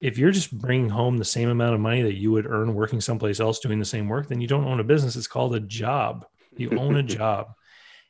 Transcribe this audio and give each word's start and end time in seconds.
if 0.00 0.16
you're 0.16 0.30
just 0.30 0.56
bringing 0.56 0.88
home 0.88 1.18
the 1.18 1.24
same 1.24 1.48
amount 1.48 1.74
of 1.74 1.80
money 1.80 2.02
that 2.02 2.14
you 2.14 2.30
would 2.30 2.46
earn 2.46 2.74
working 2.74 3.00
someplace 3.00 3.40
else 3.40 3.58
doing 3.58 3.80
the 3.80 3.84
same 3.84 4.08
work, 4.08 4.28
then 4.28 4.40
you 4.40 4.46
don't 4.46 4.64
own 4.64 4.78
a 4.78 4.84
business. 4.84 5.16
It's 5.16 5.26
called 5.26 5.56
a 5.56 5.60
job. 5.60 6.24
You 6.56 6.70
own 6.78 6.94
a 6.94 7.02
job. 7.18 7.48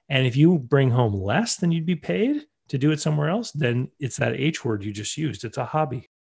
And 0.09 0.27
if 0.27 0.37
you 0.37 0.59
bring 0.59 0.90
home 0.90 1.14
less 1.14 1.56
than 1.56 1.72
you'd 1.72 1.87
be 1.87 1.96
paid 1.96 2.43
to 2.69 2.77
do 2.77 2.90
it 2.90 3.01
somewhere 3.01 3.30
else, 3.30 3.53
then 3.53 3.90
it's 3.98 4.19
that 4.19 4.35
H 4.35 4.64
word 4.64 4.85
you 4.85 4.93
just 4.93 5.16
used. 5.16 5.45
It's 5.45 5.56
a 5.56 5.64
hobby. 5.64 6.11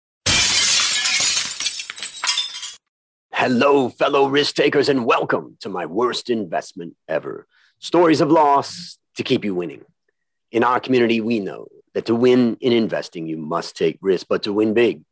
Hello, 3.32 3.90
fellow 3.90 4.26
risk 4.26 4.54
takers, 4.54 4.88
and 4.88 5.04
welcome 5.04 5.58
to 5.60 5.68
my 5.68 5.84
worst 5.84 6.30
investment 6.30 6.96
ever 7.06 7.46
stories 7.78 8.20
of 8.22 8.30
loss 8.30 8.98
to 9.16 9.22
keep 9.22 9.44
you 9.44 9.54
winning. 9.54 9.84
In 10.50 10.64
our 10.64 10.80
community, 10.80 11.20
we 11.20 11.40
know 11.40 11.68
that 11.92 12.06
to 12.06 12.14
win 12.14 12.56
in 12.60 12.72
investing, 12.72 13.26
you 13.26 13.36
must 13.36 13.76
take 13.76 13.98
risk, 14.00 14.26
but 14.28 14.42
to 14.44 14.52
win 14.52 14.74
big, 14.74 15.02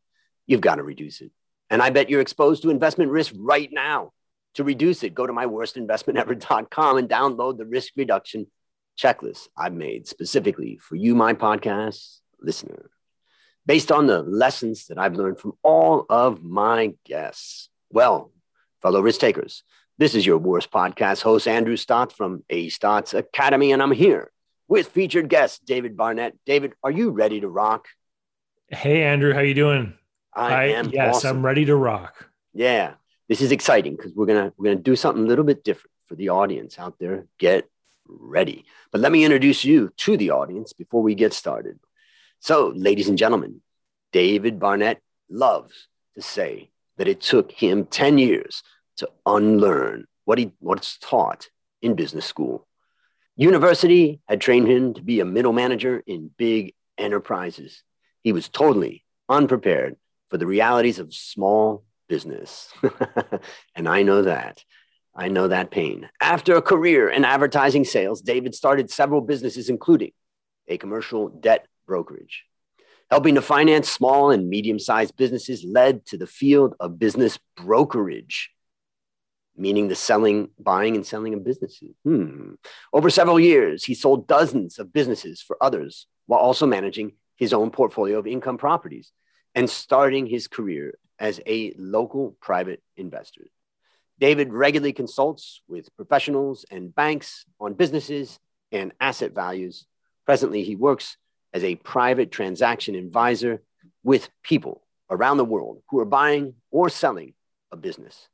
you've 0.47 0.61
got 0.61 0.75
to 0.75 0.83
reduce 0.83 1.21
it. 1.21 1.31
And 1.69 1.81
I 1.81 1.89
bet 1.89 2.09
you're 2.09 2.21
exposed 2.21 2.63
to 2.63 2.69
investment 2.69 3.11
risk 3.11 3.33
right 3.37 3.69
now. 3.71 4.13
To 4.55 4.63
reduce 4.63 5.03
it, 5.03 5.13
go 5.13 5.27
to 5.27 5.33
myworstinvestmentever.com 5.33 6.97
and 6.97 7.07
download 7.07 7.57
the 7.57 7.65
risk 7.65 7.93
reduction 7.95 8.47
checklist 8.97 9.49
I've 9.55 9.73
made 9.73 10.07
specifically 10.07 10.79
for 10.81 10.95
you, 10.95 11.13
my 11.13 11.33
podcast 11.33 12.19
listener, 12.41 12.89
based 13.65 13.91
on 13.91 14.07
the 14.07 14.23
lessons 14.23 14.87
that 14.87 14.97
I've 14.97 15.15
learned 15.15 15.39
from 15.39 15.53
all 15.61 16.05
of 16.09 16.43
my 16.43 16.93
guests. 17.05 17.69
Well, 17.91 18.31
fellow 18.81 19.01
risk 19.01 19.19
takers, 19.19 19.63
this 19.99 20.15
is 20.15 20.25
your 20.25 20.37
worst 20.37 20.71
podcast 20.71 21.21
host, 21.21 21.47
Andrew 21.47 21.75
Stotz 21.75 22.13
from 22.13 22.43
A 22.49 22.69
Stotz 22.69 23.13
Academy, 23.13 23.71
and 23.71 23.81
I'm 23.81 23.91
here 23.91 24.31
with 24.67 24.87
featured 24.87 25.29
guest 25.29 25.65
David 25.65 25.95
Barnett. 25.95 26.35
David, 26.45 26.73
are 26.83 26.91
you 26.91 27.11
ready 27.11 27.41
to 27.41 27.47
rock? 27.47 27.87
Hey, 28.69 29.03
Andrew, 29.03 29.33
how 29.33 29.39
you 29.41 29.53
doing? 29.53 29.93
I, 30.37 30.53
I 30.53 30.63
am. 30.67 30.89
Yes, 30.89 31.17
awesome. 31.17 31.37
I'm 31.37 31.45
ready 31.45 31.65
to 31.65 31.75
rock. 31.75 32.29
Yeah, 32.53 32.93
this 33.27 33.41
is 33.41 33.51
exciting 33.51 33.95
because 33.95 34.13
we're 34.13 34.27
gonna 34.27 34.53
we're 34.57 34.65
gonna 34.65 34.75
do 34.81 34.95
something 34.95 35.23
a 35.23 35.27
little 35.27 35.43
bit 35.43 35.63
different 35.63 35.91
for 36.05 36.15
the 36.15 36.29
audience 36.29 36.77
out 36.77 36.99
there. 36.99 37.25
Get 37.39 37.67
ready. 38.07 38.65
But 38.91 39.01
let 39.01 39.11
me 39.11 39.25
introduce 39.25 39.65
you 39.65 39.91
to 39.97 40.15
the 40.15 40.31
audience 40.31 40.73
before 40.73 41.01
we 41.01 41.15
get 41.15 41.33
started. 41.33 41.79
So, 42.39 42.71
ladies 42.75 43.09
and 43.09 43.17
gentlemen, 43.17 43.61
David 44.11 44.59
Barnett 44.59 45.01
loves 45.29 45.87
to 46.15 46.21
say 46.21 46.69
that 46.97 47.07
it 47.07 47.19
took 47.19 47.51
him 47.51 47.85
10 47.85 48.17
years 48.17 48.63
to 48.97 49.09
unlearn 49.25 50.05
what 50.25 50.37
he 50.37 50.53
what's 50.59 50.97
taught 50.97 51.49
in 51.81 51.95
business 51.95 52.25
school. 52.25 52.67
University 53.35 54.19
had 54.27 54.41
trained 54.41 54.67
him 54.67 54.93
to 54.93 55.01
be 55.01 55.19
a 55.19 55.25
middle 55.25 55.53
manager 55.53 56.01
in 56.07 56.31
big 56.37 56.73
enterprises. 56.97 57.83
He 58.23 58.33
was 58.33 58.49
totally 58.49 59.03
unprepared 59.29 59.95
for 60.29 60.37
the 60.37 60.47
realities 60.47 60.99
of 60.99 61.13
small 61.13 61.83
business. 62.07 62.69
and 63.75 63.87
I 63.87 64.03
know 64.03 64.23
that. 64.23 64.63
I 65.15 65.29
know 65.29 65.47
that 65.47 65.71
pain. 65.71 66.09
After 66.21 66.55
a 66.55 66.61
career 66.61 67.09
in 67.09 67.25
advertising 67.25 67.85
sales, 67.85 68.21
David 68.21 68.53
started 68.53 68.91
several 68.91 69.21
businesses, 69.21 69.67
including 69.69 70.11
a 70.67 70.77
commercial 70.77 71.29
debt 71.29 71.67
brokerage. 71.87 72.43
Helping 73.09 73.35
to 73.35 73.41
finance 73.41 73.89
small 73.89 74.31
and 74.31 74.49
medium 74.49 74.77
sized 74.77 75.15
businesses 75.15 75.63
led 75.63 76.05
to 76.05 76.17
the 76.17 76.27
field 76.27 76.75
of 76.79 76.99
business 76.99 77.39
brokerage, 77.55 78.51
meaning 79.55 79.87
the 79.87 79.95
selling, 79.95 80.49
buying, 80.59 80.95
and 80.95 81.05
selling 81.05 81.33
of 81.33 81.43
businesses. 81.43 81.95
Hmm. 82.03 82.55
Over 82.93 83.09
several 83.09 83.39
years, 83.39 83.85
he 83.85 83.95
sold 83.95 84.27
dozens 84.27 84.77
of 84.77 84.93
businesses 84.93 85.41
for 85.41 85.57
others 85.61 86.05
while 86.27 86.41
also 86.41 86.67
managing 86.67 87.13
his 87.37 87.53
own 87.53 87.71
portfolio 87.71 88.19
of 88.19 88.27
income 88.27 88.57
properties 88.57 89.11
and 89.57 89.67
starting 89.67 90.27
his 90.27 90.47
career 90.47 90.93
as 91.17 91.41
a 91.47 91.73
local 91.79 92.37
private 92.39 92.83
investor. 92.95 93.47
David 94.19 94.53
regularly 94.53 94.93
consults 94.93 95.63
with 95.67 95.95
professionals 95.95 96.63
and 96.69 96.93
banks 96.93 97.43
on 97.59 97.73
businesses 97.73 98.39
and 98.71 98.91
asset 98.99 99.33
values. 99.33 99.87
Presently, 100.27 100.61
he 100.61 100.75
works 100.75 101.17
as 101.53 101.63
a 101.63 101.73
private 101.73 102.31
transaction 102.31 102.93
advisor 102.93 103.63
with 104.03 104.29
people 104.43 104.83
around 105.09 105.37
the 105.37 105.45
world 105.45 105.81
who 105.89 105.97
are 105.99 106.05
buying 106.05 106.53
or 106.69 106.87
selling 106.87 107.33
a 107.71 107.75
business. 107.75 108.29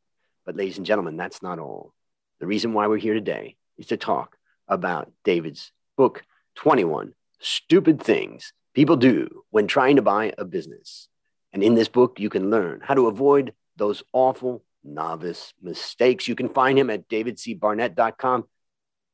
But, 0.46 0.58
ladies 0.58 0.76
and 0.76 0.86
gentlemen, 0.86 1.16
that's 1.16 1.42
not 1.42 1.58
all. 1.58 1.94
The 2.42 2.48
reason 2.48 2.74
why 2.74 2.88
we're 2.88 2.98
here 2.98 3.14
today 3.14 3.56
is 3.78 3.86
to 3.88 3.96
talk 3.96 4.36
about 4.68 5.10
David's 5.24 5.72
book, 5.96 6.24
21 6.56 7.14
Stupid 7.40 8.04
Things 8.04 8.52
People 8.74 8.98
Do 8.98 9.46
When 9.52 9.68
Trying 9.68 9.96
to 9.96 10.02
Buy 10.02 10.34
a 10.38 10.44
Business. 10.44 11.08
And 11.54 11.64
in 11.64 11.76
this 11.76 11.88
book, 11.88 12.20
you 12.20 12.30
can 12.30 12.50
learn 12.50 12.82
how 12.84 12.96
to 12.96 13.08
avoid 13.08 13.54
those 13.78 14.04
awful 14.12 14.64
novice 14.84 15.54
mistakes. 15.62 16.28
You 16.28 16.36
can 16.36 16.50
find 16.50 16.78
him 16.78 16.90
at 16.90 17.08
davidcbarnett.com. 17.08 18.46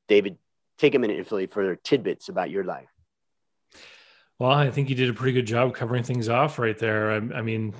David, 0.07 0.37
take 0.77 0.95
a 0.95 0.99
minute 0.99 1.17
and 1.17 1.27
fill 1.27 1.45
further 1.47 1.75
tidbits 1.75 2.29
about 2.29 2.49
your 2.49 2.63
life. 2.63 2.87
Well, 4.39 4.51
I 4.51 4.71
think 4.71 4.89
you 4.89 4.95
did 4.95 5.09
a 5.09 5.13
pretty 5.13 5.33
good 5.33 5.45
job 5.45 5.75
covering 5.75 6.03
things 6.03 6.29
off 6.29 6.59
right 6.59 6.77
there. 6.77 7.11
I, 7.11 7.15
I 7.17 7.41
mean, 7.41 7.73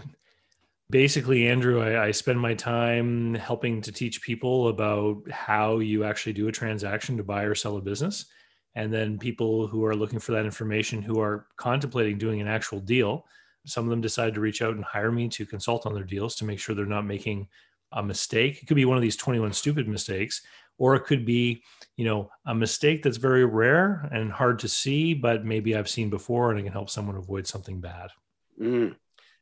basically, 0.90 1.48
Andrew, 1.48 1.82
I, 1.82 2.08
I, 2.08 2.12
spend 2.12 2.38
my 2.38 2.54
time 2.54 3.34
helping 3.34 3.82
to 3.84 3.94
teach 3.94 4.22
people 4.22 4.68
about 4.68 5.22
how 5.32 5.80
you 5.80 6.04
actually 6.04 6.34
do 6.34 6.50
a 6.50 6.52
transaction 6.52 7.16
to 7.16 7.24
buy 7.24 7.44
or 7.44 7.56
sell 7.56 7.78
a 7.78 7.82
business. 7.82 8.26
And 8.76 8.94
then 8.94 9.18
people 9.18 9.68
who 9.68 9.86
are 9.86 9.96
looking 9.96 10.20
for 10.20 10.34
that 10.34 10.46
information, 10.46 11.02
who 11.02 11.22
are 11.22 11.48
contemplating 11.56 12.18
doing 12.18 12.42
an 12.42 12.48
actual 12.48 12.82
deal, 12.82 13.26
some 13.70 13.86
of 13.86 13.90
them 13.90 14.02
decide 14.02 14.34
to 14.34 14.40
reach 14.40 14.62
out 14.62 14.76
and 14.76 14.84
hire 14.84 15.12
me 15.12 15.28
to 15.30 15.46
consult 15.46 15.86
on 15.86 15.94
their 15.94 16.04
deals 16.04 16.36
to 16.36 16.46
make 16.46 16.60
sure 16.60 16.76
they're 16.76 16.86
not 16.86 17.06
making 17.06 17.48
a 17.92 18.04
mistake. 18.04 18.62
It 18.62 18.66
could 18.66 18.76
be 18.76 18.86
one 18.86 18.98
of 18.98 19.02
these 19.02 19.16
21 19.16 19.54
stupid 19.54 19.88
mistakes, 19.88 20.42
or 20.78 20.96
it 20.96 21.06
could 21.06 21.26
be, 21.26 21.64
you 21.98 22.06
know, 22.06 22.30
a 22.46 22.56
mistake 22.56 23.04
that's 23.04 23.18
very 23.18 23.46
rare 23.46 24.10
and 24.12 24.32
hard 24.32 24.60
to 24.60 24.68
see, 24.68 25.14
but 25.14 25.46
maybe 25.46 25.76
I've 25.76 25.90
seen 25.90 26.10
before 26.10 26.52
and 26.52 26.60
it 26.60 26.64
can 26.64 26.72
help 26.72 26.90
someone 26.90 27.16
avoid 27.16 27.48
something 27.48 27.80
bad. 27.80 28.10
Mm. 28.60 28.96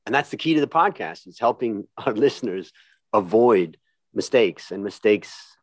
And 0.06 0.16
that's 0.16 0.30
the 0.30 0.38
key 0.38 0.54
to 0.56 0.62
the 0.62 0.68
podcast 0.68 1.28
is 1.28 1.40
helping 1.40 1.88
our 1.98 2.14
listeners 2.14 2.72
avoid 3.14 3.78
mistakes 4.14 4.72
and 4.72 4.84
mistakes 4.84 5.58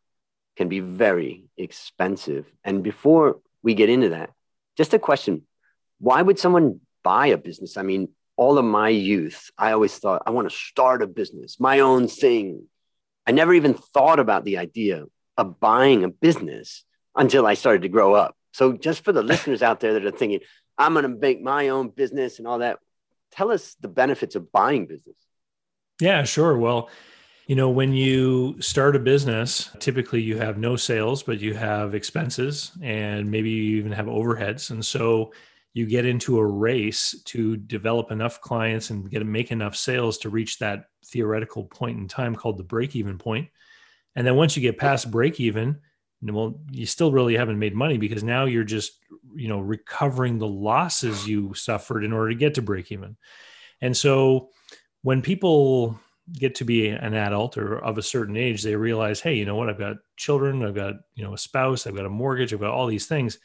can 0.55 0.69
be 0.69 0.79
very 0.79 1.45
expensive. 1.57 2.45
And 2.63 2.83
before 2.83 3.39
we 3.61 3.73
get 3.73 3.89
into 3.89 4.09
that, 4.09 4.31
just 4.77 4.93
a 4.93 4.99
question. 4.99 5.43
Why 5.99 6.21
would 6.21 6.39
someone 6.39 6.81
buy 7.03 7.27
a 7.27 7.37
business? 7.37 7.77
I 7.77 7.81
mean, 7.81 8.09
all 8.37 8.57
of 8.57 8.65
my 8.65 8.89
youth, 8.89 9.49
I 9.57 9.71
always 9.71 9.97
thought, 9.97 10.23
I 10.25 10.31
want 10.31 10.49
to 10.49 10.55
start 10.55 11.01
a 11.01 11.07
business, 11.07 11.59
my 11.59 11.79
own 11.79 12.07
thing. 12.07 12.67
I 13.25 13.31
never 13.31 13.53
even 13.53 13.73
thought 13.73 14.19
about 14.19 14.45
the 14.45 14.57
idea 14.57 15.05
of 15.37 15.59
buying 15.59 16.03
a 16.03 16.09
business 16.09 16.83
until 17.15 17.45
I 17.45 17.53
started 17.53 17.81
to 17.83 17.89
grow 17.89 18.13
up. 18.13 18.35
So, 18.51 18.73
just 18.73 19.03
for 19.03 19.11
the 19.11 19.23
listeners 19.31 19.61
out 19.61 19.79
there 19.79 19.93
that 19.93 20.05
are 20.05 20.11
thinking, 20.11 20.41
I'm 20.77 20.93
going 20.93 21.03
to 21.03 21.09
make 21.09 21.41
my 21.41 21.69
own 21.69 21.89
business 21.89 22.39
and 22.39 22.47
all 22.47 22.59
that, 22.59 22.79
tell 23.31 23.51
us 23.51 23.75
the 23.79 23.87
benefits 23.87 24.35
of 24.35 24.51
buying 24.51 24.85
business. 24.85 25.15
Yeah, 26.01 26.23
sure. 26.23 26.57
Well, 26.57 26.89
you 27.47 27.55
know, 27.55 27.69
when 27.69 27.93
you 27.93 28.59
start 28.59 28.95
a 28.95 28.99
business, 28.99 29.69
typically 29.79 30.21
you 30.21 30.37
have 30.37 30.57
no 30.57 30.75
sales, 30.75 31.23
but 31.23 31.39
you 31.39 31.53
have 31.53 31.95
expenses 31.95 32.71
and 32.81 33.29
maybe 33.29 33.49
you 33.49 33.77
even 33.77 33.91
have 33.91 34.07
overheads. 34.07 34.71
And 34.71 34.83
so, 34.83 35.31
you 35.75 35.85
get 35.85 36.05
into 36.05 36.39
a 36.39 36.45
race 36.45 37.21
to 37.25 37.57
develop 37.57 38.09
enough 38.09 38.39
clients 38.39 38.91
and 38.91 39.11
get 39.11 39.23
make 39.25 39.51
enough 39.51 39.75
sales 39.75 40.17
to 40.17 40.29
reach 40.29 40.57
that 40.57 40.85
theoretical 41.05 41.65
point 41.65 41.99
in 41.99 42.07
time 42.07 42.33
called 42.33 42.57
the 42.57 42.63
break 42.63 42.95
even 42.95 43.17
point. 43.17 43.49
And 44.15 44.25
then 44.25 44.37
once 44.37 44.55
you 44.55 44.61
get 44.61 44.77
past 44.77 45.11
break 45.11 45.41
even, 45.41 45.81
well, 46.21 46.61
you 46.71 46.85
still 46.85 47.11
really 47.11 47.35
haven't 47.35 47.59
made 47.59 47.75
money 47.75 47.97
because 47.97 48.23
now 48.23 48.45
you're 48.45 48.63
just, 48.63 48.93
you 49.35 49.49
know, 49.49 49.59
recovering 49.59 50.37
the 50.37 50.47
losses 50.47 51.27
you 51.27 51.53
suffered 51.53 52.05
in 52.05 52.13
order 52.13 52.29
to 52.29 52.35
get 52.35 52.53
to 52.53 52.61
break 52.61 52.89
even. 52.93 53.17
And 53.81 53.95
so 53.97 54.51
when 55.01 55.21
people 55.21 55.99
get 56.31 56.55
to 56.55 56.63
be 56.63 56.87
an 56.87 57.13
adult 57.15 57.57
or 57.57 57.79
of 57.79 57.97
a 57.97 58.01
certain 58.01 58.37
age, 58.37 58.63
they 58.63 58.77
realize, 58.77 59.19
hey, 59.19 59.33
you 59.33 59.43
know 59.43 59.55
what? 59.55 59.69
I've 59.69 59.77
got 59.77 59.97
children, 60.15 60.63
I've 60.63 60.73
got, 60.73 60.93
you 61.15 61.25
know, 61.25 61.33
a 61.33 61.37
spouse, 61.37 61.85
I've 61.85 61.97
got 61.97 62.05
a 62.05 62.09
mortgage, 62.09 62.53
I've 62.53 62.61
got 62.61 62.71
all 62.71 62.87
these 62.87 63.07
things. 63.07 63.39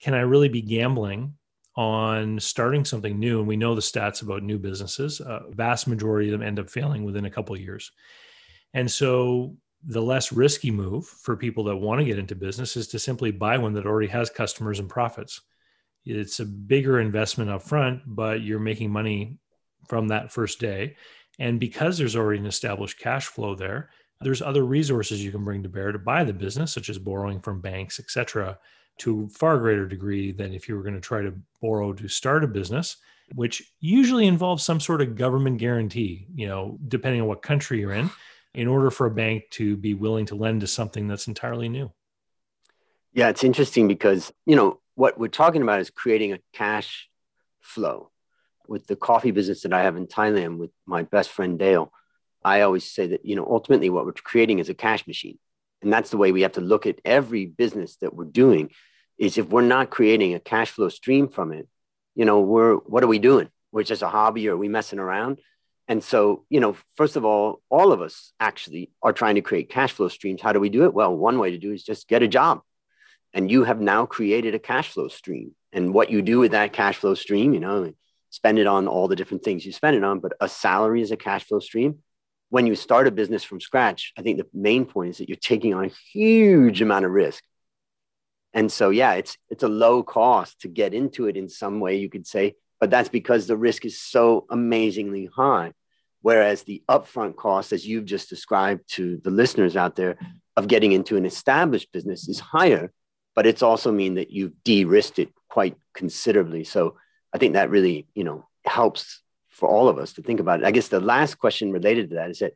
Can 0.00 0.14
I 0.14 0.20
really 0.20 0.48
be 0.48 0.62
gambling 0.62 1.34
on 1.76 2.38
starting 2.38 2.84
something 2.84 3.18
new 3.18 3.38
and 3.38 3.48
we 3.48 3.56
know 3.56 3.74
the 3.74 3.80
stats 3.80 4.22
about 4.22 4.42
new 4.42 4.58
businesses 4.58 5.20
a 5.20 5.44
vast 5.50 5.88
majority 5.88 6.28
of 6.28 6.32
them 6.32 6.46
end 6.46 6.58
up 6.58 6.68
failing 6.68 7.04
within 7.04 7.24
a 7.24 7.30
couple 7.30 7.56
years. 7.56 7.92
And 8.74 8.90
so 8.90 9.56
the 9.84 10.02
less 10.02 10.32
risky 10.32 10.70
move 10.70 11.06
for 11.06 11.36
people 11.36 11.64
that 11.64 11.76
want 11.76 11.98
to 12.00 12.04
get 12.04 12.18
into 12.18 12.34
business 12.34 12.76
is 12.76 12.88
to 12.88 12.98
simply 12.98 13.30
buy 13.30 13.58
one 13.58 13.72
that 13.72 13.86
already 13.86 14.08
has 14.08 14.30
customers 14.30 14.78
and 14.78 14.88
profits. 14.88 15.40
It's 16.04 16.40
a 16.40 16.44
bigger 16.44 17.00
investment 17.00 17.50
up 17.50 17.62
front 17.62 18.02
but 18.06 18.42
you're 18.42 18.58
making 18.58 18.90
money 18.90 19.38
from 19.88 20.08
that 20.08 20.30
first 20.30 20.60
day. 20.60 20.96
And 21.38 21.58
because 21.58 21.96
there's 21.96 22.16
already 22.16 22.40
an 22.40 22.46
established 22.46 22.98
cash 22.98 23.26
flow 23.26 23.54
there 23.54 23.90
there's 24.20 24.42
other 24.42 24.64
resources 24.64 25.24
you 25.24 25.32
can 25.32 25.42
bring 25.42 25.62
to 25.62 25.68
bear 25.68 25.90
to 25.90 25.98
buy 25.98 26.22
the 26.22 26.32
business 26.32 26.72
such 26.72 26.88
as 26.88 26.98
borrowing 26.98 27.40
from 27.40 27.60
banks 27.60 27.98
etc 27.98 28.58
to 28.98 29.28
far 29.28 29.58
greater 29.58 29.86
degree 29.86 30.32
than 30.32 30.52
if 30.52 30.68
you 30.68 30.76
were 30.76 30.82
going 30.82 30.94
to 30.94 31.00
try 31.00 31.22
to 31.22 31.34
borrow 31.60 31.92
to 31.92 32.08
start 32.08 32.44
a 32.44 32.48
business 32.48 32.96
which 33.34 33.72
usually 33.80 34.26
involves 34.26 34.62
some 34.62 34.80
sort 34.80 35.00
of 35.00 35.16
government 35.16 35.58
guarantee, 35.58 36.26
you 36.34 36.46
know, 36.46 36.78
depending 36.88 37.20
on 37.20 37.28
what 37.28 37.42
country 37.42 37.80
you're 37.80 37.92
in, 37.92 38.10
in 38.54 38.68
order 38.68 38.90
for 38.90 39.06
a 39.06 39.10
bank 39.10 39.44
to 39.50 39.76
be 39.76 39.94
willing 39.94 40.26
to 40.26 40.34
lend 40.34 40.60
to 40.60 40.66
something 40.66 41.08
that's 41.08 41.28
entirely 41.28 41.68
new. 41.68 41.90
Yeah, 43.12 43.28
it's 43.28 43.44
interesting 43.44 43.88
because, 43.88 44.32
you 44.46 44.56
know, 44.56 44.80
what 44.94 45.18
we're 45.18 45.28
talking 45.28 45.62
about 45.62 45.80
is 45.80 45.90
creating 45.90 46.32
a 46.32 46.40
cash 46.52 47.08
flow. 47.60 48.10
With 48.68 48.86
the 48.86 48.96
coffee 48.96 49.32
business 49.32 49.62
that 49.62 49.72
I 49.72 49.82
have 49.82 49.96
in 49.96 50.06
Thailand 50.06 50.56
with 50.56 50.70
my 50.86 51.02
best 51.02 51.30
friend 51.30 51.58
Dale, 51.58 51.92
I 52.44 52.62
always 52.62 52.90
say 52.90 53.08
that, 53.08 53.26
you 53.26 53.36
know, 53.36 53.46
ultimately 53.48 53.90
what 53.90 54.06
we're 54.06 54.12
creating 54.12 54.60
is 54.60 54.68
a 54.68 54.74
cash 54.74 55.06
machine. 55.06 55.38
And 55.82 55.92
that's 55.92 56.10
the 56.10 56.16
way 56.16 56.32
we 56.32 56.42
have 56.42 56.52
to 56.52 56.60
look 56.60 56.86
at 56.86 57.00
every 57.04 57.46
business 57.46 57.96
that 57.96 58.14
we're 58.14 58.24
doing 58.24 58.70
is 59.18 59.38
if 59.38 59.48
we're 59.48 59.62
not 59.62 59.90
creating 59.90 60.34
a 60.34 60.40
cash 60.40 60.70
flow 60.70 60.88
stream 60.88 61.28
from 61.28 61.52
it, 61.52 61.68
you 62.14 62.24
know, 62.24 62.40
we're 62.40 62.76
what 62.76 63.02
are 63.02 63.08
we 63.08 63.18
doing? 63.18 63.48
We're 63.72 63.82
just 63.82 64.02
a 64.02 64.08
hobby 64.08 64.48
or 64.48 64.54
are 64.54 64.56
we 64.56 64.68
messing 64.68 64.98
around? 64.98 65.38
And 65.88 66.02
so, 66.02 66.44
you 66.48 66.60
know, 66.60 66.76
first 66.94 67.16
of 67.16 67.24
all, 67.24 67.60
all 67.68 67.92
of 67.92 68.00
us 68.00 68.32
actually 68.38 68.90
are 69.02 69.12
trying 69.12 69.34
to 69.34 69.40
create 69.40 69.68
cash 69.68 69.92
flow 69.92 70.08
streams. 70.08 70.40
How 70.40 70.52
do 70.52 70.60
we 70.60 70.68
do 70.68 70.84
it? 70.84 70.94
Well, 70.94 71.14
one 71.16 71.38
way 71.38 71.50
to 71.50 71.58
do 71.58 71.72
is 71.72 71.82
just 71.82 72.08
get 72.08 72.22
a 72.22 72.28
job. 72.28 72.62
And 73.34 73.50
you 73.50 73.64
have 73.64 73.80
now 73.80 74.06
created 74.06 74.54
a 74.54 74.58
cash 74.58 74.90
flow 74.90 75.08
stream. 75.08 75.54
And 75.72 75.92
what 75.94 76.10
you 76.10 76.22
do 76.22 76.38
with 76.38 76.52
that 76.52 76.72
cash 76.72 76.96
flow 76.96 77.14
stream, 77.14 77.54
you 77.54 77.60
know, 77.60 77.92
spend 78.30 78.58
it 78.58 78.66
on 78.66 78.88
all 78.88 79.08
the 79.08 79.16
different 79.16 79.42
things 79.42 79.64
you 79.64 79.72
spend 79.72 79.96
it 79.96 80.04
on, 80.04 80.20
but 80.20 80.32
a 80.40 80.48
salary 80.48 81.02
is 81.02 81.10
a 81.10 81.16
cash 81.16 81.44
flow 81.44 81.58
stream. 81.58 81.98
When 82.52 82.66
you 82.66 82.76
start 82.76 83.06
a 83.06 83.10
business 83.10 83.42
from 83.42 83.62
scratch, 83.62 84.12
I 84.18 84.20
think 84.20 84.36
the 84.36 84.46
main 84.52 84.84
point 84.84 85.08
is 85.08 85.18
that 85.18 85.28
you're 85.30 85.36
taking 85.36 85.72
on 85.72 85.86
a 85.86 85.96
huge 86.12 86.82
amount 86.82 87.06
of 87.06 87.10
risk. 87.10 87.42
And 88.52 88.70
so, 88.70 88.90
yeah, 88.90 89.14
it's 89.14 89.38
it's 89.48 89.62
a 89.62 89.68
low 89.68 90.02
cost 90.02 90.60
to 90.60 90.68
get 90.68 90.92
into 90.92 91.28
it 91.28 91.38
in 91.38 91.48
some 91.48 91.80
way, 91.80 91.96
you 91.96 92.10
could 92.10 92.26
say, 92.26 92.56
but 92.78 92.90
that's 92.90 93.08
because 93.08 93.46
the 93.46 93.56
risk 93.56 93.86
is 93.86 93.98
so 93.98 94.44
amazingly 94.50 95.30
high. 95.34 95.72
Whereas 96.20 96.64
the 96.64 96.82
upfront 96.90 97.36
cost, 97.36 97.72
as 97.72 97.86
you've 97.86 98.04
just 98.04 98.28
described 98.28 98.82
to 98.96 99.16
the 99.24 99.30
listeners 99.30 99.74
out 99.74 99.96
there, 99.96 100.18
of 100.54 100.68
getting 100.68 100.92
into 100.92 101.16
an 101.16 101.24
established 101.24 101.90
business 101.90 102.28
is 102.28 102.38
higher, 102.38 102.92
but 103.34 103.46
it's 103.46 103.62
also 103.62 103.90
mean 103.90 104.16
that 104.16 104.30
you've 104.30 104.62
de-risked 104.62 105.18
it 105.18 105.30
quite 105.48 105.76
considerably. 105.94 106.64
So 106.64 106.98
I 107.32 107.38
think 107.38 107.54
that 107.54 107.70
really, 107.70 108.08
you 108.14 108.24
know, 108.24 108.46
helps 108.66 109.21
for 109.52 109.68
all 109.68 109.88
of 109.88 109.98
us 109.98 110.14
to 110.14 110.22
think 110.22 110.40
about 110.40 110.60
it. 110.60 110.66
I 110.66 110.70
guess 110.70 110.88
the 110.88 111.00
last 111.00 111.36
question 111.36 111.72
related 111.72 112.10
to 112.10 112.16
that 112.16 112.30
is 112.30 112.40
that 112.40 112.54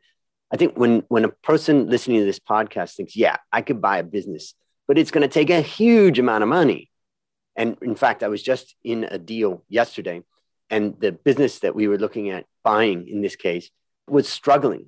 I 0.51 0.57
think 0.57 0.77
when 0.77 1.03
when 1.07 1.25
a 1.25 1.29
person 1.29 1.87
listening 1.87 2.19
to 2.19 2.25
this 2.25 2.39
podcast 2.39 2.95
thinks, 2.95 3.15
yeah, 3.15 3.37
I 3.51 3.61
could 3.61 3.81
buy 3.81 3.99
a 3.99 4.03
business 4.03 4.53
but 4.87 4.97
it's 4.97 5.11
going 5.11 5.21
to 5.21 5.27
take 5.27 5.49
a 5.49 5.61
huge 5.61 6.17
amount 6.17 6.43
of 6.43 6.49
money. 6.49 6.89
And 7.55 7.77
in 7.81 7.95
fact, 7.95 8.23
I 8.23 8.29
was 8.29 8.41
just 8.41 8.75
in 8.83 9.03
a 9.03 9.19
deal 9.19 9.63
yesterday, 9.67 10.23
and 10.69 10.99
the 10.99 11.11
business 11.11 11.59
that 11.59 11.75
we 11.75 11.87
were 11.87 11.97
looking 11.97 12.29
at 12.29 12.45
buying 12.63 13.07
in 13.07 13.21
this 13.21 13.35
case 13.35 13.69
was 14.07 14.29
struggling. 14.29 14.87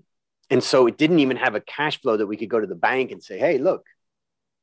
And 0.49 0.63
so 0.63 0.87
it 0.87 0.97
didn't 0.97 1.19
even 1.19 1.37
have 1.37 1.55
a 1.55 1.61
cash 1.61 2.01
flow 2.01 2.17
that 2.17 2.27
we 2.27 2.37
could 2.37 2.49
go 2.49 2.59
to 2.59 2.67
the 2.67 2.75
bank 2.75 3.11
and 3.11 3.21
say, 3.21 3.37
hey, 3.37 3.57
look, 3.57 3.85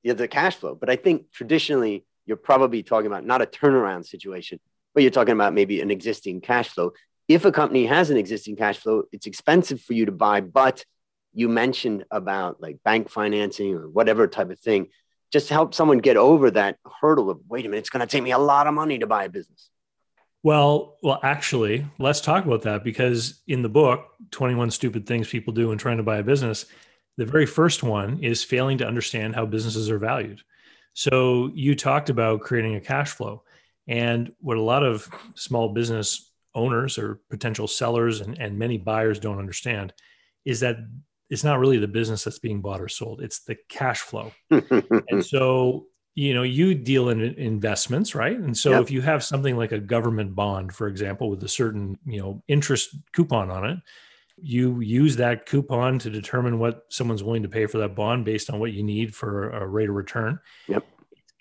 you 0.03 0.11
have 0.11 0.19
the 0.19 0.29
cash 0.29 0.57
flow. 0.57 0.75
But 0.75 0.91
I 0.91 0.97
think 0.97 1.33
traditionally, 1.33 2.05
you're 2.27 2.37
probably 2.37 2.83
talking 2.83 3.07
about 3.07 3.25
not 3.25 3.43
a 3.43 3.47
turnaround 3.47 4.07
situation, 4.07 4.59
but 4.95 5.03
you're 5.03 5.13
talking 5.13 5.35
about 5.35 5.55
maybe 5.55 5.81
an 5.81 5.91
existing 5.91 6.41
cash 6.41 6.71
flow. 6.71 6.93
If 7.29 7.45
a 7.45 7.53
company 7.53 7.87
has 7.87 8.11
an 8.11 8.17
existing 8.17 8.57
cash 8.57 8.79
flow, 8.79 9.05
it's 9.13 9.27
expensive 9.27 9.81
for 9.81 9.93
you 9.95 10.07
to 10.07 10.13
buy, 10.13 10.41
but 10.41 10.85
you 11.33 11.49
mentioned 11.49 12.05
about 12.11 12.63
like 12.63 12.83
bank 12.85 13.11
financing 13.11 13.75
or 13.75 13.89
whatever 13.89 14.27
type 14.27 14.51
of 14.51 14.59
thing 14.59 14.89
just 15.33 15.49
help 15.49 15.75
someone 15.75 15.99
get 15.99 16.17
over 16.17 16.51
that 16.53 16.79
hurdle 17.01 17.31
of 17.31 17.41
wait 17.49 17.67
a 17.67 17.69
minute, 17.69 17.81
it's 17.81 17.91
going 17.91 18.01
to 18.01 18.11
take 18.11 18.23
me 18.23 18.31
a 18.31 18.39
lot 18.39 18.67
of 18.67 18.75
money 18.75 18.99
to 18.99 19.07
buy 19.07 19.25
a 19.25 19.29
business. 19.29 19.71
Well, 20.43 20.97
well, 21.03 21.19
actually, 21.23 21.87
let's 21.99 22.21
talk 22.21 22.45
about 22.45 22.63
that 22.63 22.85
because 22.85 23.43
in 23.49 23.63
the 23.63 23.69
book, 23.69 24.07
21 24.31 24.71
Stupid 24.71 25.07
Things 25.07 25.29
People 25.29 25.53
Do 25.53 25.69
when 25.69 25.79
Trying 25.79 25.97
to 25.97 26.05
Buy 26.05 26.19
a 26.19 26.23
Business, 26.23 26.67
the 27.17 27.27
very 27.27 27.47
first 27.47 27.83
one 27.83 28.23
is 28.23 28.45
failing 28.45 28.79
to 28.79 28.87
understand 28.87 29.35
how 29.35 29.45
businesses 29.47 29.91
are 29.91 29.99
valued. 29.99 30.41
So 30.95 31.51
you 31.55 31.75
talked 31.75 32.11
about 32.11 32.43
creating 32.43 32.77
a 32.77 32.81
cash 32.81 33.11
flow. 33.11 33.43
And 33.89 34.33
what 34.41 34.57
a 34.57 34.63
lot 34.63 34.83
of 34.83 35.09
small 35.35 35.71
business 35.71 36.26
owners 36.57 36.99
or 36.99 37.21
potential 37.31 37.69
sellers 37.69 38.21
and, 38.21 38.39
and 38.41 38.59
many 38.59 38.79
buyers 38.79 39.21
don't 39.21 39.39
understand 39.39 39.93
is 40.45 40.61
that 40.61 40.77
it's 41.31 41.45
not 41.45 41.59
really 41.59 41.79
the 41.79 41.89
business 41.89 42.25
that's 42.25 42.39
being 42.39 42.61
bought 42.61 42.81
or 42.81 42.89
sold. 42.89 43.21
It's 43.21 43.41
the 43.41 43.57
cash 43.69 44.01
flow. 44.01 44.33
And 45.09 45.25
so 45.25 45.87
you 46.15 46.33
know 46.33 46.43
you 46.43 46.75
deal 46.75 47.11
in 47.11 47.21
investments 47.21 48.15
right? 48.15 48.39
And 48.39 48.57
so 48.57 48.71
yep. 48.71 48.83
if 48.83 48.91
you 48.91 49.03
have 49.03 49.23
something 49.23 49.57
like 49.57 49.73
a 49.73 49.79
government 49.79 50.35
bond 50.35 50.73
for 50.73 50.89
example 50.89 51.31
with 51.31 51.45
a 51.45 51.49
certain 51.49 51.99
you 52.07 52.21
know 52.21 52.43
interest 52.49 52.97
coupon 53.13 53.51
on 53.51 53.69
it 53.69 53.79
you 54.41 54.81
use 54.81 55.17
that 55.17 55.47
coupon 55.47 55.99
to 55.99 56.11
determine 56.11 56.59
what 56.59 56.85
someone's 56.91 57.23
willing 57.23 57.43
to 57.43 57.49
pay 57.49 57.67
for 57.67 57.79
that 57.79 57.95
bond 57.95 58.25
based 58.25 58.51
on 58.51 58.59
what 58.59 58.73
you 58.73 58.83
need 58.83 59.15
for 59.15 59.51
a 59.51 59.67
rate 59.67 59.89
of 59.89 59.95
return. 59.95 60.39
Yep. 60.69 60.87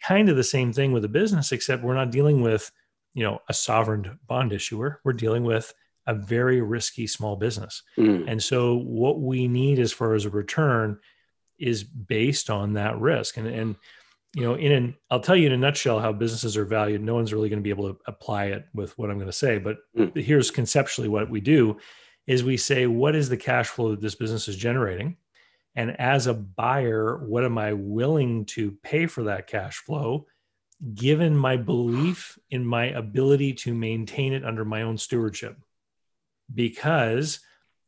Kind 0.01 0.29
of 0.29 0.37
the 0.37 0.43
same 0.43 0.71
thing 0.71 0.91
with 0.91 1.03
a 1.03 1.09
business 1.09 1.51
except 1.51 1.83
we're 1.83 1.95
not 1.95 2.11
dealing 2.11 2.41
with 2.41 2.71
you 3.15 3.23
know 3.23 3.41
a 3.49 3.53
sovereign 3.53 4.19
bond 4.27 4.53
issuer 4.53 5.01
we're 5.03 5.13
dealing 5.13 5.43
with 5.43 5.73
a 6.07 6.13
very 6.13 6.61
risky 6.61 7.07
small 7.07 7.35
business. 7.35 7.81
Mm. 7.97 8.25
And 8.27 8.43
so 8.43 8.77
what 8.77 9.19
we 9.19 9.47
need 9.47 9.79
as 9.79 9.91
far 9.91 10.13
as 10.13 10.25
a 10.25 10.29
return 10.29 10.99
is 11.57 11.83
based 11.83 12.49
on 12.49 12.73
that 12.73 12.99
risk. 12.99 13.37
And 13.37 13.47
and 13.47 13.75
you 14.35 14.43
know, 14.43 14.55
in 14.55 14.71
an 14.71 14.95
I'll 15.09 15.21
tell 15.21 15.35
you 15.35 15.47
in 15.47 15.53
a 15.53 15.57
nutshell 15.57 15.99
how 15.99 16.11
businesses 16.11 16.57
are 16.57 16.65
valued. 16.65 17.01
No 17.01 17.15
one's 17.15 17.33
really 17.33 17.49
going 17.49 17.59
to 17.59 17.63
be 17.63 17.69
able 17.69 17.93
to 17.93 17.99
apply 18.05 18.45
it 18.45 18.65
with 18.73 18.97
what 18.97 19.09
I'm 19.09 19.17
going 19.17 19.29
to 19.29 19.33
say, 19.33 19.57
but 19.57 19.77
mm. 19.97 20.15
here's 20.21 20.51
conceptually 20.51 21.07
what 21.07 21.29
we 21.29 21.41
do 21.41 21.77
is 22.27 22.43
we 22.43 22.57
say 22.57 22.87
what 22.87 23.15
is 23.15 23.29
the 23.29 23.37
cash 23.37 23.67
flow 23.67 23.91
that 23.91 24.01
this 24.01 24.15
business 24.15 24.47
is 24.47 24.57
generating? 24.57 25.17
And 25.77 25.99
as 25.99 26.27
a 26.27 26.33
buyer, 26.33 27.25
what 27.25 27.43
am 27.43 27.57
I 27.57 27.73
willing 27.73 28.45
to 28.45 28.71
pay 28.83 29.07
for 29.07 29.23
that 29.23 29.47
cash 29.47 29.77
flow? 29.77 30.25
Given 30.93 31.35
my 31.35 31.57
belief 31.57 32.37
in 32.51 32.65
my 32.65 32.85
ability 32.85 33.53
to 33.53 33.73
maintain 33.73 34.33
it 34.33 34.45
under 34.45 34.63
my 34.63 34.83
own 34.83 34.97
stewardship 34.97 35.57
because 36.53 37.39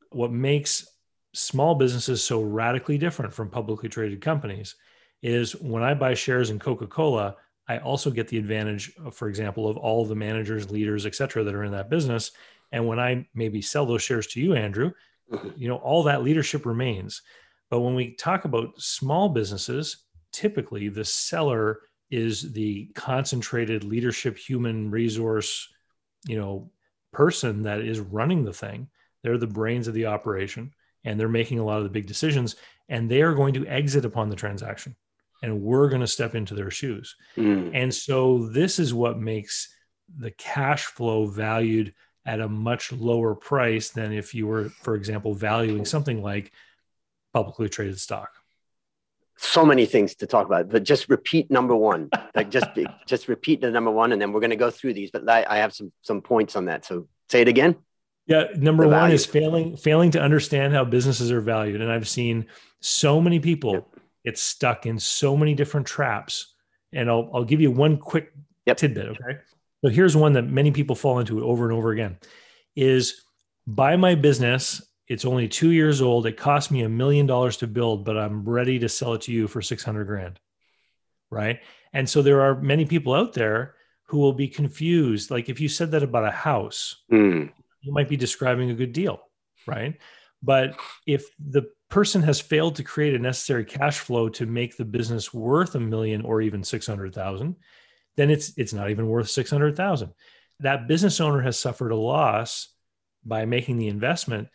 what 0.10 0.32
makes 0.32 0.88
small 1.34 1.76
businesses 1.76 2.24
so 2.24 2.42
radically 2.42 2.98
different 2.98 3.34
from 3.34 3.50
publicly 3.50 3.90
traded 3.90 4.22
companies 4.22 4.76
is 5.22 5.56
when 5.56 5.84
I 5.84 5.94
buy 5.94 6.14
shares 6.14 6.50
in 6.50 6.60
Coca 6.60 6.88
Cola, 6.88 7.36
I 7.68 7.80
also 7.80 8.10
get 8.10 8.28
the 8.28 8.38
advantage, 8.38 8.94
for 9.12 9.28
example, 9.28 9.68
of 9.68 9.78
all 9.78 10.06
the 10.06 10.16
managers, 10.16 10.72
leaders, 10.72 11.06
et 11.06 11.16
cetera, 11.16 11.44
that 11.44 11.54
are 11.54 11.64
in 11.64 11.74
that 11.74 11.90
business. 11.90 12.32
And 12.72 12.88
when 12.88 13.00
I 13.00 13.28
maybe 13.34 13.62
sell 13.62 13.86
those 13.86 14.04
shares 14.04 14.28
to 14.28 14.42
you, 14.42 14.56
Andrew, 14.56 14.92
mm-hmm. 15.32 15.50
you 15.56 15.68
know, 15.68 15.76
all 15.78 16.04
that 16.04 16.24
leadership 16.24 16.66
remains. 16.66 17.22
But 17.70 17.82
when 17.82 17.96
we 17.96 18.14
talk 18.14 18.46
about 18.46 18.80
small 18.80 19.30
businesses, 19.30 20.06
typically 20.32 20.88
the 20.88 21.06
seller 21.06 21.82
is 22.10 22.54
the 22.54 22.86
concentrated 22.96 23.84
leadership, 23.84 24.38
human 24.38 24.90
resource, 24.92 25.68
you 26.26 26.38
know, 26.38 26.72
person 27.12 27.64
that 27.64 27.82
is 27.82 28.00
running 28.00 28.44
the 28.44 28.54
thing. 28.54 28.88
They're 29.24 29.38
the 29.38 29.48
brains 29.48 29.88
of 29.88 29.94
the 29.94 30.06
operation 30.06 30.72
and 31.04 31.20
they're 31.20 31.28
making 31.28 31.60
a 31.60 31.66
lot 31.66 31.78
of 31.78 31.84
the 31.84 31.90
big 31.90 32.08
decisions 32.08 32.56
and 32.90 33.10
they 33.10 33.22
are 33.22 33.34
going 33.34 33.54
to 33.56 33.68
exit 33.68 34.06
upon 34.06 34.30
the 34.30 34.36
transaction 34.36 34.96
and 35.44 35.62
we're 35.62 35.90
going 35.90 36.02
to 36.02 36.08
step 36.08 36.36
into 36.36 36.56
their 36.56 36.72
shoes. 36.72 37.16
Mm. 37.36 37.72
And 37.74 37.94
so 37.94 38.48
this 38.48 38.80
is 38.80 38.94
what 38.94 39.20
makes 39.20 39.74
the 40.18 40.32
cash 40.32 40.86
flow 40.86 41.26
valued 41.26 41.94
at 42.26 42.40
a 42.40 42.48
much 42.48 42.92
lower 42.92 43.36
price 43.36 43.90
than 43.90 44.12
if 44.12 44.34
you 44.34 44.48
were, 44.48 44.70
for 44.70 44.96
example, 44.96 45.34
valuing 45.34 45.86
something 45.86 46.22
like 46.22 46.52
publicly 47.34 47.70
traded 47.70 48.00
stock 48.00 48.37
so 49.38 49.66
many 49.66 49.86
things 49.86 50.16
to 50.16 50.28
talk 50.28 50.46
about, 50.48 50.70
but 50.70 50.84
just 50.84 51.10
repeat 51.10 51.50
number 51.50 51.76
one. 51.76 52.10
like 52.36 52.50
just 52.50 52.68
just 53.06 53.28
repeat 53.28 53.62
the 53.62 53.72
number 53.72 53.92
one, 53.92 54.12
and 54.12 54.22
then 54.22 54.32
we're 54.34 54.40
going 54.40 54.50
to 54.50 54.56
go 54.56 54.72
through 54.72 54.94
these. 54.94 55.12
But 55.12 55.30
I, 55.30 55.46
I, 55.48 55.58
have 55.58 55.74
some 55.74 55.92
some 56.02 56.22
points 56.22 56.56
on 56.56 56.66
that. 56.66 56.86
So 56.86 57.08
say 57.30 57.42
it 57.42 57.48
again. 57.48 57.76
Yeah, 58.26 58.46
number 58.56 58.88
one 58.88 59.12
is 59.12 59.26
failing 59.26 59.78
failing 59.78 60.12
to 60.12 60.22
understand 60.22 60.74
how 60.74 60.84
businesses 60.84 61.32
are 61.32 61.42
valued, 61.42 61.82
and 61.82 61.92
I've 61.92 62.08
seen 62.08 62.48
so 62.82 63.22
many 63.22 63.40
people 63.40 63.74
yep. 63.74 63.88
get 64.26 64.38
stuck 64.38 64.86
in 64.86 65.00
so 65.00 65.38
many 65.38 65.54
different 65.54 65.88
traps. 65.88 66.54
And 66.92 67.10
I'll 67.10 67.30
I'll 67.34 67.46
give 67.46 67.62
you 67.62 67.72
one 67.72 67.98
quick 67.98 68.34
yep. 68.66 68.78
tidbit. 68.78 69.10
Okay, 69.10 69.40
so 69.84 69.90
here's 69.90 70.16
one 70.16 70.34
that 70.34 70.44
many 70.44 70.72
people 70.72 70.96
fall 70.96 71.20
into 71.20 71.46
over 71.46 71.64
and 71.66 71.74
over 71.74 71.92
again: 71.92 72.18
is 72.76 73.24
buy 73.66 73.96
my 73.96 74.16
business 74.16 74.82
it's 75.08 75.26
only 75.26 75.48
two 75.48 75.72
years 75.72 76.02
old. 76.02 76.26
It 76.26 76.38
cost 76.38 76.72
me 76.72 76.84
a 76.84 76.90
million 76.90 77.26
dollars 77.26 77.58
to 77.58 77.68
build, 77.68 78.06
but 78.06 78.18
I'm 78.18 78.48
ready 78.48 78.80
to 78.80 78.90
sell 78.90 79.14
it 79.14 79.22
to 79.22 79.32
you 79.32 79.48
for 79.48 79.62
600 79.62 80.06
grand. 80.06 80.40
Right. 81.30 81.60
And 81.94 82.10
so 82.10 82.22
there 82.22 82.42
are 82.42 82.60
many 82.60 82.86
people 82.86 83.14
out 83.14 83.34
there 83.34 83.76
who 84.04 84.20
will 84.20 84.34
be 84.34 84.48
confused. 84.48 85.32
Like 85.32 85.50
if 85.50 85.60
you 85.60 85.68
said 85.68 85.92
that 85.92 86.04
about 86.04 86.28
a 86.28 86.32
house, 86.32 87.04
mm. 87.12 87.50
you 87.82 87.94
might 87.94 88.10
be 88.10 88.18
describing 88.18 88.70
a 88.70 88.76
good 88.76 88.94
deal. 88.94 89.22
Right. 89.66 89.98
But 90.42 90.80
if 91.06 91.26
the 91.40 91.70
person 91.90 92.22
has 92.24 92.40
failed 92.40 92.76
to 92.76 92.84
create 92.84 93.16
a 93.16 93.20
necessary 93.20 93.66
cash 93.66 94.00
flow 94.00 94.30
to 94.30 94.46
make 94.46 94.78
the 94.78 94.86
business 94.86 95.34
worth 95.34 95.76
a 95.76 95.80
million 95.80 96.22
or 96.22 96.42
even 96.42 96.64
600,000, 96.64 97.56
then 98.16 98.30
it's, 98.30 98.54
it's 98.58 98.74
not 98.74 98.90
even 98.90 99.08
worth 99.08 99.30
600,000 99.30 100.14
that 100.60 100.88
business 100.88 101.20
owner 101.22 101.42
has 101.42 101.60
suffered 101.60 101.92
a 101.92 101.96
loss 101.96 102.70
by 103.26 103.46
making 103.46 103.78
the 103.78 103.88
investment. 103.88 104.48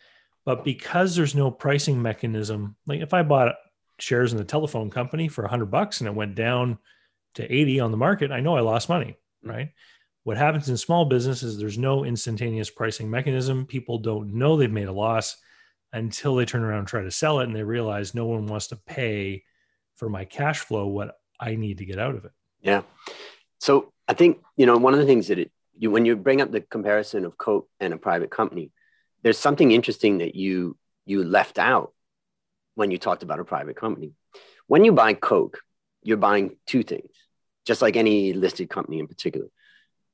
But 0.45 0.63
because 0.63 1.15
there's 1.15 1.35
no 1.35 1.51
pricing 1.51 2.01
mechanism, 2.01 2.75
like 2.85 3.01
if 3.01 3.13
I 3.13 3.23
bought 3.23 3.55
shares 3.99 4.31
in 4.31 4.37
the 4.37 4.43
telephone 4.43 4.89
company 4.89 5.27
for 5.27 5.43
100 5.43 5.67
bucks 5.67 6.01
and 6.01 6.07
it 6.07 6.15
went 6.15 6.35
down 6.35 6.77
to 7.35 7.51
80 7.51 7.79
on 7.79 7.91
the 7.91 7.97
market, 7.97 8.31
I 8.31 8.41
know 8.41 8.55
I 8.55 8.61
lost 8.61 8.89
money, 8.89 9.17
mm. 9.45 9.49
right? 9.49 9.69
What 10.23 10.37
happens 10.37 10.69
in 10.69 10.77
small 10.77 11.05
business 11.05 11.43
is 11.43 11.57
there's 11.57 11.77
no 11.77 12.05
instantaneous 12.05 12.69
pricing 12.69 13.09
mechanism. 13.09 13.65
People 13.65 13.99
don't 13.99 14.33
know 14.33 14.55
they've 14.55 14.71
made 14.71 14.87
a 14.87 14.93
loss 14.93 15.37
until 15.91 16.35
they 16.35 16.45
turn 16.45 16.63
around 16.63 16.79
and 16.79 16.87
try 16.87 17.03
to 17.03 17.11
sell 17.11 17.39
it 17.39 17.45
and 17.45 17.55
they 17.55 17.63
realize 17.63 18.15
no 18.15 18.25
one 18.25 18.47
wants 18.47 18.67
to 18.67 18.75
pay 18.75 19.43
for 19.95 20.09
my 20.09 20.25
cash 20.25 20.59
flow 20.59 20.87
what 20.87 21.17
I 21.39 21.55
need 21.55 21.79
to 21.79 21.85
get 21.85 21.99
out 21.99 22.15
of 22.15 22.25
it. 22.25 22.31
Yeah. 22.61 22.81
So 23.59 23.91
I 24.07 24.13
think, 24.13 24.39
you 24.57 24.65
know, 24.65 24.77
one 24.77 24.93
of 24.93 24.99
the 24.99 25.05
things 25.05 25.27
that 25.27 25.39
it, 25.39 25.51
you, 25.77 25.91
when 25.91 26.05
you 26.05 26.15
bring 26.15 26.41
up 26.41 26.51
the 26.51 26.61
comparison 26.61 27.25
of 27.25 27.37
Coke 27.37 27.69
and 27.79 27.93
a 27.93 27.97
private 27.97 28.31
company, 28.31 28.71
there's 29.23 29.37
something 29.37 29.71
interesting 29.71 30.19
that 30.19 30.35
you, 30.35 30.77
you 31.05 31.23
left 31.23 31.57
out 31.57 31.93
when 32.75 32.91
you 32.91 32.97
talked 32.97 33.23
about 33.23 33.39
a 33.39 33.45
private 33.45 33.75
company. 33.75 34.11
When 34.67 34.83
you 34.85 34.91
buy 34.91 35.13
Coke, 35.13 35.59
you're 36.01 36.17
buying 36.17 36.57
two 36.67 36.83
things, 36.83 37.11
just 37.65 37.81
like 37.81 37.95
any 37.95 38.33
listed 38.33 38.69
company 38.69 38.99
in 38.99 39.07
particular. 39.07 39.47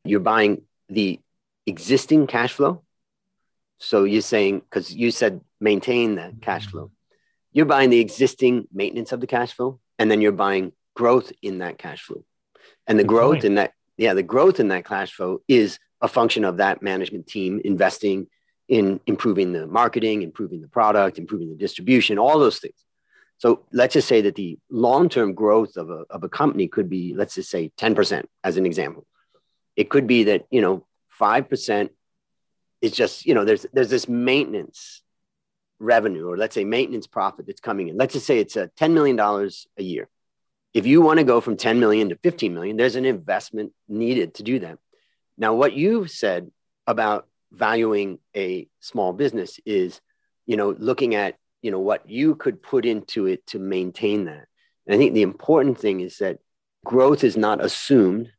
You're 0.03 0.19
buying 0.19 0.63
the 0.87 1.19
existing 1.65 2.27
cash 2.27 2.53
flow. 2.53 2.83
So 3.79 4.03
you're 4.03 4.21
saying, 4.21 4.59
because 4.59 4.93
you 4.93 5.11
said 5.11 5.41
maintain 5.59 6.15
the 6.15 6.35
cash 6.41 6.67
flow, 6.67 6.91
you're 7.51 7.65
buying 7.65 7.89
the 7.89 7.99
existing 7.99 8.67
maintenance 8.73 9.11
of 9.11 9.21
the 9.21 9.27
cash 9.27 9.53
flow, 9.53 9.79
and 9.97 10.11
then 10.11 10.21
you're 10.21 10.31
buying 10.31 10.73
growth 10.95 11.31
in 11.41 11.59
that 11.59 11.77
cash 11.77 12.01
flow. 12.03 12.23
And 12.85 12.99
the 12.99 13.03
Good 13.03 13.09
growth 13.09 13.33
point. 13.35 13.45
in 13.45 13.55
that, 13.55 13.73
yeah, 13.97 14.13
the 14.13 14.23
growth 14.23 14.59
in 14.59 14.67
that 14.67 14.85
cash 14.85 15.13
flow 15.13 15.41
is 15.47 15.79
a 16.01 16.07
function 16.07 16.43
of 16.43 16.57
that 16.57 16.81
management 16.81 17.27
team 17.27 17.61
investing 17.63 18.27
in 18.69 19.01
improving 19.07 19.51
the 19.51 19.67
marketing, 19.67 20.21
improving 20.21 20.61
the 20.61 20.67
product, 20.67 21.17
improving 21.17 21.49
the 21.49 21.55
distribution, 21.55 22.19
all 22.19 22.39
those 22.39 22.59
things. 22.59 22.85
So 23.39 23.65
let's 23.73 23.93
just 23.93 24.07
say 24.07 24.21
that 24.21 24.35
the 24.35 24.59
long-term 24.69 25.33
growth 25.33 25.75
of 25.75 25.89
a, 25.89 26.03
of 26.09 26.23
a 26.23 26.29
company 26.29 26.67
could 26.67 26.89
be, 26.89 27.13
let's 27.15 27.35
just 27.35 27.49
say 27.49 27.71
10% 27.77 28.25
as 28.43 28.57
an 28.57 28.65
example. 28.65 29.07
It 29.75 29.89
could 29.89 30.07
be 30.07 30.25
that, 30.25 30.45
you 30.51 30.61
know, 30.61 30.85
5% 31.19 31.89
is 32.81 32.91
just, 32.91 33.25
you 33.25 33.33
know, 33.33 33.43
there's, 33.43 33.65
there's 33.73 33.89
this 33.89 34.07
maintenance 34.07 35.01
revenue 35.79 36.27
or 36.27 36.37
let's 36.37 36.53
say 36.53 36.65
maintenance 36.65 37.07
profit 37.07 37.47
that's 37.47 37.61
coming 37.61 37.87
in. 37.87 37.97
Let's 37.97 38.13
just 38.13 38.27
say 38.27 38.39
it's 38.39 38.55
a 38.55 38.67
$10 38.79 38.91
million 38.91 39.19
a 39.19 39.83
year. 39.83 40.09
If 40.73 40.85
you 40.85 41.01
want 41.01 41.17
to 41.17 41.23
go 41.23 41.41
from 41.41 41.57
10 41.57 41.79
million 41.79 42.09
to 42.09 42.17
15 42.17 42.53
million, 42.53 42.77
there's 42.77 42.95
an 42.95 43.05
investment 43.05 43.71
needed 43.87 44.35
to 44.35 44.43
do 44.43 44.59
that. 44.59 44.77
Now, 45.37 45.53
what 45.53 45.73
you've 45.73 46.11
said 46.11 46.51
about 46.85 47.25
valuing 47.51 48.19
a 48.35 48.67
small 48.79 49.13
business 49.13 49.59
is, 49.65 50.01
you 50.45 50.57
know, 50.57 50.75
looking 50.77 51.15
at, 51.15 51.35
you 51.61 51.71
know, 51.71 51.79
what 51.79 52.09
you 52.09 52.35
could 52.35 52.61
put 52.61 52.85
into 52.85 53.25
it 53.25 53.45
to 53.47 53.59
maintain 53.59 54.25
that. 54.25 54.45
And 54.85 54.95
I 54.95 54.97
think 54.97 55.13
the 55.13 55.21
important 55.21 55.77
thing 55.77 55.99
is 55.99 56.17
that 56.17 56.39
growth 56.85 57.23
is 57.23 57.37
not 57.37 57.63
assumed. 57.63 58.31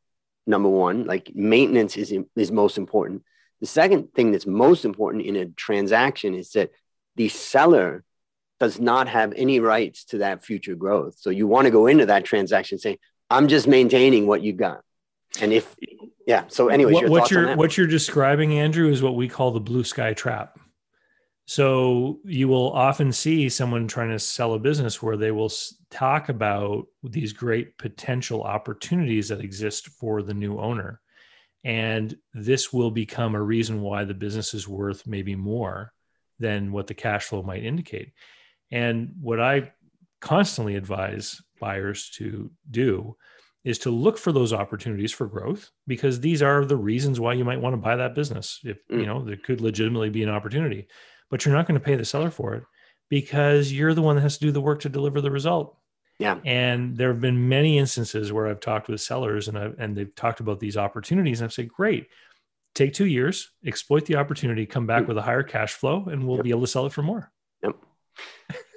Number 0.46 0.68
one, 0.68 1.04
like 1.04 1.30
maintenance 1.34 1.96
is, 1.96 2.12
is 2.34 2.50
most 2.50 2.78
important. 2.78 3.22
The 3.60 3.66
second 3.66 4.14
thing 4.14 4.32
that's 4.32 4.46
most 4.46 4.84
important 4.84 5.26
in 5.26 5.36
a 5.36 5.46
transaction 5.46 6.34
is 6.34 6.52
that 6.52 6.70
the 7.16 7.28
seller 7.28 8.04
does 8.58 8.80
not 8.80 9.08
have 9.08 9.32
any 9.36 9.60
rights 9.60 10.04
to 10.06 10.18
that 10.18 10.44
future 10.44 10.74
growth. 10.74 11.16
So 11.18 11.30
you 11.30 11.46
want 11.46 11.66
to 11.66 11.70
go 11.70 11.86
into 11.86 12.06
that 12.06 12.24
transaction 12.24 12.78
saying, 12.78 12.98
I'm 13.28 13.48
just 13.48 13.66
maintaining 13.66 14.26
what 14.26 14.42
you 14.42 14.52
got. 14.52 14.82
And 15.40 15.52
if 15.52 15.76
yeah. 16.30 16.44
So, 16.46 16.68
anyways, 16.68 16.94
what, 16.94 17.02
your 17.02 17.10
what 17.10 17.30
you're 17.30 17.56
what 17.56 17.76
you're 17.76 17.86
describing, 17.88 18.56
Andrew, 18.56 18.88
is 18.88 19.02
what 19.02 19.16
we 19.16 19.28
call 19.28 19.50
the 19.50 19.58
blue 19.58 19.82
sky 19.82 20.12
trap. 20.12 20.56
So 21.46 22.20
you 22.24 22.46
will 22.46 22.70
often 22.70 23.10
see 23.10 23.48
someone 23.48 23.88
trying 23.88 24.10
to 24.10 24.20
sell 24.20 24.54
a 24.54 24.58
business 24.60 25.02
where 25.02 25.16
they 25.16 25.32
will 25.32 25.50
talk 25.90 26.28
about 26.28 26.86
these 27.02 27.32
great 27.32 27.76
potential 27.76 28.44
opportunities 28.44 29.30
that 29.30 29.40
exist 29.40 29.88
for 29.88 30.22
the 30.22 30.32
new 30.32 30.60
owner. 30.60 31.00
And 31.64 32.16
this 32.32 32.72
will 32.72 32.92
become 32.92 33.34
a 33.34 33.42
reason 33.42 33.80
why 33.80 34.04
the 34.04 34.14
business 34.14 34.54
is 34.54 34.68
worth 34.68 35.08
maybe 35.08 35.34
more 35.34 35.92
than 36.38 36.70
what 36.70 36.86
the 36.86 36.94
cash 36.94 37.24
flow 37.24 37.42
might 37.42 37.64
indicate. 37.64 38.12
And 38.70 39.14
what 39.20 39.40
I 39.40 39.72
constantly 40.20 40.76
advise 40.76 41.42
buyers 41.58 42.10
to 42.18 42.52
do 42.70 43.16
is 43.64 43.78
to 43.78 43.90
look 43.90 44.16
for 44.16 44.32
those 44.32 44.52
opportunities 44.52 45.12
for 45.12 45.26
growth 45.26 45.70
because 45.86 46.20
these 46.20 46.42
are 46.42 46.64
the 46.64 46.76
reasons 46.76 47.20
why 47.20 47.32
you 47.32 47.44
might 47.44 47.60
want 47.60 47.74
to 47.74 47.78
buy 47.80 47.96
that 47.96 48.14
business 48.14 48.60
if 48.64 48.78
mm. 48.88 49.00
you 49.00 49.06
know 49.06 49.24
there 49.24 49.36
could 49.36 49.60
legitimately 49.60 50.10
be 50.10 50.22
an 50.22 50.28
opportunity 50.28 50.88
but 51.30 51.44
you're 51.44 51.54
not 51.54 51.66
going 51.66 51.78
to 51.78 51.84
pay 51.84 51.94
the 51.94 52.04
seller 52.04 52.30
for 52.30 52.54
it 52.54 52.64
because 53.08 53.72
you're 53.72 53.94
the 53.94 54.02
one 54.02 54.16
that 54.16 54.22
has 54.22 54.38
to 54.38 54.44
do 54.44 54.52
the 54.52 54.60
work 54.60 54.80
to 54.80 54.88
deliver 54.88 55.20
the 55.20 55.30
result 55.30 55.76
yeah 56.18 56.38
and 56.44 56.96
there 56.96 57.12
have 57.12 57.20
been 57.20 57.48
many 57.48 57.78
instances 57.78 58.32
where 58.32 58.46
i've 58.46 58.60
talked 58.60 58.88
with 58.88 59.00
sellers 59.00 59.48
and 59.48 59.58
I've, 59.58 59.78
and 59.78 59.96
they've 59.96 60.14
talked 60.14 60.40
about 60.40 60.60
these 60.60 60.76
opportunities 60.76 61.40
and 61.40 61.46
i've 61.46 61.52
said 61.52 61.68
great 61.68 62.08
take 62.74 62.94
two 62.94 63.06
years 63.06 63.50
exploit 63.66 64.06
the 64.06 64.16
opportunity 64.16 64.64
come 64.64 64.86
back 64.86 65.04
mm. 65.04 65.08
with 65.08 65.18
a 65.18 65.22
higher 65.22 65.42
cash 65.42 65.74
flow 65.74 66.06
and 66.06 66.26
we'll 66.26 66.38
yep. 66.38 66.44
be 66.44 66.50
able 66.50 66.62
to 66.62 66.66
sell 66.66 66.86
it 66.86 66.92
for 66.92 67.02
more 67.02 67.30
yep 67.62 67.76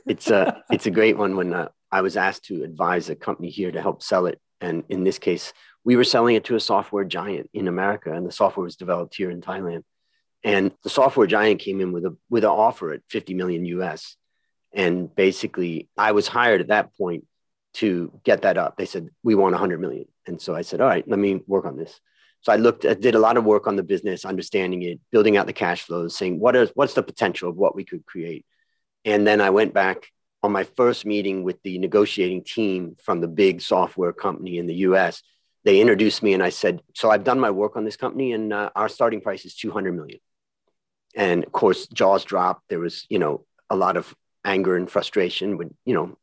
it's 0.06 0.30
a 0.30 0.62
it's 0.70 0.88
a 0.88 0.92
great 0.92 1.18
one 1.18 1.38
when 1.38 1.54
uh, 1.54 1.70
i 1.92 2.02
was 2.02 2.18
asked 2.18 2.44
to 2.46 2.64
advise 2.64 3.10
a 3.10 3.16
company 3.16 3.50
here 3.50 3.72
to 3.72 3.82
help 3.82 4.04
sell 4.04 4.26
it 4.26 4.42
and 4.64 4.84
in 4.90 5.04
this 5.04 5.20
case, 5.20 5.54
we 5.84 5.96
were 5.96 6.06
selling 6.06 6.36
it 6.36 6.46
to 6.46 6.56
a 6.56 6.60
software 6.60 7.04
giant 7.04 7.50
in 7.54 7.68
America, 7.68 8.14
and 8.14 8.26
the 8.26 8.32
software 8.32 8.64
was 8.64 8.78
developed 8.78 9.16
here 9.16 9.30
in 9.30 9.42
Thailand. 9.42 9.84
And 10.44 10.72
the 10.84 10.90
software 10.90 11.28
giant 11.28 11.60
came 11.60 11.82
in 11.82 11.92
with 11.92 12.06
a 12.06 12.16
with 12.30 12.44
an 12.44 12.50
offer 12.50 12.94
at 12.94 13.02
50 13.10 13.34
million 13.34 13.66
US. 13.66 14.16
And 14.74 15.14
basically, 15.14 15.90
I 15.98 16.14
was 16.14 16.28
hired 16.28 16.62
at 16.62 16.70
that 16.70 16.96
point 16.98 17.26
to 17.76 18.12
get 18.24 18.44
that 18.44 18.58
up. 18.58 18.78
They 18.78 18.86
said, 18.86 19.10
we 19.24 19.36
want 19.36 19.54
100 19.54 19.80
million. 19.80 20.06
And 20.26 20.42
so 20.42 20.56
I 20.56 20.62
said, 20.62 20.80
all 20.80 20.88
right, 20.88 21.08
let 21.08 21.20
me 21.20 21.42
work 21.48 21.66
on 21.66 21.78
this. 21.78 22.00
So 22.42 22.52
I 22.52 22.58
looked, 22.58 22.86
I 22.86 22.94
did 22.94 23.16
a 23.16 23.20
lot 23.20 23.38
of 23.38 23.46
work 23.46 23.68
on 23.68 23.76
the 23.76 23.84
business, 23.84 24.26
understanding 24.26 24.84
it, 24.84 25.00
building 25.12 25.38
out 25.38 25.48
the 25.48 25.54
cash 25.54 25.84
flows, 25.84 26.16
saying 26.16 26.40
what 26.40 26.56
is 26.56 26.72
what's 26.76 26.94
the 26.94 27.04
potential 27.04 27.50
of 27.50 27.56
what 27.56 27.76
we 27.76 27.84
could 27.84 28.06
create. 28.06 28.46
And 29.06 29.28
then 29.28 29.42
I 29.42 29.50
went 29.50 29.74
back 29.74 30.08
on 30.44 30.52
my 30.52 30.66
first 30.66 31.06
meeting 31.06 31.44
with 31.44 31.62
the 31.64 31.80
negotiating 31.80 32.44
team 32.44 32.96
from 33.02 33.22
the 33.22 33.28
big 33.28 33.62
software 33.62 34.12
company 34.12 34.58
in 34.58 34.68
the 34.68 34.76
US, 34.88 35.24
they 35.64 35.80
introduced 35.80 36.22
me 36.22 36.34
and 36.34 36.44
I 36.44 36.50
said, 36.50 36.82
So 36.94 37.10
I've 37.10 37.24
done 37.24 37.40
my 37.40 37.50
work 37.50 37.78
on 37.78 37.86
this 37.86 37.96
company 37.96 38.34
and 38.34 38.52
uh, 38.52 38.70
our 38.76 38.90
starting 38.90 39.22
price 39.22 39.46
is 39.46 39.56
200 39.56 39.94
million. 39.94 40.20
And 41.16 41.46
of 41.46 41.52
course, 41.54 41.88
jaws 41.88 42.26
dropped. 42.26 42.68
There 42.68 42.80
was, 42.80 43.06
you 43.10 43.20
know, 43.20 43.46
a 43.70 43.76
lot 43.76 43.96
of 43.96 44.14
anger 44.44 44.76
and 44.76 44.92
frustration, 44.92 45.58
but, 45.58 45.68
you 45.86 45.94
know, 45.94 46.18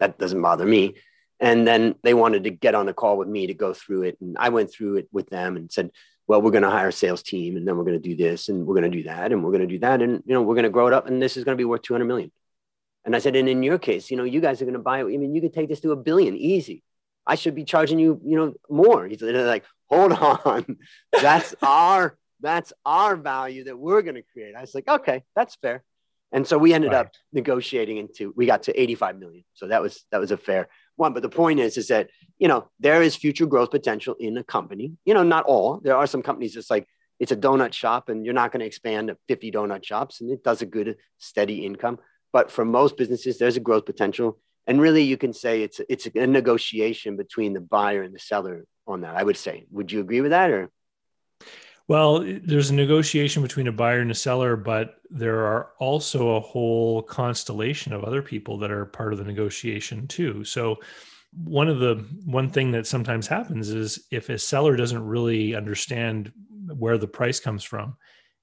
that 0.00 0.18
doesn't 0.18 0.40
bother 0.40 0.64
me. 0.64 0.94
And 1.38 1.66
then 1.66 1.96
they 2.02 2.14
wanted 2.14 2.44
to 2.44 2.50
get 2.50 2.74
on 2.74 2.88
a 2.88 2.94
call 2.94 3.18
with 3.18 3.28
me 3.28 3.48
to 3.48 3.54
go 3.54 3.74
through 3.74 4.04
it. 4.04 4.16
And 4.22 4.38
I 4.38 4.48
went 4.48 4.72
through 4.72 4.96
it 4.96 5.08
with 5.12 5.28
them 5.28 5.56
and 5.56 5.70
said, 5.70 5.90
well, 6.26 6.40
we're 6.40 6.50
going 6.50 6.62
to 6.62 6.70
hire 6.70 6.88
a 6.88 6.92
sales 6.92 7.22
team 7.22 7.56
and 7.56 7.68
then 7.68 7.76
we're 7.76 7.84
going 7.84 8.00
to 8.00 8.08
do 8.08 8.16
this 8.16 8.48
and 8.48 8.66
we're 8.66 8.74
going 8.74 8.90
to 8.90 8.96
do 8.96 9.04
that 9.04 9.32
and 9.32 9.44
we're 9.44 9.50
going 9.50 9.60
to 9.60 9.66
do 9.66 9.78
that. 9.80 10.00
And, 10.00 10.22
you 10.24 10.32
know, 10.32 10.40
we're 10.40 10.54
going 10.54 10.64
to 10.64 10.70
grow 10.70 10.86
it 10.86 10.94
up 10.94 11.06
and 11.06 11.20
this 11.20 11.36
is 11.36 11.44
going 11.44 11.56
to 11.56 11.60
be 11.60 11.66
worth 11.66 11.82
200 11.82 12.06
million. 12.06 12.32
And 13.06 13.14
I 13.14 13.20
said, 13.20 13.36
and 13.36 13.48
in 13.48 13.62
your 13.62 13.78
case, 13.78 14.10
you 14.10 14.16
know, 14.16 14.24
you 14.24 14.40
guys 14.40 14.60
are 14.60 14.64
going 14.64 14.74
to 14.74 14.80
buy. 14.80 15.00
I 15.00 15.04
mean, 15.04 15.34
you 15.34 15.40
could 15.40 15.54
take 15.54 15.68
this 15.68 15.80
to 15.80 15.92
a 15.92 15.96
billion 15.96 16.36
easy. 16.36 16.82
I 17.24 17.36
should 17.36 17.54
be 17.54 17.64
charging 17.64 18.00
you, 18.00 18.20
you 18.24 18.36
know, 18.36 18.54
more. 18.68 19.06
He's 19.06 19.22
like, 19.22 19.64
hold 19.88 20.12
on, 20.12 20.76
that's 21.22 21.54
our 21.62 22.18
that's 22.40 22.72
our 22.84 23.16
value 23.16 23.64
that 23.64 23.78
we're 23.78 24.02
going 24.02 24.16
to 24.16 24.22
create. 24.22 24.54
I 24.54 24.60
was 24.60 24.74
like, 24.74 24.86
okay, 24.86 25.22
that's 25.34 25.56
fair. 25.56 25.82
And 26.32 26.46
so 26.46 26.58
we 26.58 26.74
ended 26.74 26.92
right. 26.92 27.06
up 27.06 27.12
negotiating 27.32 27.96
into 27.96 28.32
we 28.36 28.44
got 28.46 28.64
to 28.64 28.80
85 28.80 29.18
million. 29.18 29.44
So 29.54 29.68
that 29.68 29.80
was 29.80 30.04
that 30.10 30.18
was 30.18 30.32
a 30.32 30.36
fair 30.36 30.68
one. 30.96 31.12
But 31.14 31.22
the 31.22 31.28
point 31.28 31.60
is, 31.60 31.76
is 31.76 31.88
that 31.88 32.10
you 32.38 32.48
know 32.48 32.68
there 32.80 33.02
is 33.02 33.14
future 33.14 33.46
growth 33.46 33.70
potential 33.70 34.16
in 34.18 34.36
a 34.36 34.44
company. 34.44 34.92
You 35.04 35.14
know, 35.14 35.22
not 35.22 35.44
all. 35.44 35.80
There 35.82 35.96
are 35.96 36.06
some 36.06 36.22
companies 36.22 36.52
just 36.52 36.70
like 36.70 36.88
it's 37.20 37.32
a 37.32 37.36
donut 37.36 37.72
shop, 37.72 38.08
and 38.08 38.24
you're 38.24 38.34
not 38.34 38.52
going 38.52 38.60
to 38.60 38.66
expand 38.66 39.08
to 39.08 39.16
50 39.28 39.52
donut 39.52 39.84
shops, 39.84 40.20
and 40.20 40.30
it 40.30 40.42
does 40.42 40.60
a 40.60 40.66
good 40.66 40.96
steady 41.18 41.64
income. 41.64 41.98
But 42.36 42.50
for 42.50 42.66
most 42.66 42.98
businesses, 42.98 43.38
there's 43.38 43.56
a 43.56 43.60
growth 43.60 43.86
potential. 43.86 44.38
And 44.66 44.78
really, 44.78 45.02
you 45.02 45.16
can 45.16 45.32
say 45.32 45.62
it's 45.62 45.80
it's 45.88 46.06
a 46.14 46.26
negotiation 46.26 47.16
between 47.16 47.54
the 47.54 47.62
buyer 47.62 48.02
and 48.02 48.14
the 48.14 48.18
seller 48.18 48.66
on 48.86 49.00
that. 49.00 49.16
I 49.16 49.22
would 49.22 49.38
say. 49.38 49.64
Would 49.70 49.90
you 49.90 50.00
agree 50.00 50.20
with 50.20 50.32
that, 50.32 50.50
or? 50.50 50.68
Well, 51.88 52.18
there's 52.50 52.68
a 52.68 52.74
negotiation 52.74 53.40
between 53.42 53.68
a 53.68 53.72
buyer 53.72 54.00
and 54.00 54.10
a 54.10 54.22
seller, 54.28 54.54
but 54.54 54.96
there 55.08 55.46
are 55.46 55.70
also 55.78 56.36
a 56.36 56.40
whole 56.40 57.00
constellation 57.04 57.94
of 57.94 58.04
other 58.04 58.20
people 58.20 58.58
that 58.58 58.70
are 58.70 58.84
part 58.84 59.14
of 59.14 59.18
the 59.18 59.24
negotiation 59.24 60.06
too. 60.06 60.44
So, 60.44 60.76
one 61.42 61.68
of 61.68 61.78
the 61.78 62.04
one 62.26 62.50
thing 62.50 62.70
that 62.72 62.86
sometimes 62.86 63.26
happens 63.26 63.70
is 63.70 64.08
if 64.10 64.28
a 64.28 64.36
seller 64.38 64.76
doesn't 64.76 65.02
really 65.02 65.54
understand 65.54 66.32
where 66.76 66.98
the 66.98 67.08
price 67.08 67.40
comes 67.40 67.64
from, 67.64 67.96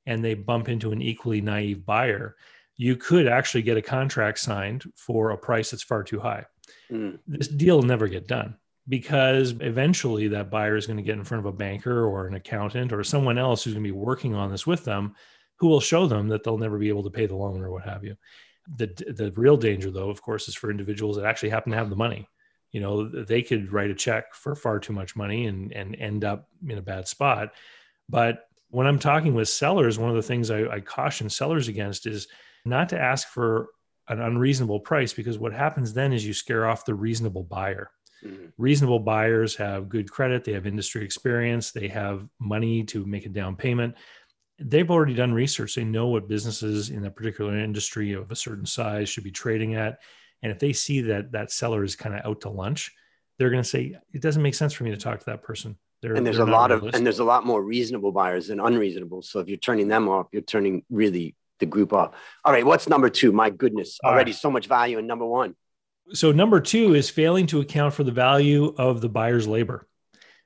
and 0.08 0.26
they 0.26 0.34
bump 0.34 0.68
into 0.68 0.94
an 0.94 1.02
equally 1.04 1.42
naive 1.42 1.86
buyer, 1.86 2.36
you 2.78 2.96
could 2.96 3.28
actually 3.28 3.62
get 3.62 3.78
a 3.78 3.82
contract 3.82 4.40
signed 4.40 4.84
for 4.96 5.32
a 5.32 5.38
price 5.38 5.72
that's 5.72 5.84
far 5.84 6.04
too 6.04 6.20
high. 6.20 6.46
Mm. 6.92 7.20
This 7.28 7.48
deal 7.48 7.78
will 7.78 7.84
never 7.84 8.08
get 8.08 8.28
done 8.28 8.56
because 8.88 9.56
eventually 9.62 10.28
that 10.30 10.50
buyer 10.50 10.76
is 10.76 10.88
going 10.88 10.98
to 10.98 11.04
get 11.04 11.18
in 11.18 11.24
front 11.24 11.46
of 11.46 11.54
a 11.54 11.56
banker 11.56 12.06
or 12.06 12.28
an 12.28 12.34
accountant 12.34 12.92
or 12.92 13.04
someone 13.04 13.38
else 13.38 13.64
who's 13.64 13.74
going 13.74 13.84
to 13.84 13.88
be 13.88 13.98
working 13.98 14.36
on 14.36 14.52
this 14.52 14.68
with 14.68 14.84
them 14.84 15.16
who 15.58 15.68
will 15.68 15.80
show 15.80 16.08
them 16.08 16.28
that 16.28 16.44
they'll 16.44 16.58
never 16.58 16.78
be 16.78 16.90
able 16.90 17.04
to 17.04 17.10
pay 17.10 17.26
the 17.26 17.36
loan 17.36 17.62
or 17.62 17.72
what 17.72 17.84
have 17.84 18.04
you 18.04 18.16
the 18.76 18.88
the 19.16 19.32
real 19.36 19.58
danger 19.58 19.92
though 19.92 20.10
of 20.10 20.22
course 20.22 20.48
is 20.48 20.56
for 20.56 20.70
individuals 20.70 21.16
that 21.16 21.26
actually 21.26 21.50
happen 21.50 21.72
to 21.72 21.78
have 21.78 21.90
the 21.90 21.96
money 21.96 22.28
you 22.72 22.82
know 22.82 23.08
they 23.08 23.42
could 23.42 23.72
write 23.72 23.92
a 23.92 23.96
check 23.96 24.34
for 24.34 24.56
far 24.56 24.80
too 24.80 24.94
much 24.94 25.16
money 25.16 25.48
and 25.48 25.72
and 25.74 25.96
end 25.96 26.24
up 26.26 26.50
in 26.68 26.78
a 26.78 26.82
bad 26.82 27.08
spot 27.08 27.54
but 28.10 28.48
when 28.70 28.88
i'm 28.88 29.00
talking 29.00 29.34
with 29.34 29.48
sellers 29.48 30.00
one 30.00 30.10
of 30.10 30.16
the 30.16 30.22
things 30.22 30.50
I, 30.50 30.68
I 30.68 30.80
caution 30.80 31.30
sellers 31.30 31.68
against 31.68 32.06
is 32.06 32.28
not 32.66 32.90
to 32.90 33.00
ask 33.00 33.28
for 33.28 33.70
an 34.10 34.22
unreasonable 34.22 34.80
price 34.80 35.14
because 35.14 35.40
what 35.40 35.54
happens 35.54 35.94
then 35.94 36.14
is 36.14 36.26
you 36.26 36.34
scare 36.34 36.68
off 36.68 36.86
the 36.86 36.94
reasonable 36.94 37.44
buyer 37.44 37.90
mm-hmm. 38.24 38.46
reasonable 38.58 39.00
buyers 39.00 39.56
have 39.56 39.90
good 39.90 40.12
credit 40.12 40.44
they 40.44 40.54
have 40.54 40.68
industry 40.68 41.04
experience 41.04 41.72
they 41.72 41.88
have 41.88 42.28
money 42.40 42.84
to 42.84 43.06
make 43.06 43.26
a 43.26 43.30
down 43.30 43.56
payment 43.56 43.96
they've 44.60 44.92
already 44.92 45.14
done 45.14 45.34
research 45.34 45.76
they 45.76 45.86
know 45.86 46.08
what 46.08 46.28
businesses 46.28 46.90
in 46.90 47.06
a 47.06 47.12
particular 47.12 47.58
industry 47.58 48.12
of 48.12 48.30
a 48.32 48.36
certain 48.36 48.66
size 48.66 49.08
should 49.08 49.24
be 49.24 49.32
trading 49.32 49.76
at 49.76 50.00
and 50.44 50.52
if 50.52 50.60
they 50.60 50.74
see 50.74 51.02
that 51.02 51.32
that 51.32 51.52
seller 51.52 51.84
is 51.84 51.96
kind 51.96 52.14
of 52.16 52.26
out 52.26 52.42
to 52.42 52.50
lunch, 52.50 52.92
they're 53.40 53.50
going 53.50 53.64
to 53.64 53.68
say, 53.68 53.96
it 54.12 54.22
doesn't 54.22 54.44
make 54.44 54.54
sense 54.54 54.74
for 54.74 54.84
me 54.84 54.92
to 54.92 54.98
talk 54.98 55.20
to 55.20 55.26
that 55.28 55.42
person. 55.42 55.78
They're, 56.02 56.16
and 56.16 56.28
there's 56.28 56.40
a 56.40 56.46
lot 56.46 56.72
of, 56.72 56.84
and 56.94 57.06
there's 57.06 57.20
a 57.20 57.24
lot 57.24 57.46
more 57.46 57.64
reasonable 57.64 58.12
buyers 58.12 58.48
than 58.48 58.60
unreasonable. 58.60 59.22
So 59.22 59.40
if 59.40 59.48
you're 59.48 59.58
turning 59.58 59.88
them 59.88 60.10
off, 60.10 60.28
you're 60.34 60.42
turning 60.42 60.84
really 60.90 61.34
the 61.60 61.66
group 61.66 61.94
off. 61.94 62.14
All 62.44 62.52
right. 62.52 62.66
What's 62.66 62.88
number 62.88 63.10
two? 63.10 63.32
My 63.32 63.50
goodness, 63.50 64.00
already 64.04 64.32
right. 64.32 64.40
so 64.40 64.52
much 64.52 64.68
value 64.68 64.98
in 64.98 65.08
number 65.08 65.26
one. 65.26 65.56
So 66.12 66.32
number 66.32 66.60
two 66.60 66.96
is 66.96 67.10
failing 67.10 67.48
to 67.48 67.62
account 67.62 67.94
for 67.94 68.04
the 68.04 68.12
value 68.12 68.74
of 68.78 69.02
the 69.02 69.10
buyer's 69.10 69.48
labor. 69.48 69.88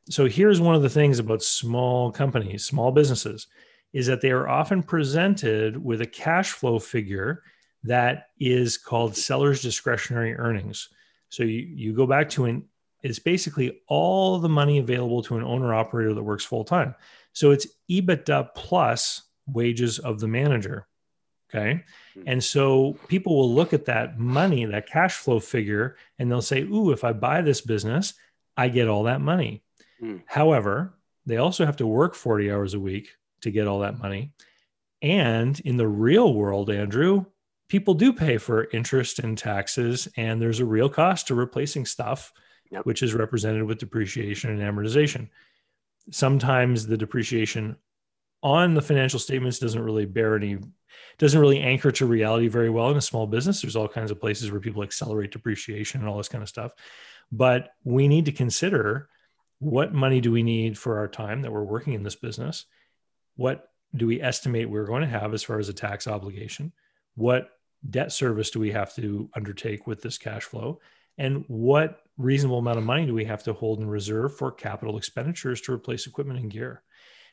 So 0.09 0.25
here's 0.25 0.61
one 0.61 0.75
of 0.75 0.83
the 0.83 0.89
things 0.89 1.19
about 1.19 1.43
small 1.43 2.11
companies, 2.11 2.63
small 2.63 2.91
businesses, 2.91 3.47
is 3.91 4.05
that 4.07 4.21
they 4.21 4.31
are 4.31 4.47
often 4.47 4.83
presented 4.83 5.83
with 5.83 6.01
a 6.01 6.05
cash 6.05 6.51
flow 6.51 6.79
figure 6.79 7.43
that 7.83 8.27
is 8.39 8.77
called 8.77 9.15
seller's 9.15 9.61
discretionary 9.61 10.35
earnings. 10.35 10.89
So 11.29 11.43
you, 11.43 11.59
you 11.59 11.93
go 11.93 12.05
back 12.05 12.29
to 12.31 12.45
an 12.45 12.65
it's 13.03 13.19
basically 13.19 13.81
all 13.87 14.39
the 14.39 14.49
money 14.49 14.79
available 14.79 15.21
to 15.23 15.37
an 15.37 15.43
owner 15.43 15.73
operator 15.73 16.13
that 16.13 16.23
works 16.23 16.43
full 16.43 16.63
time. 16.63 16.95
So 17.31 17.51
it's 17.51 17.67
EBITDA 17.89 18.55
plus 18.55 19.21
wages 19.45 19.99
of 19.99 20.19
the 20.19 20.27
manager. 20.27 20.87
Okay. 21.49 21.83
Hmm. 22.13 22.23
And 22.25 22.43
so 22.43 22.97
people 23.07 23.37
will 23.37 23.53
look 23.53 23.73
at 23.73 23.85
that 23.85 24.19
money, 24.19 24.65
that 24.65 24.87
cash 24.87 25.15
flow 25.15 25.39
figure, 25.39 25.95
and 26.19 26.29
they'll 26.29 26.41
say, 26.41 26.61
Ooh, 26.61 26.91
if 26.91 27.03
I 27.03 27.13
buy 27.13 27.41
this 27.41 27.61
business, 27.61 28.13
I 28.57 28.69
get 28.69 28.87
all 28.87 29.03
that 29.03 29.21
money. 29.21 29.63
Mm. 30.01 30.23
However, 30.25 30.93
they 31.25 31.37
also 31.37 31.65
have 31.65 31.77
to 31.77 31.87
work 31.87 32.15
40 32.15 32.51
hours 32.51 32.73
a 32.73 32.79
week 32.79 33.09
to 33.41 33.51
get 33.51 33.67
all 33.67 33.79
that 33.79 33.99
money. 33.99 34.31
And 35.01 35.59
in 35.61 35.77
the 35.77 35.87
real 35.87 36.33
world, 36.33 36.69
Andrew, 36.69 37.25
people 37.69 37.93
do 37.93 38.13
pay 38.13 38.37
for 38.37 38.69
interest 38.71 39.19
and 39.19 39.37
taxes, 39.37 40.07
and 40.17 40.41
there's 40.41 40.59
a 40.59 40.65
real 40.65 40.89
cost 40.89 41.27
to 41.27 41.35
replacing 41.35 41.85
stuff, 41.85 42.33
yep. 42.71 42.85
which 42.85 43.03
is 43.03 43.13
represented 43.13 43.63
with 43.63 43.77
depreciation 43.77 44.49
and 44.49 44.61
amortization. 44.61 45.29
Sometimes 46.11 46.87
the 46.87 46.97
depreciation 46.97 47.75
on 48.41 48.73
the 48.73 48.81
financial 48.81 49.19
statements 49.19 49.59
doesn't 49.59 49.81
really 49.81 50.05
bear 50.05 50.35
any 50.35 50.57
doesn't 51.17 51.39
really 51.39 51.59
anchor 51.59 51.91
to 51.91 52.05
reality 52.05 52.47
very 52.47 52.69
well 52.69 52.89
in 52.89 52.97
a 52.97 53.01
small 53.01 53.27
business 53.27 53.61
there's 53.61 53.75
all 53.75 53.87
kinds 53.87 54.11
of 54.11 54.19
places 54.19 54.51
where 54.51 54.61
people 54.61 54.83
accelerate 54.83 55.31
depreciation 55.31 56.01
and 56.01 56.09
all 56.09 56.17
this 56.17 56.29
kind 56.29 56.41
of 56.41 56.49
stuff 56.49 56.71
but 57.31 57.69
we 57.83 58.07
need 58.07 58.25
to 58.25 58.31
consider 58.31 59.09
what 59.59 59.93
money 59.93 60.21
do 60.21 60.31
we 60.31 60.43
need 60.43 60.77
for 60.77 60.97
our 60.97 61.07
time 61.07 61.41
that 61.41 61.51
we're 61.51 61.63
working 61.63 61.93
in 61.93 62.03
this 62.03 62.15
business 62.15 62.65
what 63.35 63.69
do 63.95 64.07
we 64.07 64.21
estimate 64.21 64.69
we're 64.69 64.85
going 64.85 65.01
to 65.01 65.07
have 65.07 65.33
as 65.33 65.43
far 65.43 65.59
as 65.59 65.69
a 65.69 65.73
tax 65.73 66.07
obligation 66.07 66.71
what 67.15 67.51
debt 67.89 68.11
service 68.11 68.49
do 68.49 68.59
we 68.59 68.71
have 68.71 68.93
to 68.95 69.29
undertake 69.35 69.87
with 69.87 70.01
this 70.01 70.17
cash 70.17 70.43
flow? 70.43 70.79
And 71.17 71.43
what 71.47 72.01
reasonable 72.17 72.59
amount 72.59 72.77
of 72.77 72.83
money 72.83 73.05
do 73.05 73.13
we 73.13 73.25
have 73.25 73.43
to 73.43 73.53
hold 73.53 73.79
in 73.79 73.87
reserve 73.87 74.35
for 74.37 74.51
capital 74.51 74.97
expenditures 74.97 75.61
to 75.61 75.73
replace 75.73 76.05
equipment 76.05 76.39
and 76.39 76.51
gear? 76.51 76.83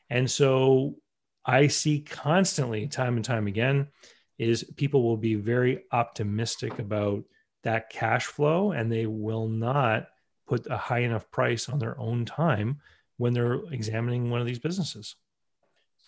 And 0.09 0.29
so 0.29 0.95
I 1.45 1.67
see 1.67 1.99
constantly, 1.99 2.87
time 2.87 3.15
and 3.15 3.25
time 3.25 3.47
again, 3.47 3.87
is 4.37 4.63
people 4.75 5.03
will 5.03 5.17
be 5.17 5.35
very 5.35 5.83
optimistic 5.91 6.79
about 6.79 7.23
that 7.63 7.89
cash 7.89 8.25
flow 8.25 8.71
and 8.71 8.91
they 8.91 9.05
will 9.05 9.47
not 9.47 10.07
put 10.47 10.67
a 10.67 10.77
high 10.77 10.99
enough 10.99 11.29
price 11.31 11.69
on 11.69 11.79
their 11.79 11.99
own 11.99 12.25
time 12.25 12.79
when 13.17 13.33
they're 13.33 13.59
examining 13.71 14.29
one 14.29 14.41
of 14.41 14.47
these 14.47 14.59
businesses. 14.59 15.15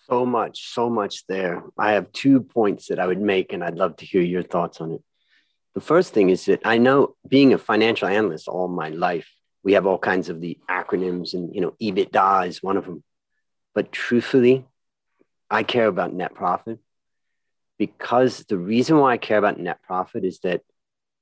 So 0.06 0.24
much, 0.24 0.72
so 0.72 0.88
much 0.88 1.26
there. 1.26 1.62
I 1.78 1.92
have 1.92 2.12
two 2.12 2.40
points 2.40 2.88
that 2.88 2.98
I 2.98 3.06
would 3.06 3.20
make, 3.20 3.52
and 3.52 3.62
I'd 3.62 3.76
love 3.76 3.96
to 3.96 4.06
hear 4.06 4.22
your 4.22 4.42
thoughts 4.42 4.80
on 4.80 4.92
it. 4.92 5.02
The 5.74 5.80
first 5.80 6.14
thing 6.14 6.30
is 6.30 6.46
that 6.46 6.62
I 6.64 6.78
know 6.78 7.14
being 7.26 7.52
a 7.52 7.58
financial 7.58 8.08
analyst 8.08 8.48
all 8.48 8.68
my 8.68 8.88
life, 8.88 9.30
we 9.62 9.74
have 9.74 9.86
all 9.86 9.98
kinds 9.98 10.28
of 10.28 10.40
the 10.40 10.58
acronyms, 10.68 11.34
and 11.34 11.54
you 11.54 11.60
know, 11.60 11.74
EBITDA 11.80 12.48
is 12.48 12.62
one 12.62 12.76
of 12.76 12.86
them. 12.86 13.02
But 13.74 13.92
truthfully, 13.92 14.66
I 15.50 15.62
care 15.62 15.86
about 15.86 16.12
net 16.12 16.34
profit 16.34 16.78
because 17.78 18.44
the 18.44 18.58
reason 18.58 18.98
why 18.98 19.12
I 19.12 19.18
care 19.18 19.38
about 19.38 19.58
net 19.58 19.82
profit 19.82 20.24
is 20.24 20.40
that 20.40 20.62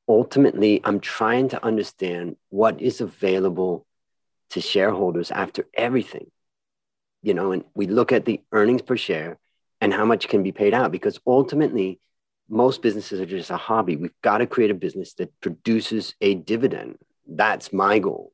ultimately 0.09 0.81
I'm 0.85 1.01
trying 1.01 1.49
to 1.51 1.65
understand 1.65 2.37
what 2.49 2.81
is 2.81 3.01
available 3.01 3.87
to 4.51 4.61
shareholders 4.61 5.31
after 5.31 5.67
everything 5.75 6.31
you 7.27 7.35
know, 7.35 7.51
and 7.51 7.65
we 7.75 7.89
look 7.89 8.13
at 8.13 8.25
the 8.25 8.41
earnings 8.53 8.83
per 8.83 8.97
share 8.97 9.37
and 9.81 9.93
how 9.93 10.05
much 10.05 10.29
can 10.29 10.45
be 10.45 10.53
paid 10.53 10.73
out 10.73 10.93
because 10.93 11.19
ultimately 11.27 11.99
most 12.49 12.83
businesses 12.83 13.21
are 13.21 13.27
just 13.27 13.51
a 13.51 13.57
hobby. 13.57 13.97
We've 13.97 14.23
got 14.23 14.39
to 14.39 14.47
create 14.47 14.71
a 14.71 14.75
business 14.75 15.15
that 15.15 15.33
produces 15.41 16.15
a 16.21 16.35
dividend. 16.37 16.99
That's 17.27 17.73
my 17.73 17.99
goal. 17.99 18.33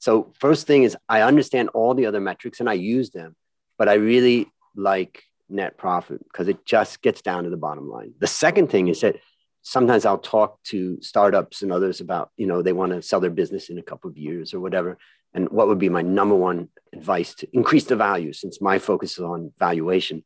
So 0.00 0.32
first 0.40 0.66
thing 0.66 0.82
is 0.82 0.96
I 1.08 1.20
understand 1.20 1.68
all 1.74 1.94
the 1.94 2.06
other 2.06 2.20
metrics 2.20 2.58
and 2.58 2.68
I 2.68 2.72
use 2.72 3.10
them, 3.10 3.36
but 3.78 3.88
I 3.88 3.94
really 3.94 4.50
like 4.76 5.24
net 5.48 5.76
profit 5.76 6.22
because 6.24 6.48
it 6.48 6.64
just 6.64 7.02
gets 7.02 7.22
down 7.22 7.44
to 7.44 7.50
the 7.50 7.56
bottom 7.56 7.88
line. 7.88 8.14
The 8.18 8.26
second 8.26 8.70
thing 8.70 8.88
is 8.88 9.00
that 9.02 9.16
sometimes 9.62 10.04
I'll 10.04 10.18
talk 10.18 10.62
to 10.64 11.00
startups 11.00 11.62
and 11.62 11.72
others 11.72 12.00
about, 12.00 12.30
you 12.36 12.46
know, 12.46 12.62
they 12.62 12.72
want 12.72 12.92
to 12.92 13.02
sell 13.02 13.20
their 13.20 13.30
business 13.30 13.70
in 13.70 13.78
a 13.78 13.82
couple 13.82 14.10
of 14.10 14.16
years 14.16 14.54
or 14.54 14.60
whatever 14.60 14.98
and 15.34 15.48
what 15.50 15.66
would 15.66 15.78
be 15.78 15.88
my 15.88 16.02
number 16.02 16.34
one 16.34 16.68
advice 16.92 17.34
to 17.34 17.48
increase 17.52 17.84
the 17.84 17.96
value 17.96 18.32
since 18.32 18.60
my 18.60 18.78
focus 18.78 19.12
is 19.12 19.24
on 19.24 19.52
valuation 19.58 20.22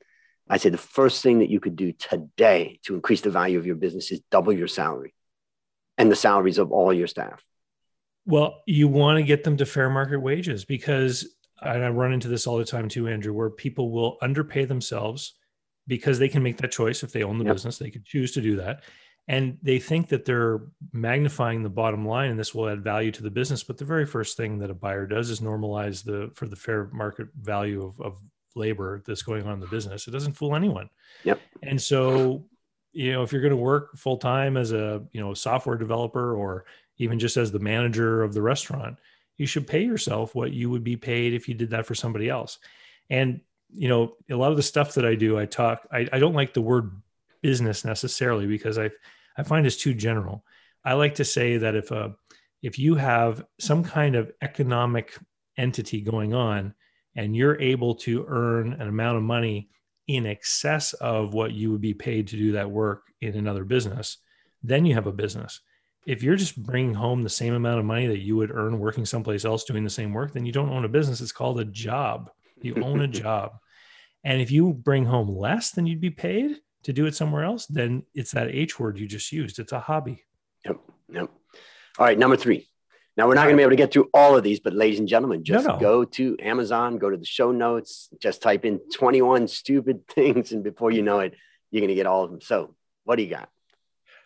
i 0.49 0.57
say 0.57 0.69
the 0.69 0.79
first 0.79 1.23
thing 1.23 1.41
that 1.41 1.51
you 1.51 1.59
could 1.59 1.75
do 1.75 1.93
today 1.93 2.79
to 2.85 2.95
increase 2.95 3.23
the 3.23 3.31
value 3.31 3.59
of 3.59 3.67
your 3.67 3.77
business 3.77 4.13
is 4.13 4.21
double 4.31 4.53
your 4.53 4.69
salary 4.69 5.15
and 5.97 6.11
the 6.13 6.17
salaries 6.17 6.59
of 6.59 6.71
all 6.71 6.93
your 6.93 7.07
staff 7.07 7.43
well 8.27 8.63
you 8.67 8.87
want 8.87 9.17
to 9.17 9.23
get 9.23 9.43
them 9.43 9.57
to 9.57 9.67
fair 9.67 9.91
market 9.91 10.21
wages 10.21 10.65
because 10.65 11.35
i 11.63 11.89
run 11.89 12.13
into 12.13 12.29
this 12.29 12.47
all 12.47 12.59
the 12.59 12.65
time 12.65 12.89
too 12.89 13.09
andrew 13.09 13.33
where 13.33 13.51
people 13.51 13.91
will 13.91 14.19
underpay 14.23 14.65
themselves 14.65 15.35
because 15.89 16.19
they 16.19 16.29
can 16.29 16.43
make 16.43 16.59
that 16.59 16.71
choice. 16.71 17.03
If 17.03 17.11
they 17.11 17.25
own 17.25 17.39
the 17.39 17.45
yep. 17.45 17.55
business 17.55 17.79
they 17.79 17.91
could 17.91 18.05
choose 18.05 18.31
to 18.33 18.41
do 18.41 18.57
that. 18.57 18.85
And 19.27 19.59
they 19.63 19.79
think 19.79 20.09
that 20.09 20.25
they're 20.25 20.61
magnifying 20.93 21.63
the 21.63 21.69
bottom 21.69 22.07
line 22.07 22.31
and 22.31 22.39
this 22.39 22.55
will 22.55 22.69
add 22.69 22.85
value 22.85 23.11
to 23.13 23.23
the 23.23 23.31
business. 23.31 23.63
But 23.63 23.77
the 23.77 23.85
very 23.85 24.07
first 24.07 24.37
thing 24.37 24.59
that 24.61 24.71
a 24.71 24.75
buyer 24.75 25.07
does 25.07 25.29
is 25.29 25.41
normalize 25.41 26.05
the 26.05 26.31
for 26.35 26.47
the 26.47 26.57
fair 26.57 26.89
market 26.93 27.29
value 27.41 27.85
of, 27.85 28.01
of 28.01 28.23
labor 28.55 29.03
that's 29.07 29.23
going 29.23 29.45
on 29.47 29.55
in 29.55 29.61
the 29.61 29.67
business. 29.67 30.07
It 30.07 30.13
doesn't 30.13 30.35
fool 30.35 30.55
anyone. 30.55 30.89
Yep. 31.25 31.41
And 31.63 31.81
so 31.81 32.45
you 32.93 33.13
know 33.13 33.23
if 33.23 33.33
you're 33.33 33.43
going 33.43 33.51
to 33.51 33.57
work 33.57 33.97
full 33.97 34.19
time 34.19 34.57
as 34.57 34.73
a 34.73 35.03
you 35.13 35.21
know 35.21 35.35
software 35.35 35.77
developer 35.77 36.35
or 36.35 36.65
even 36.99 37.19
just 37.19 37.37
as 37.37 37.53
the 37.53 37.59
manager 37.59 38.23
of 38.23 38.35
the 38.35 38.43
restaurant 38.43 38.99
you 39.39 39.47
should 39.47 39.67
pay 39.67 39.83
yourself 39.83 40.35
what 40.35 40.53
you 40.53 40.69
would 40.69 40.85
be 40.85 40.97
paid 40.97 41.33
if 41.33 41.49
you 41.49 41.55
did 41.55 41.71
that 41.71 41.87
for 41.87 41.95
somebody 41.95 42.29
else 42.29 42.59
and 43.09 43.41
you 43.73 43.89
know 43.89 44.15
a 44.31 44.35
lot 44.35 44.51
of 44.51 44.57
the 44.57 44.63
stuff 44.63 44.95
that 44.95 45.07
i 45.07 45.15
do 45.15 45.39
i 45.39 45.47
talk 45.47 45.87
i, 45.93 46.07
I 46.13 46.19
don't 46.19 46.35
like 46.35 46.53
the 46.53 46.61
word 46.61 46.91
business 47.43 47.85
necessarily 47.85 48.47
because 48.47 48.79
i 48.79 48.91
I 49.39 49.45
find 49.45 49.65
it's 49.65 49.77
too 49.77 49.95
general. 49.95 50.45
I 50.85 50.95
like 50.95 51.15
to 51.17 51.25
say 51.25 51.59
that 51.59 51.77
if 51.77 51.93
a 51.93 52.15
if 52.61 52.79
you 52.79 52.97
have 52.97 53.45
some 53.61 53.85
kind 53.85 54.17
of 54.17 54.33
economic 54.43 55.17
entity 55.57 56.01
going 56.01 56.35
on 56.35 56.75
and 57.15 57.37
you're 57.37 57.61
able 57.61 57.95
to 57.95 58.25
earn 58.27 58.73
an 58.73 58.89
amount 58.89 59.17
of 59.17 59.23
money 59.23 59.71
in 60.09 60.27
excess 60.27 60.93
of 60.95 61.35
what 61.35 61.53
you 61.53 61.71
would 61.71 61.81
be 61.81 61.95
paid 61.95 62.27
to 62.29 62.37
do 62.37 62.53
that 62.53 62.71
work 62.71 63.05
in 63.21 63.37
another 63.37 63.65
business, 63.65 64.19
then 64.65 64.85
you 64.85 64.95
have 64.95 65.07
a 65.07 65.13
business. 65.13 65.61
If 66.07 66.23
you're 66.23 66.37
just 66.37 66.63
bringing 66.63 66.95
home 66.95 67.23
the 67.23 67.29
same 67.29 67.55
amount 67.55 67.81
of 67.81 67.85
money 67.85 68.07
that 68.07 68.21
you 68.21 68.37
would 68.37 68.51
earn 68.51 68.79
working 68.79 69.05
someplace 69.05 69.45
else 69.45 69.65
doing 69.65 69.85
the 69.85 69.91
same 69.91 70.13
work, 70.15 70.33
then 70.33 70.47
you 70.47 70.53
don't 70.53 70.71
own 70.71 70.85
a 70.85 70.89
business. 70.89 71.21
It's 71.21 71.33
called 71.33 71.61
a 71.61 71.65
job. 71.65 72.31
You 72.63 72.83
own 72.83 73.03
a 73.03 73.09
job. 73.09 73.53
And 74.25 74.41
if 74.41 74.51
you 74.51 74.73
bring 74.73 75.05
home 75.05 75.29
less 75.29 75.73
than 75.73 75.87
you'd 75.87 76.01
be 76.01 76.11
paid, 76.11 76.57
to 76.85 76.93
do 76.93 77.07
it 77.07 77.15
somewhere 77.15 77.45
else, 77.45 77.67
then 77.67 78.05
it's 78.15 78.33
that 78.33 78.49
H 78.49 78.79
word 78.79 78.99
you 78.99 79.07
just 79.07 79.33
used. 79.33 79.59
It's 79.59 79.73
a 79.73 79.81
hobby. 79.81 80.25
Yep. 80.65 80.81
Yep. 81.13 81.31
All 81.99 82.07
right. 82.07 82.19
Number 82.19 82.37
three. 82.37 82.67
Now 83.17 83.27
we're 83.27 83.35
not 83.35 83.45
going 83.45 83.55
to 83.55 83.57
be 83.57 83.63
able 83.63 83.71
to 83.71 83.77
get 83.77 83.93
through 83.93 84.09
all 84.15 84.37
of 84.37 84.45
these, 84.45 84.61
but 84.61 84.73
ladies 84.73 85.01
and 85.01 85.09
gentlemen, 85.09 85.43
just 85.43 85.67
no, 85.67 85.75
no. 85.75 85.81
go 85.81 86.05
to 86.05 86.37
Amazon, 86.41 86.99
go 86.99 87.11
to 87.11 87.17
the 87.17 87.25
show 87.25 87.51
notes, 87.51 88.09
just 88.23 88.41
type 88.41 88.65
in 88.65 88.79
21 88.95 89.49
stupid 89.49 90.07
things, 90.09 90.53
and 90.53 90.63
before 90.63 90.93
you 90.93 91.03
know 91.03 91.19
it, 91.19 91.35
you're 91.73 91.81
going 91.81 91.89
to 91.89 91.97
get 91.97 92.07
all 92.07 92.23
of 92.23 92.31
them. 92.31 92.41
So, 92.41 92.77
what 93.03 93.17
do 93.17 93.23
you 93.23 93.31
got? 93.31 93.49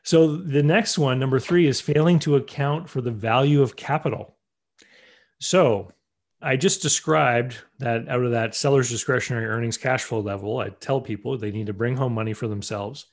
So 0.05 0.37
the 0.37 0.63
next 0.63 0.99
one, 0.99 1.19
number 1.19 1.39
three, 1.39 1.67
is 1.67 1.81
failing 1.81 2.19
to 2.21 2.37
account 2.37 2.89
for 2.89 3.01
the 3.01 3.11
value 3.11 3.63
of 3.63 3.77
capital. 3.77 4.37
So 5.41 5.91
I 6.41 6.57
just 6.57 6.83
described 6.83 7.57
that 7.79 8.09
out 8.09 8.25
of 8.25 8.33
that 8.33 8.55
seller's 8.55 8.91
discretionary 8.91 9.47
earnings 9.47 9.77
cash 9.77 10.03
flow 10.03 10.21
level, 10.21 10.59
I 10.59 10.71
tell 10.71 11.01
people 11.01 11.39
they 11.39 11.53
need 11.53 11.67
to 11.67 11.73
bring 11.73 11.97
home 11.97 12.15
money 12.15 12.33
for 12.33 12.49
themselves. 12.49 13.07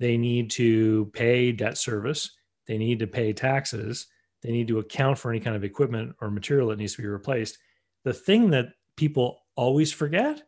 They 0.00 0.16
need 0.16 0.50
to 0.52 1.06
pay 1.12 1.52
debt 1.52 1.78
service. 1.78 2.30
They 2.66 2.76
need 2.78 2.98
to 2.98 3.06
pay 3.06 3.32
taxes. 3.32 4.06
They 4.42 4.50
need 4.50 4.66
to 4.68 4.80
account 4.80 5.18
for 5.18 5.30
any 5.30 5.38
kind 5.38 5.54
of 5.54 5.62
equipment 5.62 6.16
or 6.20 6.30
material 6.30 6.68
that 6.68 6.78
needs 6.78 6.96
to 6.96 7.02
be 7.02 7.08
replaced. 7.08 7.58
The 8.04 8.12
thing 8.12 8.50
that 8.50 8.70
people 8.96 9.38
always 9.54 9.92
forget 9.92 10.42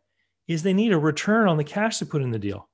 is 0.48 0.62
they 0.62 0.72
need 0.72 0.92
a 0.92 0.98
return 0.98 1.48
on 1.48 1.56
the 1.56 1.64
cash 1.64 1.98
they 1.98 2.06
put 2.06 2.22
in 2.22 2.32
the 2.32 2.38
deal. 2.38 2.68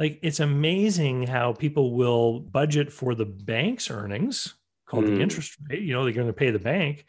Like 0.00 0.18
it's 0.22 0.40
amazing 0.40 1.26
how 1.26 1.52
people 1.52 1.94
will 1.94 2.40
budget 2.40 2.90
for 2.90 3.14
the 3.14 3.26
bank's 3.26 3.90
earnings 3.90 4.54
called 4.86 5.04
mm. 5.04 5.08
the 5.08 5.20
interest 5.20 5.56
rate. 5.68 5.82
You 5.82 5.92
know, 5.92 6.04
they're 6.04 6.14
going 6.14 6.26
to 6.26 6.32
pay 6.32 6.50
the 6.50 6.58
bank. 6.58 7.04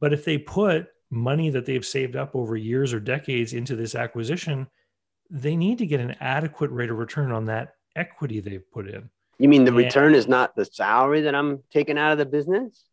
But 0.00 0.14
if 0.14 0.24
they 0.24 0.38
put 0.38 0.88
money 1.10 1.50
that 1.50 1.66
they've 1.66 1.84
saved 1.84 2.16
up 2.16 2.34
over 2.34 2.56
years 2.56 2.94
or 2.94 2.98
decades 2.98 3.52
into 3.52 3.76
this 3.76 3.94
acquisition, 3.94 4.66
they 5.30 5.54
need 5.54 5.78
to 5.78 5.86
get 5.86 6.00
an 6.00 6.16
adequate 6.18 6.70
rate 6.70 6.90
of 6.90 6.96
return 6.96 7.30
on 7.30 7.44
that 7.44 7.74
equity 7.94 8.40
they've 8.40 8.70
put 8.72 8.88
in. 8.88 9.10
You 9.38 9.48
mean 9.48 9.64
the 9.64 9.68
and 9.68 9.76
return 9.76 10.14
is 10.14 10.26
not 10.26 10.56
the 10.56 10.64
salary 10.64 11.22
that 11.22 11.34
I'm 11.34 11.62
taking 11.70 11.98
out 11.98 12.12
of 12.12 12.18
the 12.18 12.26
business? 12.26 12.84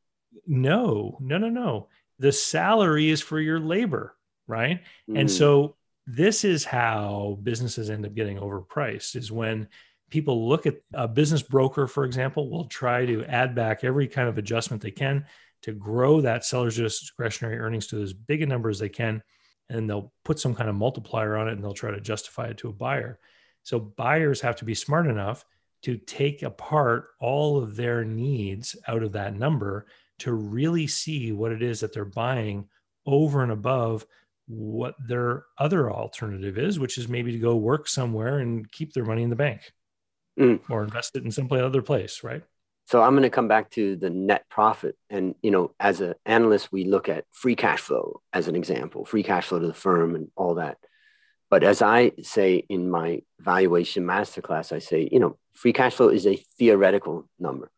No, 0.46 1.18
no, 1.22 1.38
no, 1.38 1.50
no. 1.50 1.88
The 2.20 2.34
salary 2.34 3.10
is 3.10 3.22
for 3.22 3.40
your 3.40 3.60
labor, 3.60 4.16
right? 4.46 4.82
Mm. 5.10 5.22
And 5.22 5.32
so 5.32 5.76
this 6.16 6.44
is 6.44 6.66
how 6.66 7.38
businesses 7.42 7.90
end 7.90 8.06
up 8.06 8.14
getting 8.14 8.38
overpriced 8.38 9.16
is 9.16 9.32
when 9.32 9.68
people 10.10 10.50
look 10.50 10.66
at 10.66 10.76
a 10.94 11.08
business 11.08 11.42
broker, 11.42 11.88
for 11.88 12.04
example, 12.04 12.50
will 12.50 12.66
try 12.66 13.06
to 13.06 13.24
add 13.26 13.56
back 13.56 13.84
every 13.84 14.08
kind 14.08 14.28
of 14.28 14.38
adjustment 14.38 14.82
they 14.82 14.92
can 14.92 15.26
to 15.62 15.72
grow 15.72 16.20
that 16.20 16.44
seller's 16.44 16.76
discretionary 16.76 17.58
earnings 17.58 17.88
to 17.88 18.02
as 18.02 18.12
big 18.12 18.42
a 18.42 18.46
number 18.46 18.70
as 18.70 18.80
they 18.80 18.90
can. 18.90 19.24
And 19.70 19.90
they'll 19.90 20.12
put 20.26 20.38
some 20.38 20.54
kind 20.54 20.70
of 20.70 20.76
multiplier 20.76 21.38
on 21.38 21.48
it 21.48 21.54
and 21.54 21.64
they'll 21.64 21.74
try 21.74 21.92
to 21.92 22.02
justify 22.02 22.48
it 22.48 22.58
to 22.58 22.70
a 22.70 22.74
buyer. 22.74 23.20
So 23.64 23.80
buyers 23.80 24.42
have 24.42 24.58
to 24.58 24.66
be 24.66 24.76
smart 24.76 25.08
enough 25.08 25.46
to 25.84 25.96
take 25.96 26.44
apart 26.44 27.08
all 27.22 27.58
of 27.58 27.78
their 27.78 28.04
needs 28.04 28.76
out 28.86 29.02
of 29.02 29.14
that 29.14 29.36
number 29.36 29.86
to 30.20 30.34
really 30.34 30.88
see 30.88 31.32
what 31.32 31.54
it 31.54 31.64
is 31.64 31.80
that 31.80 31.94
they're 31.94 32.04
buying 32.04 32.68
over 33.06 33.44
and 33.44 33.52
above 33.52 34.06
what 34.52 34.96
their 35.08 35.46
other 35.58 35.92
alternative 35.92 36.58
is, 36.58 36.78
which 36.78 36.98
is 36.98 37.08
maybe 37.08 37.32
to 37.32 37.40
go 37.40 37.56
work 37.56 37.88
somewhere 37.88 38.40
and 38.40 38.70
keep 38.72 38.94
their 38.94 39.06
money 39.06 39.24
in 39.24 39.30
the 39.30 39.36
bank 39.36 39.62
mm. 40.40 40.60
or 40.70 40.84
invest 40.84 41.16
it 41.16 41.24
in 41.24 41.32
some 41.32 41.48
other 41.52 41.82
place, 41.82 42.24
right? 42.24 42.44
So 42.86 43.02
I'm 43.02 43.14
going 43.14 43.24
to 43.24 43.30
come 43.30 43.48
back 43.48 43.70
to 43.72 43.96
the 43.96 44.10
net 44.10 44.46
profit. 44.50 44.98
And, 45.10 45.36
you 45.42 45.52
know, 45.52 45.74
as 45.80 46.02
an 46.02 46.16
analyst, 46.26 46.72
we 46.72 46.84
look 46.84 47.08
at 47.08 47.26
free 47.32 47.56
cash 47.56 47.80
flow 47.80 48.22
as 48.34 48.48
an 48.48 48.56
example, 48.56 49.06
free 49.06 49.24
cash 49.24 49.48
flow 49.48 49.60
to 49.60 49.68
the 49.68 49.74
firm 49.74 50.16
and 50.16 50.30
all 50.36 50.56
that. 50.56 50.78
But 51.50 51.64
as 51.64 51.82
I 51.82 52.12
say 52.22 52.66
in 52.68 52.90
my 52.90 53.22
valuation 53.40 54.04
masterclass, 54.04 54.72
I 54.74 54.80
say, 54.80 55.08
you 55.12 55.20
know, 55.20 55.38
free 55.54 55.74
cash 55.74 55.96
flow 55.96 56.10
is 56.10 56.28
a 56.28 56.36
theoretical 56.58 57.30
number 57.40 57.72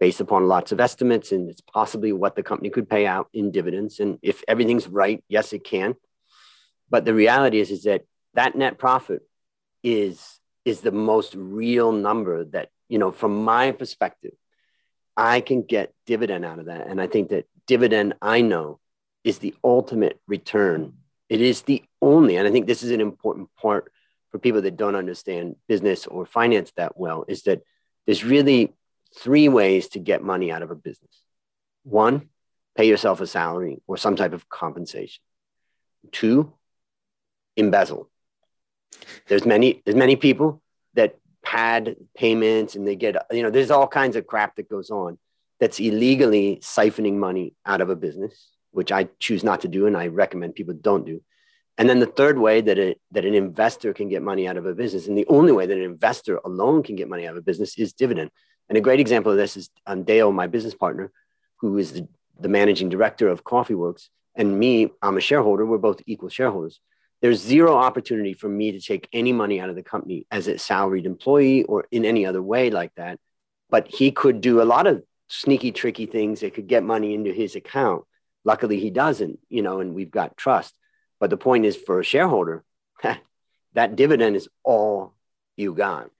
based 0.00 0.20
upon 0.20 0.48
lots 0.48 0.72
of 0.72 0.80
estimates, 0.80 1.32
and 1.32 1.48
it's 1.48 1.60
possibly 1.60 2.12
what 2.12 2.36
the 2.36 2.42
company 2.42 2.70
could 2.70 2.88
pay 2.88 3.06
out 3.06 3.28
in 3.32 3.50
dividends. 3.50 4.00
And 4.00 4.18
if 4.22 4.42
everything's 4.48 4.88
right, 4.88 5.22
yes, 5.28 5.52
it 5.52 5.64
can. 5.64 5.94
But 6.90 7.04
the 7.04 7.14
reality 7.14 7.60
is, 7.60 7.70
is 7.70 7.84
that 7.84 8.04
that 8.34 8.56
net 8.56 8.78
profit 8.78 9.22
is 9.82 10.40
is 10.64 10.80
the 10.80 10.92
most 10.92 11.34
real 11.34 11.92
number 11.92 12.44
that 12.44 12.70
you 12.88 12.98
know 12.98 13.10
from 13.10 13.44
my 13.44 13.70
perspective 13.70 14.32
i 15.14 15.40
can 15.40 15.62
get 15.62 15.92
dividend 16.06 16.42
out 16.42 16.58
of 16.58 16.66
that 16.66 16.86
and 16.86 17.02
i 17.02 17.06
think 17.06 17.28
that 17.28 17.44
dividend 17.66 18.14
i 18.22 18.40
know 18.40 18.80
is 19.24 19.38
the 19.38 19.54
ultimate 19.62 20.18
return 20.26 20.94
it 21.28 21.40
is 21.40 21.62
the 21.62 21.82
only, 22.02 22.36
and 22.36 22.46
I 22.46 22.50
think 22.50 22.66
this 22.66 22.82
is 22.82 22.90
an 22.90 23.00
important 23.00 23.48
part 23.60 23.90
for 24.30 24.38
people 24.38 24.62
that 24.62 24.76
don't 24.76 24.96
understand 24.96 25.56
business 25.68 26.06
or 26.06 26.26
finance 26.26 26.72
that 26.76 26.98
well, 26.98 27.24
is 27.28 27.42
that 27.42 27.62
there's 28.06 28.24
really 28.24 28.74
three 29.16 29.48
ways 29.48 29.88
to 29.88 29.98
get 29.98 30.22
money 30.22 30.50
out 30.50 30.62
of 30.62 30.70
a 30.70 30.74
business. 30.74 31.22
One, 31.84 32.28
pay 32.76 32.86
yourself 32.86 33.20
a 33.20 33.26
salary 33.26 33.78
or 33.86 33.96
some 33.96 34.16
type 34.16 34.32
of 34.32 34.48
compensation. 34.48 35.22
Two, 36.12 36.52
embezzle. 37.56 38.10
There's 39.26 39.44
many, 39.44 39.82
there's 39.84 39.96
many 39.96 40.16
people 40.16 40.62
that 40.94 41.16
pad 41.42 41.96
payments 42.16 42.74
and 42.74 42.86
they 42.86 42.96
get, 42.96 43.16
you 43.30 43.42
know, 43.42 43.50
there's 43.50 43.70
all 43.70 43.86
kinds 43.86 44.16
of 44.16 44.26
crap 44.26 44.56
that 44.56 44.68
goes 44.68 44.90
on 44.90 45.18
that's 45.60 45.80
illegally 45.80 46.60
siphoning 46.62 47.14
money 47.14 47.54
out 47.64 47.80
of 47.80 47.90
a 47.90 47.96
business 47.96 48.50
which 48.74 48.90
I 48.92 49.08
choose 49.20 49.44
not 49.44 49.60
to 49.62 49.68
do 49.68 49.86
and 49.86 49.96
I 49.96 50.08
recommend 50.08 50.56
people 50.56 50.74
don't 50.74 51.06
do. 51.06 51.22
And 51.78 51.88
then 51.88 52.00
the 52.00 52.06
third 52.06 52.38
way 52.38 52.60
that 52.60 52.78
it, 52.78 53.00
that 53.12 53.24
an 53.24 53.34
investor 53.34 53.92
can 53.92 54.08
get 54.08 54.22
money 54.22 54.46
out 54.46 54.56
of 54.56 54.66
a 54.66 54.74
business, 54.74 55.08
and 55.08 55.18
the 55.18 55.26
only 55.26 55.50
way 55.50 55.66
that 55.66 55.76
an 55.76 55.82
investor 55.82 56.36
alone 56.44 56.84
can 56.84 56.94
get 56.94 57.08
money 57.08 57.26
out 57.26 57.32
of 57.32 57.38
a 57.38 57.42
business 57.42 57.76
is 57.76 57.92
dividend. 57.92 58.30
And 58.68 58.78
a 58.78 58.80
great 58.80 59.00
example 59.00 59.32
of 59.32 59.38
this 59.38 59.56
is 59.56 59.70
um, 59.86 60.04
Dale, 60.04 60.32
my 60.32 60.46
business 60.46 60.74
partner, 60.74 61.12
who 61.60 61.78
is 61.78 61.92
the, 61.92 62.08
the 62.38 62.48
managing 62.48 62.88
director 62.88 63.28
of 63.28 63.44
Coffee 63.44 63.74
Works, 63.74 64.10
and 64.34 64.58
me, 64.58 64.90
I'm 65.00 65.16
a 65.16 65.20
shareholder. 65.20 65.64
We're 65.64 65.78
both 65.78 66.00
equal 66.06 66.28
shareholders. 66.28 66.80
There's 67.22 67.40
zero 67.40 67.76
opportunity 67.76 68.34
for 68.34 68.48
me 68.48 68.72
to 68.72 68.80
take 68.80 69.08
any 69.12 69.32
money 69.32 69.60
out 69.60 69.70
of 69.70 69.76
the 69.76 69.82
company 69.82 70.26
as 70.30 70.48
a 70.48 70.58
salaried 70.58 71.06
employee 71.06 71.62
or 71.64 71.86
in 71.90 72.04
any 72.04 72.26
other 72.26 72.42
way 72.42 72.70
like 72.70 72.92
that. 72.96 73.18
But 73.70 73.88
he 73.88 74.10
could 74.10 74.40
do 74.40 74.60
a 74.60 74.64
lot 74.64 74.86
of 74.86 75.02
sneaky, 75.28 75.72
tricky 75.72 76.06
things 76.06 76.40
that 76.40 76.54
could 76.54 76.66
get 76.66 76.82
money 76.82 77.14
into 77.14 77.32
his 77.32 77.54
account 77.54 78.04
Luckily, 78.44 78.78
he 78.78 78.90
doesn't, 78.90 79.38
you 79.48 79.62
know, 79.62 79.80
and 79.80 79.94
we've 79.94 80.10
got 80.10 80.36
trust. 80.36 80.74
But 81.18 81.30
the 81.30 81.36
point 81.36 81.64
is 81.64 81.76
for 81.76 81.98
a 81.98 82.04
shareholder, 82.04 82.64
that 83.74 83.96
dividend 83.96 84.36
is 84.36 84.48
all 84.62 85.14
you 85.56 85.74
got. 85.74 86.10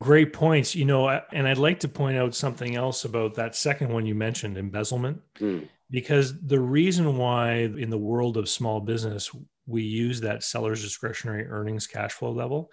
Great 0.00 0.32
points. 0.32 0.74
You 0.74 0.84
know, 0.84 1.08
and 1.08 1.48
I'd 1.48 1.58
like 1.58 1.80
to 1.80 1.88
point 1.88 2.16
out 2.16 2.34
something 2.34 2.76
else 2.76 3.04
about 3.04 3.34
that 3.34 3.56
second 3.56 3.92
one 3.92 4.06
you 4.06 4.14
mentioned, 4.14 4.56
embezzlement, 4.56 5.20
mm. 5.38 5.68
because 5.90 6.40
the 6.40 6.60
reason 6.60 7.16
why 7.16 7.54
in 7.54 7.90
the 7.90 7.98
world 7.98 8.36
of 8.36 8.48
small 8.48 8.80
business, 8.80 9.30
we 9.66 9.82
use 9.82 10.20
that 10.20 10.42
seller's 10.42 10.82
discretionary 10.82 11.46
earnings 11.46 11.86
cash 11.86 12.12
flow 12.12 12.32
level 12.32 12.70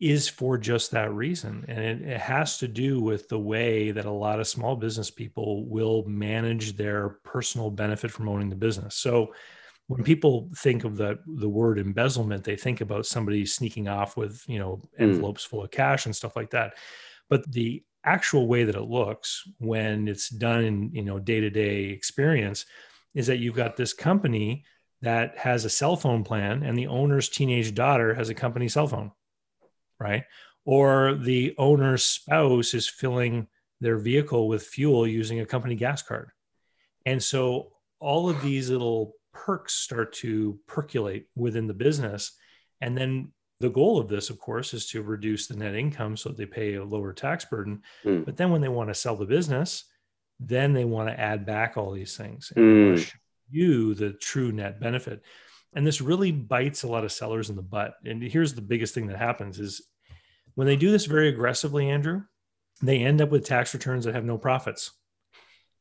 is 0.00 0.28
for 0.28 0.56
just 0.56 0.92
that 0.92 1.12
reason. 1.12 1.64
And 1.68 1.78
it, 1.80 2.02
it, 2.02 2.20
has 2.20 2.58
to 2.58 2.68
do 2.68 3.00
with 3.00 3.28
the 3.28 3.38
way 3.38 3.90
that 3.90 4.04
a 4.04 4.10
lot 4.10 4.38
of 4.38 4.46
small 4.46 4.76
business 4.76 5.10
people 5.10 5.66
will 5.66 6.04
manage 6.06 6.76
their 6.76 7.08
personal 7.24 7.70
benefit 7.70 8.12
from 8.12 8.28
owning 8.28 8.48
the 8.48 8.56
business. 8.56 8.94
So 8.94 9.34
when 9.88 10.04
people 10.04 10.50
think 10.56 10.84
of 10.84 10.96
the 10.96 11.18
the 11.26 11.48
word 11.48 11.78
embezzlement, 11.78 12.44
they 12.44 12.56
think 12.56 12.80
about 12.80 13.06
somebody 13.06 13.44
sneaking 13.44 13.88
off 13.88 14.16
with, 14.16 14.44
you 14.46 14.58
know, 14.58 14.76
hmm. 14.96 15.02
envelopes 15.02 15.46
mm. 15.46 15.50
full 15.50 15.64
of 15.64 15.70
cash 15.70 16.06
and 16.06 16.14
stuff 16.14 16.36
like 16.36 16.50
that. 16.50 16.74
But 17.28 17.50
the 17.50 17.82
actual 18.04 18.46
way 18.46 18.64
that 18.64 18.76
it 18.76 18.82
looks 18.82 19.42
when 19.58 20.08
it's 20.08 20.28
done 20.28 20.64
in, 20.64 20.90
you 20.94 21.02
know, 21.02 21.18
day-to-day 21.18 21.86
experience 21.86 22.64
is 23.14 23.26
that 23.26 23.38
you've 23.38 23.56
got 23.56 23.76
this 23.76 23.92
company 23.92 24.64
that 25.02 25.36
has 25.36 25.64
a 25.64 25.70
cell 25.70 25.96
phone 25.96 26.24
plan 26.24 26.62
and 26.62 26.78
the 26.78 26.86
owner's 26.86 27.28
teenage 27.28 27.74
daughter 27.74 28.14
has 28.14 28.28
a 28.28 28.34
company 28.34 28.68
cell 28.68 28.86
phone 28.86 29.10
right? 30.00 30.24
Or 30.64 31.14
the 31.14 31.54
owner's 31.58 32.04
spouse 32.04 32.74
is 32.74 32.88
filling 32.88 33.48
their 33.80 33.96
vehicle 33.96 34.48
with 34.48 34.66
fuel 34.66 35.06
using 35.06 35.40
a 35.40 35.46
company 35.46 35.74
gas 35.74 36.02
card. 36.02 36.30
And 37.06 37.22
so 37.22 37.72
all 38.00 38.28
of 38.28 38.42
these 38.42 38.70
little 38.70 39.14
perks 39.38 39.74
start 39.74 40.12
to 40.12 40.58
percolate 40.66 41.26
within 41.36 41.66
the 41.66 41.74
business. 41.74 42.32
And 42.80 42.96
then 42.96 43.32
the 43.60 43.70
goal 43.70 43.98
of 43.98 44.08
this, 44.08 44.30
of 44.30 44.38
course, 44.38 44.74
is 44.74 44.86
to 44.90 45.02
reduce 45.02 45.46
the 45.46 45.56
net 45.56 45.74
income 45.74 46.16
so 46.16 46.30
they 46.30 46.46
pay 46.46 46.74
a 46.74 46.84
lower 46.84 47.12
tax 47.12 47.44
burden. 47.44 47.82
Mm. 48.04 48.24
But 48.24 48.36
then 48.36 48.50
when 48.50 48.60
they 48.60 48.68
want 48.68 48.90
to 48.90 48.94
sell 48.94 49.16
the 49.16 49.24
business, 49.24 49.84
then 50.40 50.72
they 50.72 50.84
want 50.84 51.08
to 51.08 51.18
add 51.18 51.46
back 51.46 51.76
all 51.76 51.90
these 51.90 52.16
things 52.16 52.52
and 52.54 52.96
mm. 52.96 53.14
you 53.50 53.94
the 53.94 54.12
true 54.12 54.52
net 54.52 54.80
benefit. 54.80 55.22
And 55.74 55.86
this 55.86 56.00
really 56.00 56.32
bites 56.32 56.82
a 56.82 56.88
lot 56.88 57.04
of 57.04 57.12
sellers 57.12 57.50
in 57.50 57.56
the 57.56 57.62
butt. 57.62 57.94
And 58.04 58.22
here's 58.22 58.54
the 58.54 58.62
biggest 58.62 58.94
thing 58.94 59.06
that 59.08 59.18
happens 59.18 59.58
is 59.58 59.82
when 60.54 60.66
they 60.66 60.76
do 60.76 60.90
this 60.90 61.06
very 61.06 61.28
aggressively, 61.28 61.90
Andrew, 61.90 62.22
they 62.82 62.98
end 62.98 63.20
up 63.20 63.30
with 63.30 63.44
tax 63.44 63.74
returns 63.74 64.04
that 64.04 64.14
have 64.14 64.24
no 64.24 64.38
profits. 64.38 64.92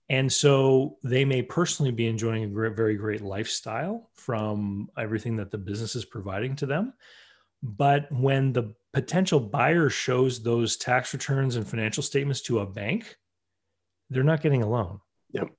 And 0.10 0.32
so 0.32 0.98
they 1.04 1.26
may 1.26 1.42
personally 1.42 1.92
be 1.92 2.08
enjoying 2.08 2.44
a 2.44 2.48
great, 2.48 2.76
very 2.76 2.96
great 2.96 3.22
lifestyle 3.22 4.10
from 4.14 4.90
everything 4.98 5.36
that 5.38 5.52
the 5.52 5.58
business 5.58 5.96
is 5.96 6.06
providing 6.06 6.56
to 6.58 6.66
them. 6.66 6.94
But 7.62 8.10
when 8.12 8.54
the 8.54 8.74
potential 8.94 9.40
buyer 9.40 9.90
shows 9.90 10.42
those 10.42 10.78
tax 10.78 11.14
returns 11.14 11.56
and 11.56 11.68
financial 11.68 12.04
statements 12.04 12.42
to 12.44 12.60
a 12.60 12.66
bank, 12.66 13.18
they're 14.10 14.24
not 14.24 14.42
getting 14.42 14.64
a 14.64 14.70
loan. 14.70 15.02
Yep. 15.32 15.50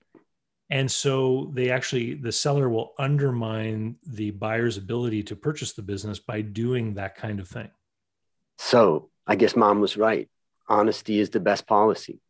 And 0.70 0.90
so 0.90 1.50
they 1.54 1.70
actually, 1.70 2.14
the 2.14 2.32
seller 2.32 2.68
will 2.68 2.94
undermine 2.98 3.96
the 4.06 4.30
buyer's 4.30 4.76
ability 4.76 5.24
to 5.24 5.36
purchase 5.36 5.72
the 5.72 5.82
business 5.82 6.18
by 6.18 6.40
doing 6.42 6.94
that 6.94 7.16
kind 7.16 7.40
of 7.40 7.48
thing. 7.48 7.70
So 8.58 9.10
I 9.26 9.36
guess 9.36 9.56
mom 9.56 9.80
was 9.80 9.96
right. 9.96 10.28
Honesty 10.68 11.20
is 11.20 11.30
the 11.30 11.40
best 11.40 11.66
policy. 11.66 12.20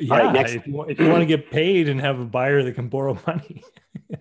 Yeah, 0.00 0.16
right, 0.16 0.32
next. 0.32 0.54
If, 0.54 0.66
you, 0.66 0.82
if 0.84 0.98
you 0.98 1.08
want 1.08 1.20
to 1.20 1.26
get 1.26 1.50
paid 1.50 1.88
and 1.88 2.00
have 2.00 2.18
a 2.18 2.24
buyer 2.24 2.62
that 2.62 2.74
can 2.74 2.88
borrow 2.88 3.18
money, 3.26 3.62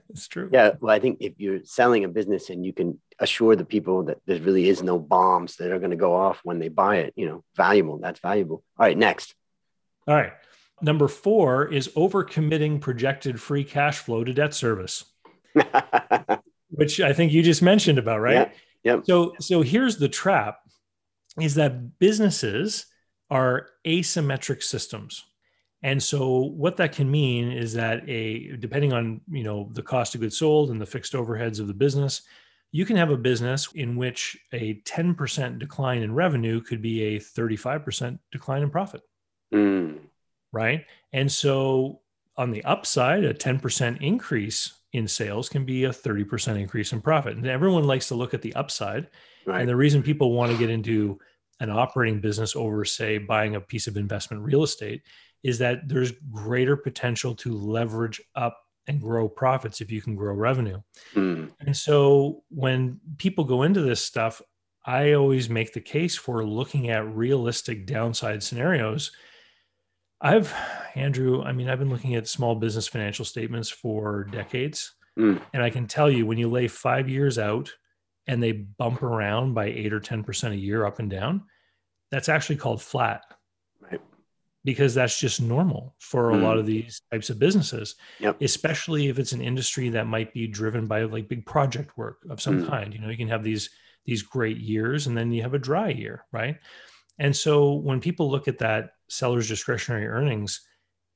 it's 0.10 0.28
true. 0.28 0.50
Yeah, 0.52 0.72
well, 0.80 0.94
I 0.94 1.00
think 1.00 1.20
if 1.22 1.34
you're 1.38 1.63
selling 1.63 2.04
a 2.04 2.10
business 2.10 2.50
and 2.50 2.65
you 2.65 2.74
can 2.74 3.00
assure 3.20 3.56
the 3.56 3.65
people 3.65 4.04
that 4.04 4.18
there 4.26 4.39
really 4.39 4.68
is 4.68 4.84
no 4.84 5.00
bombs 5.00 5.56
that 5.58 5.72
are 5.72 5.80
going 5.80 5.92
to 5.92 5.98
go 5.98 6.13
off 6.13 6.42
when 6.44 6.60
they 6.60 6.70
buy 6.70 6.98
it, 6.98 7.13
you 7.15 7.28
know, 7.28 7.44
valuable. 7.56 7.98
That's 7.98 8.20
valuable. 8.20 8.63
All 8.78 8.86
right, 8.86 8.98
next. 8.98 9.36
All 10.08 10.15
right. 10.15 10.34
Number 10.82 11.08
four 11.08 11.68
is 11.68 11.89
overcommitting 11.89 12.82
projected 12.82 13.42
free 13.42 13.63
cash 13.63 14.00
flow 14.00 14.24
to 14.24 14.34
debt 14.34 14.54
service, 14.54 15.04
which 16.70 17.02
I 17.02 17.13
think 17.13 17.34
you 17.34 17.44
just 17.44 17.62
mentioned 17.62 18.00
about, 18.00 18.22
right? 18.22 18.52
Yeah. 18.84 18.96
Yep. 18.96 19.06
So, 19.06 19.34
so 19.42 19.62
here's 19.62 19.98
the 19.98 20.08
trap: 20.08 20.60
is 21.39 21.56
that 21.56 22.00
businesses 22.00 22.86
are 23.30 23.68
asymmetric 23.86 24.63
systems. 24.63 25.26
And 25.82 26.02
so 26.02 26.39
what 26.39 26.78
that 26.78 26.92
can 26.92 27.10
mean 27.10 27.52
is 27.52 27.74
that 27.74 28.08
a 28.10 28.56
depending 28.58 28.92
on, 28.92 29.22
you 29.30 29.44
know, 29.44 29.70
the 29.74 29.82
cost 29.82 30.13
of 30.15 30.22
goods 30.22 30.38
sold 30.38 30.72
and 30.72 30.82
the 30.82 30.86
fixed 30.86 31.13
overheads 31.13 31.60
of 31.60 31.68
the 31.68 31.74
business, 31.74 32.24
you 32.72 32.86
can 32.86 32.98
have 32.98 33.10
a 33.10 33.18
business 33.18 33.70
in 33.74 33.96
which 33.96 34.38
a 34.52 34.76
10% 34.82 35.58
decline 35.58 36.02
in 36.02 36.13
revenue 36.13 36.62
could 36.62 36.82
be 36.82 37.15
a 37.15 37.20
35% 37.20 38.20
decline 38.32 38.62
in 38.62 38.70
profit. 38.70 39.02
Mm. 39.54 40.00
Right? 40.52 40.86
And 41.13 41.32
so 41.32 42.02
on 42.38 42.52
the 42.52 42.63
upside, 42.63 43.24
a 43.24 43.34
10% 43.34 44.02
increase 44.02 44.74
in 44.94 45.08
sales 45.08 45.50
can 45.50 45.65
be 45.65 45.86
a 45.86 45.89
30% 45.89 46.60
increase 46.60 46.94
in 46.94 47.02
profit. 47.02 47.38
And 47.38 47.46
everyone 47.48 47.86
likes 47.86 48.08
to 48.10 48.15
look 48.15 48.34
at 48.34 48.42
the 48.42 48.54
upside. 48.56 49.08
Right. 49.46 49.62
And 49.62 49.70
the 49.70 49.76
reason 49.76 50.04
people 50.04 50.34
want 50.34 50.52
to 50.52 50.58
get 50.58 50.70
into 50.70 51.20
an 51.60 51.70
operating 51.70 52.22
business 52.22 52.56
over, 52.56 52.86
say, 52.86 53.18
buying 53.18 53.56
a 53.56 53.62
piece 53.62 53.88
of 53.88 53.98
investment 53.98 54.44
real 54.44 54.63
estate 54.63 55.04
is 55.43 55.58
that 55.60 55.88
there's 55.88 56.12
greater 56.32 56.75
potential 56.75 57.36
to 57.36 57.54
leverage 57.54 58.21
up 58.36 58.60
and 58.88 58.99
grow 58.99 59.30
profits 59.30 59.82
if 59.82 59.91
you 59.91 60.02
can 60.02 60.15
grow 60.15 60.34
revenue. 60.34 60.82
Mm. 61.13 61.52
And 61.60 61.78
so 61.78 62.43
when 62.49 62.99
people 63.17 63.43
go 63.43 63.63
into 63.63 63.82
this 63.82 64.04
stuff, 64.04 64.41
I 64.86 65.13
always 65.13 65.49
make 65.49 65.73
the 65.73 65.82
case 65.82 66.15
for 66.15 66.43
looking 66.43 66.89
at 66.89 67.08
realistic 67.15 67.86
downside 67.86 68.41
scenarios. 68.41 69.12
I've, 70.21 70.54
Andrew, 70.95 71.43
I 71.43 71.52
mean, 71.52 71.69
I've 71.69 71.80
been 71.80 71.89
looking 71.89 72.15
at 72.15 72.28
small 72.28 72.56
business 72.56 72.88
financial 72.88 73.25
statements 73.25 73.69
for 73.69 74.25
decades. 74.25 74.95
Mm. 75.17 75.41
And 75.54 75.62
I 75.62 75.69
can 75.69 75.88
tell 75.88 76.10
you 76.10 76.25
when 76.25 76.38
you 76.38 76.49
lay 76.49 76.67
five 76.67 77.08
years 77.08 77.38
out 77.38 77.71
and 78.28 78.41
they 78.41 78.52
bump 78.54 79.04
around 79.04 79.54
by 79.54 79.65
eight 79.65 79.93
or 79.93 79.99
10% 79.99 80.52
a 80.52 80.56
year 80.56 80.86
up 80.86 80.99
and 80.99 81.10
down, 81.10 81.43
that's 82.12 82.30
actually 82.30 82.56
called 82.56 82.82
flat 82.82 83.23
because 84.69 84.93
that's 84.93 85.19
just 85.19 85.41
normal 85.41 85.95
for 85.97 86.29
a 86.29 86.36
mm. 86.36 86.43
lot 86.43 86.60
of 86.60 86.67
these 86.67 87.01
types 87.12 87.32
of 87.32 87.39
businesses 87.39 87.95
yep. 88.19 88.38
especially 88.39 89.08
if 89.08 89.17
it's 89.17 89.32
an 89.32 89.41
industry 89.41 89.89
that 89.89 90.05
might 90.05 90.32
be 90.32 90.45
driven 90.45 90.86
by 90.86 91.01
like 91.05 91.27
big 91.27 91.43
project 91.43 91.97
work 91.97 92.19
of 92.29 92.39
some 92.39 92.62
mm. 92.62 92.69
kind 92.69 92.93
you 92.93 93.01
know 93.01 93.10
you 93.10 93.17
can 93.17 93.27
have 93.27 93.43
these 93.43 93.71
these 94.05 94.21
great 94.21 94.58
years 94.58 95.08
and 95.08 95.17
then 95.17 95.32
you 95.32 95.41
have 95.41 95.55
a 95.55 95.60
dry 95.60 95.89
year 95.89 96.23
right 96.32 96.60
and 97.17 97.36
so 97.36 97.73
when 97.73 97.99
people 97.99 98.29
look 98.29 98.47
at 98.47 98.60
that 98.60 98.91
seller's 99.08 99.47
discretionary 99.47 100.05
earnings 100.05 100.62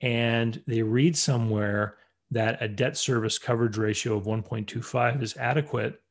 and 0.02 0.60
they 0.66 0.82
read 0.82 1.16
somewhere 1.16 1.98
that 2.32 2.58
a 2.60 2.68
debt 2.68 2.98
service 2.98 3.38
coverage 3.38 3.78
ratio 3.78 4.18
of 4.18 4.26
1.25 4.26 5.22
is 5.22 5.38
adequate 5.38 6.02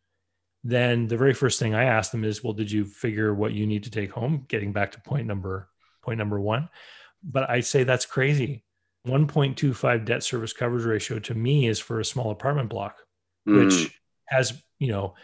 then 0.63 1.09
the 1.09 1.17
very 1.17 1.35
first 1.35 1.59
thing 1.59 1.75
i 1.75 1.83
ask 1.83 2.13
them 2.13 2.23
is 2.23 2.45
well 2.45 2.53
did 2.53 2.71
you 2.71 2.85
figure 2.85 3.35
what 3.35 3.53
you 3.53 3.67
need 3.67 3.83
to 3.83 3.91
take 3.91 4.13
home 4.13 4.45
getting 4.47 4.73
back 4.73 4.93
to 4.93 5.01
point 5.01 5.27
number 5.27 5.69
point 6.05 6.19
number 6.19 6.39
one 6.39 6.69
but 7.23 7.49
I 7.49 7.61
say 7.61 7.85
that's 7.85 8.07
crazy. 8.07 8.65
1.25 9.07 10.05
debt 10.05 10.23
service 10.23 10.53
coverage 10.53 10.85
ratio 10.85 11.19
to 11.19 11.35
me 11.35 11.67
is 11.67 11.81
for 11.81 12.01
a 12.01 12.05
small 12.05 12.31
apartment 12.31 12.69
block, 12.69 12.99
mm. 13.49 13.65
which 13.65 14.01
has, 14.27 14.63
you 14.79 14.89
know, 14.89 15.15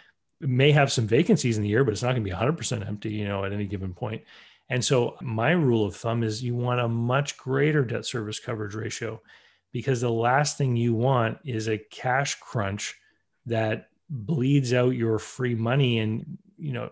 may 0.41 0.73
have 0.73 0.91
some 0.93 1.07
vacancies 1.07 1.57
in 1.57 1.63
the 1.63 1.69
year, 1.69 1.85
but 1.85 1.93
it's 1.93 2.03
not 2.03 2.13
going 2.13 2.25
to 2.25 2.31
be 2.31 2.35
100% 2.35 2.87
empty, 2.87 3.11
you 3.11 3.27
know, 3.27 3.45
at 3.45 3.53
any 3.53 3.67
given 3.67 3.95
point. 3.95 4.23
And 4.69 4.85
so 4.85 5.17
my 5.21 5.53
rule 5.53 5.87
of 5.87 5.97
thumb 5.97 6.23
is 6.23 6.43
you 6.43 6.55
want 6.55 6.81
a 6.81 6.89
much 6.89 7.37
greater 7.37 7.85
debt 7.85 8.05
service 8.05 8.39
coverage 8.39 8.75
ratio 8.75 9.21
because 9.73 10.01
the 10.01 10.11
last 10.11 10.59
thing 10.59 10.77
you 10.77 10.95
want 10.95 11.39
is 11.45 11.69
a 11.69 11.79
cash 11.79 12.37
crunch 12.37 12.97
that 13.47 13.89
bleeds 14.11 14.73
out 14.73 14.91
your 14.91 15.19
free 15.19 15.55
money 15.55 15.99
and 15.99 16.39
you 16.57 16.73
know 16.73 16.91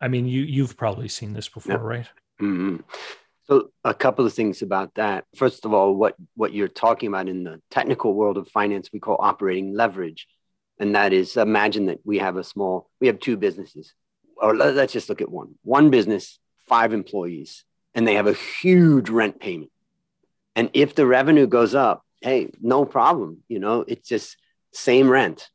i 0.00 0.08
mean 0.08 0.26
you 0.26 0.42
you've 0.42 0.76
probably 0.76 1.08
seen 1.08 1.32
this 1.32 1.48
before 1.48 1.72
yep. 1.72 1.82
right 1.82 2.08
mm-hmm. 2.40 2.76
So 3.48 3.70
a 3.84 3.94
couple 3.94 4.26
of 4.26 4.32
things 4.32 4.62
about 4.62 4.94
that. 4.94 5.24
First 5.36 5.64
of 5.64 5.72
all, 5.72 5.94
what 5.94 6.16
what 6.34 6.52
you're 6.52 6.68
talking 6.68 7.08
about 7.08 7.28
in 7.28 7.44
the 7.44 7.60
technical 7.70 8.14
world 8.14 8.38
of 8.38 8.48
finance, 8.48 8.90
we 8.92 8.98
call 8.98 9.16
operating 9.20 9.74
leverage, 9.74 10.26
and 10.80 10.94
that 10.94 11.12
is 11.12 11.36
imagine 11.36 11.86
that 11.86 12.00
we 12.04 12.18
have 12.18 12.36
a 12.36 12.44
small, 12.44 12.90
we 13.00 13.06
have 13.06 13.20
two 13.20 13.36
businesses, 13.36 13.94
or 14.36 14.54
let's 14.56 14.92
just 14.92 15.08
look 15.08 15.20
at 15.20 15.30
one. 15.30 15.54
One 15.62 15.90
business, 15.90 16.40
five 16.66 16.92
employees, 16.92 17.64
and 17.94 18.06
they 18.06 18.14
have 18.14 18.26
a 18.26 18.34
huge 18.34 19.10
rent 19.10 19.40
payment. 19.40 19.70
And 20.56 20.70
if 20.72 20.94
the 20.94 21.06
revenue 21.06 21.46
goes 21.46 21.74
up, 21.74 22.02
hey, 22.20 22.50
no 22.60 22.84
problem. 22.84 23.42
You 23.46 23.60
know, 23.60 23.84
it's 23.86 24.08
just 24.08 24.36
same 24.72 25.08
rent. 25.08 25.50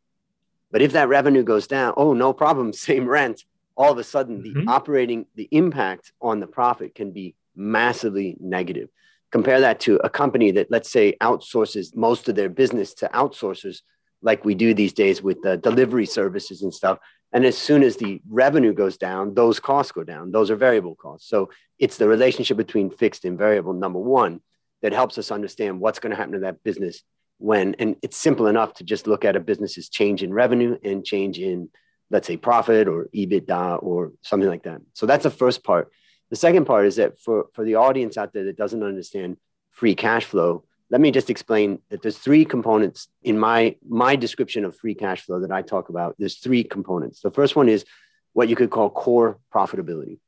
But 0.71 0.81
if 0.81 0.93
that 0.93 1.09
revenue 1.09 1.43
goes 1.43 1.67
down, 1.67 1.93
oh, 1.97 2.13
no 2.13 2.33
problem, 2.33 2.71
same 2.89 3.07
rent. 3.07 3.43
All 3.75 3.91
of 3.91 3.97
a 3.97 4.03
sudden, 4.03 4.43
the 4.43 4.53
mm-hmm. 4.53 4.69
operating, 4.69 5.25
the 5.35 5.47
impact 5.51 6.11
on 6.21 6.39
the 6.39 6.47
profit 6.47 6.93
can 6.93 7.11
be 7.11 7.35
massively 7.55 8.37
negative. 8.39 8.89
Compare 9.31 9.61
that 9.61 9.79
to 9.81 9.95
a 10.03 10.09
company 10.09 10.51
that, 10.51 10.69
let's 10.69 10.91
say, 10.91 11.15
outsources 11.21 11.95
most 11.95 12.27
of 12.27 12.35
their 12.35 12.49
business 12.49 12.93
to 12.95 13.09
outsourcers, 13.13 13.81
like 14.21 14.43
we 14.43 14.55
do 14.55 14.73
these 14.73 14.93
days 14.93 15.21
with 15.21 15.41
the 15.41 15.57
delivery 15.57 16.05
services 16.05 16.61
and 16.61 16.73
stuff. 16.73 16.99
And 17.33 17.45
as 17.45 17.57
soon 17.57 17.81
as 17.81 17.95
the 17.95 18.21
revenue 18.29 18.73
goes 18.73 18.97
down, 18.97 19.33
those 19.33 19.59
costs 19.59 19.93
go 19.93 20.03
down. 20.03 20.31
Those 20.31 20.51
are 20.51 20.57
variable 20.57 20.95
costs. 20.95 21.29
So 21.29 21.49
it's 21.79 21.97
the 21.97 22.07
relationship 22.07 22.57
between 22.57 22.89
fixed 22.89 23.23
and 23.23 23.37
variable, 23.37 23.73
number 23.73 23.99
one, 23.99 24.41
that 24.81 24.91
helps 24.91 25.17
us 25.17 25.31
understand 25.31 25.79
what's 25.79 25.99
going 25.99 26.11
to 26.11 26.17
happen 26.17 26.33
to 26.33 26.39
that 26.39 26.63
business 26.63 27.03
when. 27.37 27.75
And 27.79 27.95
it's 28.01 28.17
simple 28.17 28.47
enough 28.47 28.73
to 28.75 28.83
just 28.83 29.07
look 29.07 29.23
at 29.23 29.37
a 29.37 29.39
business's 29.39 29.87
change 29.87 30.23
in 30.23 30.33
revenue 30.33 30.77
and 30.83 31.05
change 31.05 31.39
in, 31.39 31.69
let's 32.09 32.27
say, 32.27 32.35
profit 32.35 32.89
or 32.89 33.07
EBITDA 33.15 33.81
or 33.81 34.11
something 34.21 34.49
like 34.49 34.63
that. 34.63 34.81
So 34.93 35.05
that's 35.05 35.23
the 35.23 35.29
first 35.29 35.63
part. 35.63 35.89
The 36.31 36.37
second 36.37 36.65
part 36.65 36.87
is 36.87 36.95
that 36.95 37.19
for, 37.19 37.47
for 37.53 37.63
the 37.63 37.75
audience 37.75 38.17
out 38.17 38.33
there 38.33 38.45
that 38.45 38.57
doesn't 38.57 38.81
understand 38.81 39.37
free 39.69 39.93
cash 39.93 40.25
flow, 40.25 40.63
let 40.89 41.01
me 41.01 41.11
just 41.11 41.29
explain 41.29 41.79
that 41.89 42.01
there's 42.01 42.17
three 42.17 42.45
components 42.45 43.07
in 43.21 43.37
my 43.37 43.75
my 43.87 44.15
description 44.15 44.65
of 44.65 44.75
free 44.75 44.95
cash 44.95 45.21
flow 45.21 45.41
that 45.41 45.51
I 45.51 45.61
talk 45.61 45.89
about. 45.89 46.15
There's 46.17 46.37
three 46.37 46.63
components. 46.63 47.21
The 47.21 47.31
first 47.31 47.55
one 47.55 47.69
is 47.69 47.85
what 48.33 48.49
you 48.49 48.55
could 48.55 48.71
call 48.71 48.89
core 48.89 49.39
profitability. 49.53 50.19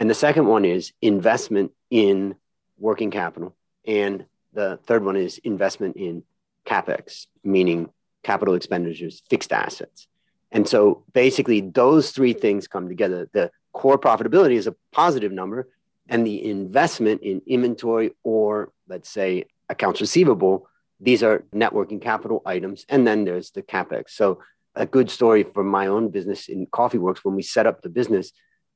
And 0.00 0.08
the 0.08 0.14
second 0.14 0.46
one 0.46 0.64
is 0.64 0.92
investment 1.02 1.72
in 1.90 2.36
working 2.78 3.10
capital. 3.10 3.54
And 3.86 4.26
the 4.52 4.78
third 4.84 5.04
one 5.04 5.16
is 5.16 5.38
investment 5.38 5.96
in 5.96 6.24
capex, 6.64 7.26
meaning 7.44 7.90
capital 8.22 8.54
expenditures, 8.54 9.22
fixed 9.28 9.52
assets. 9.52 10.06
And 10.50 10.68
so 10.68 11.04
basically 11.12 11.60
those 11.60 12.12
three 12.12 12.32
things 12.32 12.66
come 12.66 12.88
together. 12.88 13.28
The 13.32 13.50
core 13.74 13.98
profitability 13.98 14.54
is 14.54 14.66
a 14.66 14.76
positive 14.92 15.32
number 15.32 15.68
and 16.08 16.26
the 16.26 16.48
investment 16.48 17.22
in 17.22 17.42
inventory 17.46 18.12
or 18.22 18.72
let's 18.88 19.10
say 19.10 19.44
accounts 19.68 20.00
receivable 20.00 20.66
these 21.00 21.22
are 21.22 21.44
net 21.52 21.72
working 21.72 22.00
capital 22.00 22.40
items 22.46 22.86
and 22.88 23.06
then 23.06 23.24
there's 23.24 23.50
the 23.50 23.62
capex. 23.62 24.10
So 24.10 24.40
a 24.74 24.86
good 24.86 25.10
story 25.10 25.42
for 25.42 25.62
my 25.62 25.86
own 25.86 26.08
business 26.08 26.48
in 26.48 26.66
coffee 26.66 26.98
works 26.98 27.24
when 27.24 27.34
we 27.34 27.42
set 27.42 27.66
up 27.66 27.82
the 27.82 27.88
business 27.88 28.32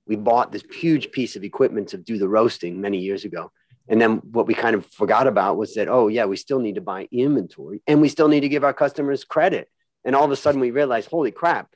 we 0.06 0.16
bought 0.16 0.52
this 0.52 0.64
huge 0.72 1.10
piece 1.10 1.36
of 1.36 1.44
equipment 1.44 1.88
to 1.88 1.98
do 1.98 2.16
the 2.16 2.28
roasting 2.28 2.80
many 2.80 2.96
years 2.96 3.26
ago. 3.26 3.52
And 3.88 4.00
then 4.00 4.16
what 4.32 4.46
we 4.46 4.54
kind 4.54 4.74
of 4.74 4.86
forgot 4.86 5.26
about 5.26 5.56
was 5.56 5.74
that 5.74 5.88
oh 5.88 6.08
yeah 6.08 6.24
we 6.24 6.36
still 6.36 6.58
need 6.58 6.74
to 6.74 6.80
buy 6.80 7.08
inventory 7.12 7.82
and 7.86 8.00
we 8.00 8.08
still 8.08 8.28
need 8.28 8.40
to 8.40 8.48
give 8.48 8.64
our 8.64 8.74
customers 8.74 9.24
credit. 9.24 9.68
And 10.04 10.16
all 10.16 10.24
of 10.24 10.30
a 10.30 10.36
sudden 10.36 10.60
we 10.60 10.70
realized 10.70 11.08
holy 11.10 11.30
crap 11.30 11.70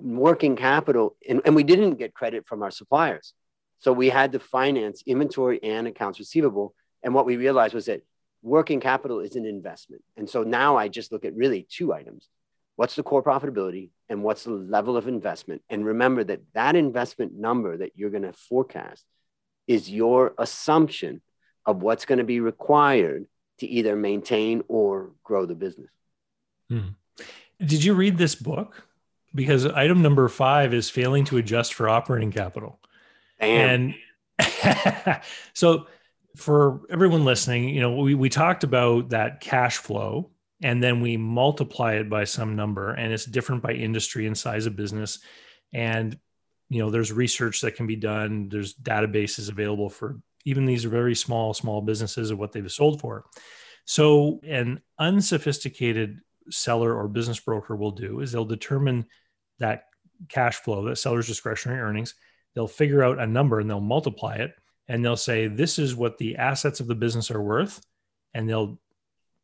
working 0.00 0.56
capital, 0.56 1.16
and, 1.28 1.40
and 1.44 1.54
we 1.54 1.62
didn't 1.62 1.94
get 1.94 2.14
credit 2.14 2.46
from 2.46 2.62
our 2.62 2.70
suppliers. 2.70 3.34
So 3.78 3.92
we 3.92 4.10
had 4.10 4.32
to 4.32 4.38
finance 4.38 5.02
inventory 5.06 5.62
and 5.62 5.86
accounts 5.86 6.18
receivable. 6.18 6.74
And 7.02 7.14
what 7.14 7.26
we 7.26 7.36
realized 7.36 7.74
was 7.74 7.86
that 7.86 8.02
working 8.42 8.80
capital 8.80 9.20
is 9.20 9.36
an 9.36 9.44
investment. 9.44 10.02
And 10.16 10.28
so 10.28 10.42
now 10.42 10.76
I 10.76 10.88
just 10.88 11.12
look 11.12 11.24
at 11.24 11.34
really 11.34 11.66
two 11.68 11.92
items. 11.92 12.28
What's 12.76 12.96
the 12.96 13.02
core 13.02 13.22
profitability 13.22 13.90
and 14.08 14.22
what's 14.22 14.44
the 14.44 14.52
level 14.52 14.96
of 14.96 15.08
investment? 15.08 15.62
And 15.68 15.84
remember 15.84 16.24
that 16.24 16.40
that 16.54 16.76
investment 16.76 17.34
number 17.34 17.76
that 17.76 17.92
you're 17.96 18.10
going 18.10 18.22
to 18.22 18.32
forecast 18.32 19.04
is 19.66 19.90
your 19.90 20.34
assumption 20.38 21.20
of 21.66 21.82
what's 21.82 22.04
going 22.04 22.18
to 22.18 22.24
be 22.24 22.40
required 22.40 23.26
to 23.58 23.66
either 23.66 23.94
maintain 23.94 24.62
or 24.68 25.12
grow 25.22 25.46
the 25.46 25.54
business. 25.54 25.90
Hmm. 26.68 26.88
Did 27.58 27.84
you 27.84 27.94
read 27.94 28.18
this 28.18 28.34
book? 28.34 28.88
Because 29.34 29.66
item 29.66 30.02
number 30.02 30.28
five 30.28 30.74
is 30.74 30.90
failing 30.90 31.24
to 31.26 31.38
adjust 31.38 31.74
for 31.74 31.88
operating 31.88 32.30
capital. 32.30 32.78
Damn. 33.40 33.94
And 34.38 35.20
so 35.54 35.86
for 36.36 36.82
everyone 36.90 37.24
listening, 37.24 37.68
you 37.70 37.80
know, 37.80 37.96
we, 37.96 38.14
we 38.14 38.28
talked 38.28 38.64
about 38.64 39.10
that 39.10 39.40
cash 39.40 39.78
flow 39.78 40.30
and 40.62 40.82
then 40.82 41.00
we 41.00 41.16
multiply 41.16 41.94
it 41.94 42.08
by 42.08 42.24
some 42.24 42.56
number 42.56 42.92
and 42.92 43.12
it's 43.12 43.24
different 43.24 43.62
by 43.62 43.72
industry 43.72 44.26
and 44.26 44.36
size 44.36 44.66
of 44.66 44.76
business. 44.76 45.18
And, 45.72 46.18
you 46.68 46.78
know, 46.78 46.90
there's 46.90 47.12
research 47.12 47.60
that 47.62 47.76
can 47.76 47.86
be 47.86 47.96
done. 47.96 48.48
There's 48.48 48.74
databases 48.74 49.48
available 49.50 49.90
for 49.90 50.20
even 50.44 50.64
these 50.64 50.84
very 50.84 51.14
small, 51.14 51.54
small 51.54 51.80
businesses 51.80 52.30
of 52.30 52.38
what 52.38 52.52
they've 52.52 52.70
sold 52.70 53.00
for. 53.00 53.24
So 53.84 54.40
an 54.46 54.80
unsophisticated 54.98 56.20
seller 56.50 56.94
or 56.94 57.08
business 57.08 57.40
broker 57.40 57.76
will 57.76 57.90
do 57.92 58.20
is 58.20 58.32
they'll 58.32 58.44
determine 58.44 59.06
that 59.62 59.86
cash 60.28 60.56
flow, 60.56 60.84
that 60.84 60.96
seller's 60.96 61.26
discretionary 61.26 61.80
earnings. 61.80 62.14
They'll 62.54 62.68
figure 62.68 63.02
out 63.02 63.18
a 63.18 63.26
number 63.26 63.60
and 63.60 63.68
they'll 63.68 63.80
multiply 63.80 64.36
it 64.36 64.54
and 64.88 65.04
they'll 65.04 65.16
say, 65.16 65.46
this 65.46 65.78
is 65.78 65.96
what 65.96 66.18
the 66.18 66.36
assets 66.36 66.80
of 66.80 66.86
the 66.86 66.94
business 66.94 67.30
are 67.30 67.42
worth. 67.42 67.84
And 68.34 68.48
they'll 68.48 68.78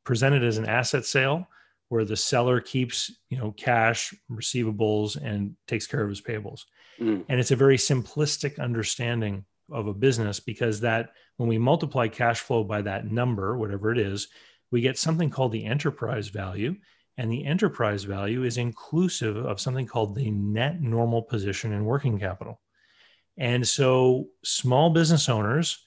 present 0.04 0.34
it 0.34 0.42
as 0.42 0.58
an 0.58 0.66
asset 0.66 1.04
sale 1.04 1.48
where 1.88 2.04
the 2.04 2.16
seller 2.16 2.60
keeps, 2.60 3.10
you 3.30 3.38
know, 3.38 3.52
cash, 3.52 4.14
receivables, 4.30 5.16
and 5.16 5.56
takes 5.66 5.86
care 5.86 6.02
of 6.02 6.10
his 6.10 6.20
payables. 6.20 6.64
Mm. 7.00 7.24
And 7.28 7.40
it's 7.40 7.50
a 7.50 7.56
very 7.56 7.78
simplistic 7.78 8.58
understanding 8.58 9.44
of 9.70 9.86
a 9.86 9.94
business 9.94 10.40
because 10.40 10.80
that 10.80 11.10
when 11.36 11.48
we 11.48 11.58
multiply 11.58 12.08
cash 12.08 12.40
flow 12.40 12.64
by 12.64 12.82
that 12.82 13.10
number, 13.10 13.56
whatever 13.56 13.90
it 13.90 13.98
is, 13.98 14.28
we 14.70 14.80
get 14.80 14.98
something 14.98 15.30
called 15.30 15.52
the 15.52 15.64
enterprise 15.64 16.28
value. 16.28 16.76
And 17.18 17.30
the 17.32 17.44
enterprise 17.44 18.04
value 18.04 18.44
is 18.44 18.56
inclusive 18.58 19.36
of 19.36 19.60
something 19.60 19.86
called 19.86 20.14
the 20.14 20.30
net 20.30 20.80
normal 20.80 21.20
position 21.20 21.72
in 21.72 21.84
working 21.84 22.18
capital. 22.18 22.60
And 23.36 23.66
so 23.66 24.28
small 24.44 24.90
business 24.90 25.28
owners, 25.28 25.84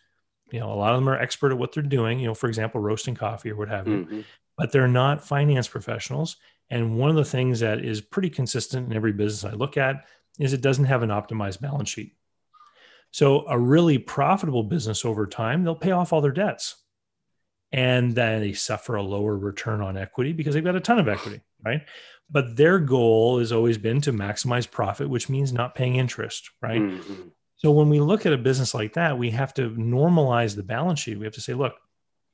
you 0.51 0.59
know, 0.59 0.71
a 0.71 0.75
lot 0.75 0.93
of 0.93 0.99
them 0.99 1.07
are 1.07 1.17
expert 1.17 1.53
at 1.53 1.57
what 1.57 1.71
they're 1.71 1.83
doing, 1.83 2.19
you 2.19 2.27
know, 2.27 2.33
for 2.33 2.47
example, 2.47 2.81
roasting 2.81 3.15
coffee 3.15 3.49
or 3.49 3.55
what 3.55 3.69
have 3.69 3.87
you, 3.87 4.05
mm-hmm. 4.05 4.21
but 4.57 4.73
they're 4.73 4.89
not 4.89 5.25
finance 5.25 5.69
professionals. 5.69 6.35
And 6.69 6.97
one 6.97 7.09
of 7.09 7.15
the 7.15 7.25
things 7.25 7.61
that 7.61 7.83
is 7.83 8.01
pretty 8.01 8.29
consistent 8.29 8.89
in 8.89 8.95
every 8.95 9.13
business 9.13 9.49
I 9.49 9.55
look 9.55 9.77
at 9.77 10.05
is 10.37 10.51
it 10.51 10.61
doesn't 10.61 10.85
have 10.85 11.01
an 11.01 11.09
optimized 11.09 11.61
balance 11.61 11.89
sheet. 11.89 12.13
So 13.11 13.45
a 13.47 13.57
really 13.57 13.97
profitable 13.97 14.63
business 14.63 15.05
over 15.05 15.27
time, 15.27 15.63
they'll 15.63 15.75
pay 15.75 15.91
off 15.91 16.11
all 16.11 16.21
their 16.21 16.31
debts 16.31 16.75
and 17.71 18.13
then 18.13 18.41
they 18.41 18.53
suffer 18.53 18.95
a 18.95 19.03
lower 19.03 19.37
return 19.37 19.81
on 19.81 19.97
equity 19.97 20.33
because 20.33 20.53
they've 20.53 20.63
got 20.63 20.75
a 20.75 20.81
ton 20.81 20.99
of 20.99 21.07
equity, 21.07 21.41
right? 21.63 21.81
But 22.29 22.55
their 22.55 22.79
goal 22.79 23.39
has 23.39 23.51
always 23.51 23.77
been 23.77 24.01
to 24.01 24.13
maximize 24.13 24.69
profit, 24.69 25.09
which 25.09 25.29
means 25.29 25.51
not 25.51 25.75
paying 25.75 25.95
interest, 25.95 26.49
right? 26.61 26.81
Mm-hmm. 26.81 27.29
So 27.57 27.71
when 27.71 27.89
we 27.89 27.99
look 27.99 28.25
at 28.25 28.33
a 28.33 28.37
business 28.37 28.73
like 28.73 28.93
that, 28.93 29.17
we 29.17 29.29
have 29.31 29.53
to 29.55 29.69
normalize 29.71 30.55
the 30.55 30.63
balance 30.63 30.99
sheet. 30.99 31.19
We 31.19 31.25
have 31.25 31.33
to 31.35 31.41
say, 31.41 31.53
look, 31.53 31.75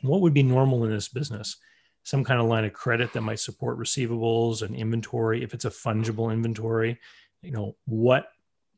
what 0.02 0.22
would 0.22 0.34
be 0.34 0.44
normal 0.44 0.84
in 0.86 0.92
this 0.92 1.10
business? 1.10 1.58
Some 2.04 2.24
kind 2.24 2.40
of 2.40 2.48
line 2.48 2.64
of 2.64 2.74
credit 2.74 3.12
that 3.14 3.22
might 3.22 3.40
support 3.40 3.78
receivables 3.78 4.62
and 4.62 4.76
inventory. 4.76 5.44
If 5.44 5.54
it's 5.54 5.66
a 5.66 5.70
fungible 5.70 6.32
inventory, 6.32 7.00
you 7.42 7.52
know, 7.52 7.76
what 7.86 8.28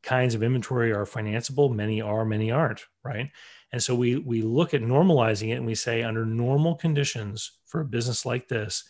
kinds 0.04 0.36
of 0.36 0.44
inventory 0.44 0.92
are 0.92 1.06
financeable? 1.06 1.74
Many 1.74 2.02
are, 2.02 2.26
many 2.26 2.52
aren't, 2.52 2.82
right? 3.04 3.30
And 3.72 3.82
so 3.82 3.94
we 3.96 4.18
we 4.18 4.42
look 4.42 4.74
at 4.74 4.82
normalizing 4.82 5.50
it 5.50 5.58
and 5.58 5.66
we 5.66 5.76
say 5.76 6.04
under 6.04 6.26
normal 6.26 6.76
conditions 6.76 7.52
for 7.66 7.82
a 7.82 7.86
business 7.86 8.26
like 8.26 8.48
this, 8.48 8.84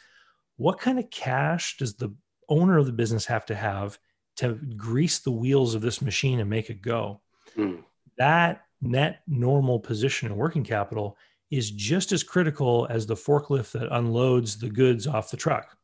what 0.58 0.80
kind 0.80 1.00
of 1.00 1.10
cash 1.10 1.78
does 1.78 1.95
the 1.95 2.13
owner 2.48 2.78
of 2.78 2.86
the 2.86 2.91
business 2.91 3.26
have 3.26 3.45
to 3.48 3.56
have 3.56 4.00
to 4.38 4.54
grease 4.78 5.19
the 5.19 5.32
wheels 5.32 5.76
of 5.76 5.82
this 5.82 6.02
machine 6.02 6.39
and 6.39 6.50
make 6.50 6.69
it 6.69 6.82
go? 6.82 7.22
Mm. 7.58 7.84
That 8.17 8.63
net 8.82 9.22
normal 9.28 9.80
position 9.80 10.32
in 10.32 10.38
working 10.38 10.63
capital 10.63 11.17
is 11.52 11.72
just 11.72 12.12
as 12.12 12.24
critical 12.24 12.88
as 12.89 13.06
the 13.06 13.15
forklift 13.15 13.72
that 13.72 13.93
unloads 13.95 14.58
the 14.58 14.69
goods 14.69 15.08
off 15.08 15.32
the 15.32 15.38
truck. 15.38 15.76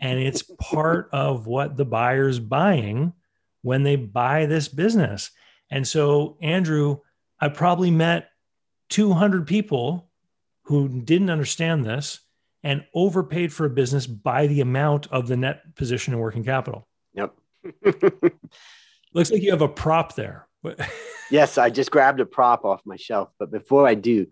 And 0.00 0.18
it's 0.18 0.42
part 0.60 1.08
of 1.12 1.46
what 1.46 1.76
the 1.76 1.84
buyer's 1.84 2.38
buying 2.38 3.12
when 3.62 3.82
they 3.82 3.96
buy 3.96 4.46
this 4.46 4.68
business. 4.68 5.30
And 5.70 5.86
so, 5.86 6.36
Andrew, 6.40 6.98
I 7.40 7.48
probably 7.48 7.90
met 7.90 8.30
200 8.90 9.46
people 9.46 10.10
who 10.64 10.88
didn't 10.88 11.30
understand 11.30 11.84
this 11.84 12.20
and 12.62 12.84
overpaid 12.94 13.52
for 13.52 13.66
a 13.66 13.70
business 13.70 14.06
by 14.06 14.46
the 14.46 14.60
amount 14.60 15.06
of 15.08 15.28
the 15.28 15.36
net 15.36 15.74
position 15.76 16.12
in 16.14 16.20
working 16.20 16.44
capital. 16.44 16.88
Yep. 17.14 17.34
Looks 19.14 19.30
like 19.30 19.42
you 19.42 19.50
have 19.50 19.62
a 19.62 19.68
prop 19.68 20.14
there. 20.14 20.48
yes, 21.30 21.58
I 21.58 21.70
just 21.70 21.90
grabbed 21.90 22.20
a 22.20 22.26
prop 22.26 22.64
off 22.64 22.82
my 22.84 22.96
shelf. 22.96 23.30
But 23.38 23.50
before 23.50 23.86
I 23.86 23.94
do, 23.94 24.26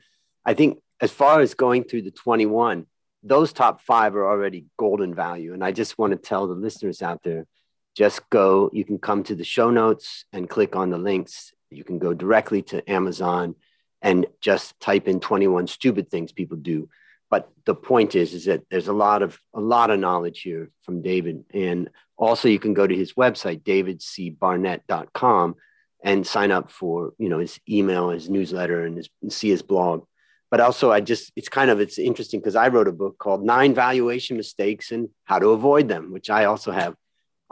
I 0.45 0.55
think 0.55 0.81
as 1.01 1.11
far 1.11 1.41
as 1.41 1.55
going 1.55 1.85
through 1.85 2.03
the 2.03 2.11
21, 2.11 2.87
those 3.23 3.53
top 3.53 3.81
five 3.81 4.15
are 4.17 4.29
already 4.29 4.67
golden 4.79 5.15
value. 5.15 5.53
And 5.55 5.65
I 5.65 5.73
just 5.73 5.99
want 5.99 6.13
to 6.13 6.19
tell 6.19 6.47
the 6.47 6.55
listeners 6.55 7.03
out 7.03 7.23
there 7.23 7.47
just 7.95 8.29
go, 8.31 8.71
you 8.73 8.85
can 8.85 8.99
come 8.99 9.23
to 9.25 9.35
the 9.35 9.45
show 9.45 9.71
notes 9.71 10.25
and 10.33 10.49
click 10.49 10.75
on 10.77 10.91
the 10.91 10.99
links 10.99 11.53
you 11.75 11.85
can 11.85 11.99
go 11.99 12.15
directly 12.15 12.63
to 12.63 12.91
Amazon 12.91 13.55
and 14.01 14.27
just 14.41 14.79
type 14.81 15.09
in 15.09 15.21
21 15.21 15.67
stupid 15.67 16.11
things 16.11 16.33
people 16.33 16.57
do. 16.57 16.89
But 17.31 17.51
the 17.65 17.75
point 17.75 18.15
is, 18.15 18.33
is 18.33 18.45
that 18.45 18.63
there's 18.71 18.89
a 18.89 18.93
lot 18.93 19.23
of 19.23 19.41
a 19.55 19.61
lot 19.61 19.91
of 19.91 19.99
knowledge 19.99 20.43
here 20.43 20.71
from 20.83 21.03
David. 21.03 21.45
And 21.53 21.91
also 22.17 22.49
you 22.49 22.59
can 22.59 22.75
go 22.75 22.87
to 22.87 22.95
his 22.95 23.15
website, 23.15 23.63
davidcbarnett.com 23.63 25.57
and 26.05 26.27
sign 26.27 26.53
up 26.53 26.71
for, 26.71 27.15
you 27.19 27.29
know, 27.29 27.39
his 27.39 27.59
email, 27.69 28.11
his 28.11 28.29
newsletter 28.29 28.85
and, 28.85 28.99
his, 28.99 29.09
and 29.23 29.33
see 29.33 29.49
his 29.49 29.63
blog. 29.63 30.05
But 30.51 30.61
also 30.61 30.93
I 30.93 31.01
just, 31.01 31.33
it's 31.35 31.49
kind 31.49 31.71
of, 31.71 31.81
it's 31.81 31.99
interesting 31.99 32.41
because 32.41 32.57
I 32.57 32.69
wrote 32.69 32.89
a 32.89 32.93
book 32.93 33.19
called 33.19 33.43
Nine 33.43 33.75
Valuation 33.75 34.37
Mistakes 34.37 34.93
and 34.93 35.09
How 35.25 35.39
to 35.39 35.49
Avoid 35.49 35.89
Them, 35.89 36.13
which 36.13 36.29
I 36.29 36.45
also 36.45 36.71
have 36.71 36.95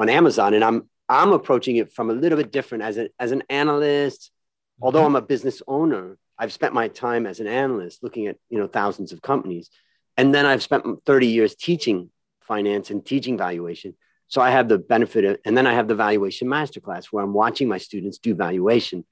on 0.03 0.09
Amazon. 0.09 0.53
And 0.53 0.63
I'm 0.65 0.89
I'm 1.09 1.33
approaching 1.33 1.77
it 1.77 1.93
from 1.93 2.11
a 2.11 2.15
little 2.15 2.39
bit 2.39 2.53
different 2.53 2.85
as, 2.85 2.97
a, 2.99 3.09
as 3.19 3.33
an 3.33 3.43
analyst. 3.49 4.21
Mm-hmm. 4.21 4.85
Although 4.85 5.05
I'm 5.05 5.17
a 5.17 5.23
business 5.23 5.63
owner, 5.67 6.19
I've 6.39 6.53
spent 6.53 6.75
my 6.75 6.89
time 6.89 7.27
as 7.27 7.41
an 7.41 7.47
analyst 7.47 8.03
looking 8.03 8.27
at 8.27 8.37
you 8.51 8.59
know 8.59 8.67
thousands 8.67 9.13
of 9.13 9.23
companies, 9.23 9.71
and 10.17 10.35
then 10.35 10.45
I've 10.45 10.63
spent 10.63 10.85
30 11.07 11.27
years 11.27 11.55
teaching 11.55 12.11
finance 12.41 12.91
and 12.91 13.05
teaching 13.05 13.39
valuation. 13.39 13.95
So 14.27 14.41
I 14.41 14.51
have 14.51 14.69
the 14.69 14.79
benefit 14.79 15.25
of, 15.25 15.37
and 15.45 15.57
then 15.57 15.67
I 15.67 15.75
have 15.75 15.89
the 15.89 15.95
valuation 15.95 16.49
masterclass 16.49 17.07
where 17.07 17.23
I'm 17.23 17.35
watching 17.35 17.69
my 17.69 17.79
students 17.79 18.19
do 18.19 18.35
valuation, 18.35 19.05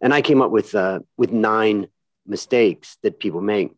and 0.00 0.14
I 0.14 0.22
came 0.22 0.40
up 0.40 0.50
with 0.50 0.74
uh, 0.74 1.00
with 1.18 1.32
nine 1.32 1.88
mistakes 2.26 2.96
that 3.02 3.18
people 3.18 3.40
make. 3.40 3.72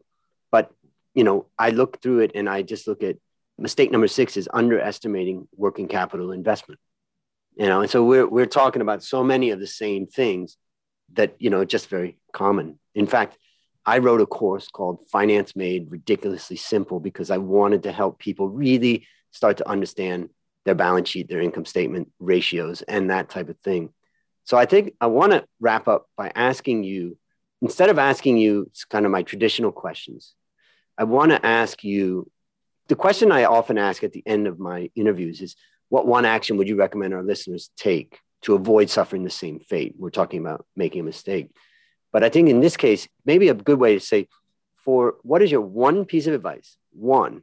But 0.51 0.71
you 1.15 1.25
know, 1.25 1.47
I 1.59 1.71
look 1.71 2.01
through 2.01 2.21
it 2.21 2.33
and 2.35 2.49
I 2.49 2.63
just 2.63 2.87
look 2.87 3.03
at 3.03 3.17
mistake 3.63 3.91
number 3.91 4.09
six 4.09 4.37
is 4.37 4.49
underestimating 4.53 5.49
working 5.57 5.89
capital 5.89 6.33
investment. 6.33 6.81
You 7.55 7.67
know 7.67 7.81
and 7.83 7.91
so 7.91 8.05
we're 8.05 8.27
we're 8.27 8.47
talking 8.47 8.83
about 8.83 9.03
so 9.03 9.23
many 9.23 9.51
of 9.51 9.61
the 9.61 9.67
same 9.67 10.07
things 10.07 10.57
that 11.15 11.37
you 11.39 11.51
know 11.51 11.65
just 11.65 11.89
very 11.89 12.19
common. 12.33 12.79
In 12.95 13.07
fact 13.07 13.39
i 13.85 13.99
wrote 13.99 14.21
a 14.21 14.27
course 14.27 14.69
called 14.69 15.03
finance 15.11 15.57
made 15.57 15.91
ridiculously 15.91 16.57
simple 16.57 17.01
because 17.01 17.31
i 17.31 17.39
wanted 17.39 17.83
to 17.83 17.93
help 17.93 18.19
people 18.19 18.49
really 18.49 19.07
start 19.33 19.57
to 19.57 19.69
understand 19.69 20.29
their 20.65 20.75
balance 20.75 21.09
sheet 21.09 21.29
their 21.29 21.41
income 21.41 21.65
statement 21.65 22.11
ratios 22.19 22.83
and 22.83 23.11
that 23.11 23.29
type 23.29 23.49
of 23.49 23.59
thing. 23.59 23.91
So 24.45 24.57
i 24.57 24.67
think 24.67 24.95
i 25.01 25.07
want 25.07 25.33
to 25.33 25.45
wrap 25.61 25.89
up 25.89 26.07
by 26.17 26.31
asking 26.35 26.85
you 26.85 27.19
instead 27.61 27.91
of 27.91 27.99
asking 27.99 28.39
you 28.39 28.71
kind 28.89 29.07
of 29.07 29.13
my 29.13 29.23
traditional 29.23 29.73
questions 29.73 30.35
i 30.99 31.05
want 31.05 31.31
to 31.31 31.47
ask 31.47 31.85
you 31.85 32.31
the 32.89 32.97
question 32.97 33.33
i 33.33 33.45
often 33.45 33.79
ask 33.79 34.03
at 34.03 34.13
the 34.13 34.23
end 34.27 34.47
of 34.47 34.59
my 34.59 34.91
interviews 34.95 35.41
is 35.41 35.57
what 35.93 36.07
one 36.07 36.25
action 36.25 36.57
would 36.57 36.69
you 36.69 36.77
recommend 36.77 37.13
our 37.13 37.23
listeners 37.23 37.69
take 37.77 38.19
to 38.41 38.55
avoid 38.55 38.89
suffering 38.89 39.25
the 39.25 39.29
same 39.29 39.61
fate? 39.61 39.95
We're 39.99 40.09
talking 40.09 40.41
about 40.41 40.65
making 40.75 41.03
a 41.03 41.05
mistake. 41.05 41.51
But 42.13 42.25
I 42.25 42.31
think 42.31 42.49
in 42.49 42.61
this 42.61 42.79
case, 42.79 43.09
maybe 43.27 43.49
a 43.49 43.55
good 43.55 43.79
way 43.79 43.93
to 43.93 44.01
say, 44.01 44.29
for 44.77 45.17
what 45.23 45.43
is 45.43 45.51
your 45.51 45.61
one 45.61 46.07
piece 46.07 46.27
of 46.27 46.33
advice? 46.33 46.79
One 46.93 47.43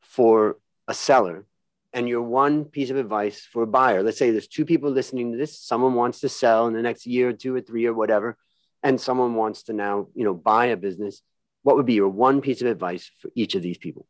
for 0.00 0.58
a 0.86 0.94
seller 0.94 1.44
and 1.92 2.08
your 2.08 2.22
one 2.22 2.66
piece 2.66 2.90
of 2.90 2.96
advice 2.96 3.40
for 3.40 3.64
a 3.64 3.66
buyer. 3.66 4.04
Let's 4.04 4.18
say 4.18 4.30
there's 4.30 4.46
two 4.46 4.64
people 4.64 4.90
listening 4.90 5.32
to 5.32 5.38
this. 5.38 5.58
Someone 5.58 5.94
wants 5.94 6.20
to 6.20 6.28
sell 6.28 6.68
in 6.68 6.72
the 6.72 6.82
next 6.82 7.04
year 7.04 7.30
or 7.30 7.32
two 7.32 7.54
or 7.56 7.60
three 7.60 7.84
or 7.84 7.94
whatever, 7.94 8.36
and 8.84 9.00
someone 9.00 9.34
wants 9.34 9.64
to 9.64 9.72
now, 9.72 10.06
you 10.14 10.22
know, 10.24 10.34
buy 10.34 10.66
a 10.66 10.76
business. 10.76 11.20
What 11.64 11.74
would 11.74 11.86
be 11.86 11.94
your 11.94 12.08
one 12.08 12.40
piece 12.40 12.60
of 12.60 12.68
advice 12.68 13.10
for 13.18 13.28
each 13.34 13.56
of 13.56 13.62
these 13.62 13.76
people? 13.76 14.06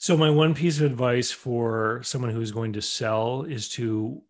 So, 0.00 0.16
my 0.16 0.30
one 0.30 0.54
piece 0.54 0.80
of 0.80 0.86
advice 0.86 1.30
for 1.30 2.00
someone 2.02 2.30
who's 2.30 2.52
going 2.52 2.72
to 2.72 2.80
sell 2.80 3.42
is 3.42 3.68
to 3.70 4.22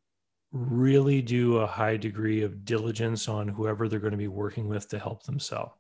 really 0.51 1.23
do 1.23 1.59
a 1.59 1.67
high 1.69 1.97
degree 1.97 2.43
of 2.43 2.65
diligence 2.65 3.29
on 3.29 3.47
whoever 3.47 3.87
they're 3.87 4.01
going 4.01 4.11
to 4.11 4.17
be 4.17 4.27
working 4.27 4.67
with 4.67 4.89
to 4.89 4.99
help 4.99 5.23
them 5.23 5.39
sell. 5.39 5.79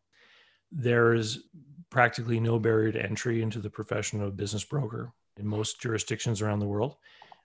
There's 0.71 1.41
practically 1.91 2.39
no 2.39 2.61
barrier 2.61 2.93
to 2.93 3.03
entry 3.03 3.43
into 3.43 3.59
the 3.59 3.69
profession 3.69 4.23
of 4.23 4.37
business 4.37 4.63
broker 4.63 5.13
in 5.37 5.45
most 5.45 5.81
jurisdictions 5.81 6.41
around 6.41 6.61
the 6.61 6.69
world. 6.69 6.95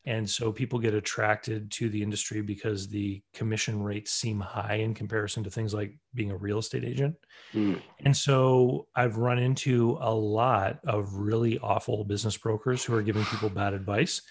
And 0.07 0.29
so 0.29 0.51
people 0.51 0.77
get 0.77 0.93
attracted 0.93 1.71
to 1.71 1.89
the 1.89 2.01
industry 2.01 2.41
because 2.41 2.87
the 2.87 3.23
commission 3.33 3.81
rates 3.81 4.11
seem 4.11 4.39
high 4.39 4.75
in 4.75 4.93
comparison 4.93 5.43
to 5.43 5.49
things 5.49 5.73
like 5.73 5.97
being 6.13 6.31
a 6.31 6.37
real 6.37 6.59
estate 6.59 6.83
agent. 6.83 7.15
Mm. 7.53 7.81
And 8.01 8.15
so 8.15 8.87
I've 8.95 9.17
run 9.17 9.39
into 9.39 9.97
a 9.99 10.13
lot 10.13 10.79
of 10.85 11.15
really 11.15 11.57
awful 11.57 12.03
business 12.03 12.37
brokers 12.37 12.83
who 12.83 12.93
are 12.93 13.01
giving 13.01 13.25
people 13.25 13.49
bad 13.49 13.73
advice. 13.73 14.21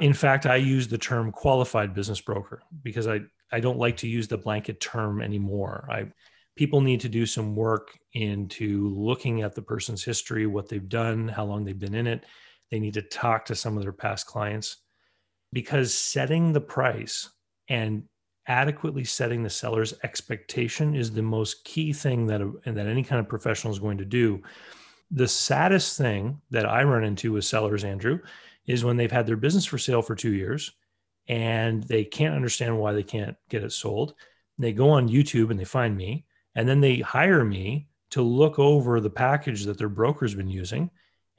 In 0.00 0.12
fact, 0.12 0.46
I 0.46 0.56
use 0.56 0.88
the 0.88 0.98
term 0.98 1.30
qualified 1.30 1.94
business 1.94 2.20
broker 2.20 2.62
because 2.82 3.06
I, 3.06 3.20
I 3.52 3.60
don't 3.60 3.78
like 3.78 3.98
to 3.98 4.08
use 4.08 4.26
the 4.26 4.38
blanket 4.38 4.80
term 4.80 5.22
anymore. 5.22 5.88
I 5.90 6.06
people 6.56 6.80
need 6.80 7.00
to 7.00 7.08
do 7.08 7.24
some 7.24 7.54
work 7.54 7.98
into 8.12 8.88
looking 8.94 9.42
at 9.42 9.54
the 9.54 9.62
person's 9.62 10.04
history, 10.04 10.46
what 10.46 10.68
they've 10.68 10.88
done, 10.88 11.28
how 11.28 11.44
long 11.44 11.64
they've 11.64 11.78
been 11.78 11.94
in 11.94 12.06
it, 12.06 12.24
they 12.70 12.78
need 12.78 12.94
to 12.94 13.02
talk 13.02 13.44
to 13.46 13.54
some 13.54 13.76
of 13.76 13.82
their 13.82 13.92
past 13.92 14.26
clients 14.26 14.78
because 15.52 15.92
setting 15.92 16.52
the 16.52 16.60
price 16.60 17.30
and 17.68 18.04
adequately 18.46 19.04
setting 19.04 19.42
the 19.42 19.50
seller's 19.50 19.94
expectation 20.02 20.94
is 20.94 21.12
the 21.12 21.22
most 21.22 21.64
key 21.64 21.92
thing 21.92 22.26
that, 22.26 22.40
a, 22.40 22.52
that 22.72 22.86
any 22.86 23.02
kind 23.02 23.20
of 23.20 23.28
professional 23.28 23.72
is 23.72 23.78
going 23.78 23.98
to 23.98 24.04
do. 24.04 24.42
The 25.10 25.28
saddest 25.28 25.98
thing 25.98 26.40
that 26.50 26.66
I 26.66 26.82
run 26.84 27.04
into 27.04 27.32
with 27.32 27.44
sellers, 27.44 27.84
Andrew, 27.84 28.20
is 28.66 28.84
when 28.84 28.96
they've 28.96 29.10
had 29.10 29.26
their 29.26 29.36
business 29.36 29.64
for 29.64 29.78
sale 29.78 30.02
for 30.02 30.14
two 30.14 30.32
years 30.32 30.72
and 31.28 31.82
they 31.84 32.04
can't 32.04 32.34
understand 32.34 32.78
why 32.78 32.92
they 32.92 33.02
can't 33.02 33.36
get 33.48 33.62
it 33.62 33.72
sold. 33.72 34.14
They 34.58 34.72
go 34.72 34.90
on 34.90 35.08
YouTube 35.08 35.50
and 35.50 35.58
they 35.58 35.64
find 35.64 35.96
me, 35.96 36.26
and 36.54 36.68
then 36.68 36.80
they 36.80 36.98
hire 36.98 37.44
me 37.44 37.86
to 38.10 38.20
look 38.20 38.58
over 38.58 39.00
the 39.00 39.10
package 39.10 39.64
that 39.64 39.78
their 39.78 39.88
broker's 39.88 40.34
been 40.34 40.48
using 40.48 40.90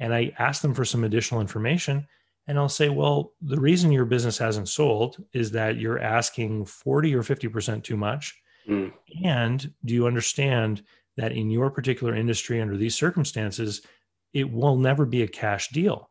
and 0.01 0.15
I 0.15 0.33
ask 0.39 0.63
them 0.63 0.73
for 0.73 0.83
some 0.83 1.03
additional 1.03 1.41
information. 1.41 2.07
And 2.47 2.57
I'll 2.57 2.67
say, 2.67 2.89
well, 2.89 3.33
the 3.39 3.59
reason 3.59 3.91
your 3.91 4.05
business 4.05 4.37
hasn't 4.39 4.67
sold 4.67 5.23
is 5.31 5.51
that 5.51 5.77
you're 5.77 5.99
asking 5.99 6.65
40 6.65 7.15
or 7.15 7.21
50% 7.21 7.83
too 7.83 7.95
much. 7.95 8.35
Mm. 8.67 8.91
And 9.23 9.71
do 9.85 9.93
you 9.93 10.07
understand 10.07 10.81
that 11.17 11.33
in 11.33 11.51
your 11.51 11.69
particular 11.69 12.15
industry, 12.15 12.59
under 12.59 12.77
these 12.77 12.95
circumstances, 12.95 13.83
it 14.33 14.51
will 14.51 14.75
never 14.75 15.05
be 15.05 15.21
a 15.21 15.27
cash 15.27 15.69
deal? 15.69 16.09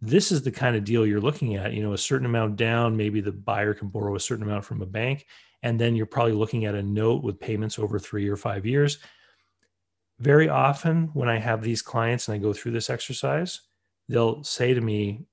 This 0.00 0.30
is 0.30 0.42
the 0.42 0.52
kind 0.52 0.76
of 0.76 0.84
deal 0.84 1.04
you're 1.04 1.20
looking 1.20 1.56
at, 1.56 1.72
you 1.72 1.82
know, 1.82 1.94
a 1.94 1.98
certain 1.98 2.26
amount 2.26 2.54
down, 2.54 2.96
maybe 2.96 3.20
the 3.20 3.32
buyer 3.32 3.74
can 3.74 3.88
borrow 3.88 4.14
a 4.14 4.20
certain 4.20 4.44
amount 4.44 4.64
from 4.64 4.82
a 4.82 4.86
bank. 4.86 5.26
And 5.64 5.80
then 5.80 5.96
you're 5.96 6.06
probably 6.06 6.32
looking 6.32 6.64
at 6.64 6.76
a 6.76 6.82
note 6.82 7.24
with 7.24 7.40
payments 7.40 7.78
over 7.78 7.98
three 7.98 8.28
or 8.28 8.36
five 8.36 8.64
years 8.64 8.98
very 10.22 10.48
often 10.48 11.10
when 11.14 11.28
I 11.28 11.38
have 11.38 11.62
these 11.62 11.82
clients 11.82 12.28
and 12.28 12.36
I 12.36 12.38
go 12.38 12.52
through 12.52 12.72
this 12.72 12.90
exercise, 12.90 13.60
they'll 14.08 14.44
say 14.44 14.72
to 14.72 14.80
me 14.80 15.26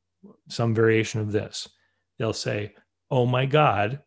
some 0.48 0.74
variation 0.74 1.22
of 1.22 1.32
this. 1.32 1.70
They'll 2.18 2.34
say, 2.34 2.74
Oh 3.12 3.26
my 3.26 3.46
God, 3.46 4.02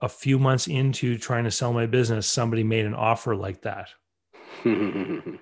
a 0.00 0.08
few 0.08 0.38
months 0.38 0.66
into 0.66 1.16
trying 1.16 1.44
to 1.44 1.50
sell 1.50 1.72
my 1.72 1.86
business, 1.86 2.26
somebody 2.26 2.64
made 2.64 2.86
an 2.86 2.94
offer 2.94 3.36
like 3.36 3.62
that. 3.62 3.88
and 4.64 5.40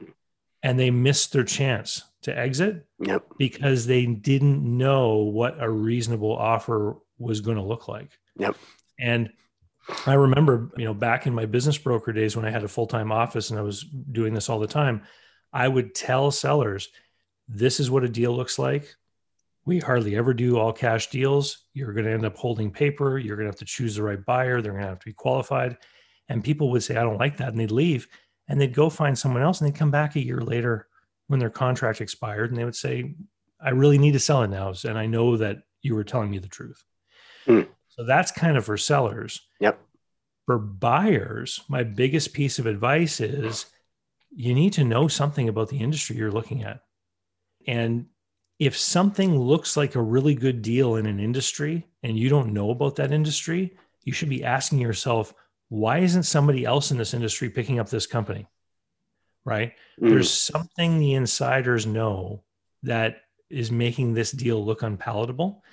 they 0.63 0.91
missed 0.91 1.33
their 1.33 1.45
chance 1.45 2.03
to 2.23 2.37
exit 2.37 2.87
yep. 3.01 3.25
because 3.39 3.87
they 3.87 4.05
didn't 4.05 4.65
know 4.65 5.17
what 5.17 5.63
a 5.63 5.71
reasonable 5.71 6.37
offer 6.37 6.97
was 7.19 7.41
going 7.41 7.57
to 7.57 7.63
look 7.63 7.89
like. 7.89 8.11
Yep. 8.37 8.57
And 9.01 9.31
I 10.07 10.15
remember, 10.15 10.71
you 10.77 10.85
know, 10.85 10.95
back 10.95 11.27
in 11.27 11.35
my 11.35 11.47
business 11.47 11.79
broker 11.79 12.13
days 12.13 12.37
when 12.37 12.45
I 12.45 12.51
had 12.51 12.65
a 12.65 12.69
full 12.69 12.87
time 12.87 13.11
office 13.11 13.51
and 13.51 13.59
I 13.59 13.63
was 13.63 13.83
doing 13.83 14.35
this 14.35 14.49
all 14.49 14.59
the 14.59 14.67
time, 14.67 15.03
I 15.53 15.67
would 15.67 15.95
tell 15.95 16.31
sellers, 16.31 16.89
this 17.49 17.81
is 17.81 17.91
what 17.91 18.05
a 18.05 18.09
deal 18.09 18.35
looks 18.35 18.59
like. 18.59 18.95
We 19.65 19.79
hardly 19.79 20.17
ever 20.17 20.35
do 20.35 20.59
all 20.59 20.73
cash 20.73 21.09
deals. 21.09 21.65
You're 21.75 21.93
going 21.93 22.07
to 22.07 22.13
end 22.13 22.25
up 22.25 22.37
holding 22.37 22.71
paper. 22.71 23.19
You're 23.19 23.37
going 23.37 23.47
to 23.47 23.51
have 23.51 23.59
to 23.59 23.65
choose 23.65 23.97
the 23.97 24.03
right 24.03 24.23
buyer. 24.25 24.61
They're 24.61 24.73
going 24.73 24.85
to 24.85 24.89
have 24.89 25.01
to 25.01 25.07
be 25.07 25.13
qualified. 25.13 25.77
And 26.29 26.45
people 26.45 26.71
would 26.71 26.83
say, 26.83 26.97
I 26.97 27.03
don't 27.03 27.19
like 27.19 27.39
that. 27.39 27.49
And 27.49 27.59
they'd 27.59 27.71
leave 27.71 28.09
and 28.49 28.61
they'd 28.61 28.75
go 28.75 28.91
find 28.91 29.19
someone 29.19 29.43
else 29.43 29.61
and 29.61 29.69
they'd 29.69 29.79
come 29.79 29.91
back 29.91 30.17
a 30.17 30.25
year 30.25 30.41
later 30.41 30.89
when 31.29 31.41
their 31.41 31.51
contract 31.51 32.01
expired 32.01 32.51
and 32.51 32.59
they 32.59 32.65
would 32.65 32.77
say, 32.77 33.15
I 33.61 33.71
really 33.71 33.99
need 33.99 34.13
to 34.13 34.21
sell 34.21 34.43
it 34.43 34.49
now. 34.49 34.73
And 34.85 34.99
I 34.99 35.07
know 35.07 35.37
that 35.37 35.59
you 35.83 35.95
were 35.95 36.05
telling 36.05 36.31
me 36.31 36.39
the 36.39 36.49
truth. 36.49 36.83
Mm. 37.47 37.69
So 37.99 38.05
that's 38.05 38.31
kind 38.31 38.57
of 38.57 38.65
for 38.65 38.77
sellers. 38.77 39.41
Yep. 39.61 39.81
For 40.47 40.57
buyers, 40.57 41.61
my 41.69 41.83
biggest 41.83 42.33
piece 42.33 42.59
of 42.59 42.67
advice 42.67 43.21
is 43.21 43.67
you 44.31 44.55
need 44.55 44.73
to 44.75 44.85
know 44.85 45.09
something 45.09 45.49
about 45.49 45.69
the 45.69 45.79
industry 45.79 46.17
you're 46.17 46.31
looking 46.31 46.63
at. 46.63 46.83
And 47.67 48.07
if 48.61 48.77
something 48.77 49.37
looks 49.37 49.77
like 49.77 49.95
a 49.95 50.03
really 50.03 50.35
good 50.35 50.63
deal 50.63 50.97
in 50.97 51.07
an 51.07 51.19
industry 51.19 51.87
and 52.03 52.17
you 52.17 52.29
don't 52.29 52.53
know 52.53 52.71
about 52.71 52.97
that 52.97 53.13
industry, 53.13 53.77
you 54.05 54.13
should 54.13 54.29
be 54.29 54.45
asking 54.45 54.79
yourself, 54.79 55.35
why 55.69 55.99
isn't 55.99 56.23
somebody 56.23 56.65
else 56.65 56.93
in 56.93 56.99
this 56.99 57.15
industry 57.15 57.51
picking 57.51 57.81
up 57.81 57.89
this 57.89 58.07
company? 58.07 58.47
Right? 59.45 59.73
Mm. 60.01 60.11
There's 60.11 60.31
something 60.31 60.99
the 60.99 61.15
insiders 61.15 61.85
know 61.85 62.45
that 62.85 63.23
is 63.51 63.73
making 63.73 64.15
this 64.15 64.31
deal 64.31 64.65
look 64.65 64.83
unpalatable. 64.83 65.65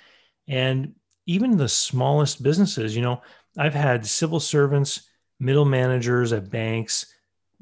And 0.48 0.94
even 1.26 1.56
the 1.56 1.68
smallest 1.68 2.42
businesses, 2.42 2.96
you 2.96 3.02
know, 3.02 3.20
I've 3.58 3.74
had 3.74 4.06
civil 4.06 4.40
servants, 4.40 5.08
middle 5.40 5.64
managers 5.64 6.32
at 6.32 6.50
banks, 6.50 7.06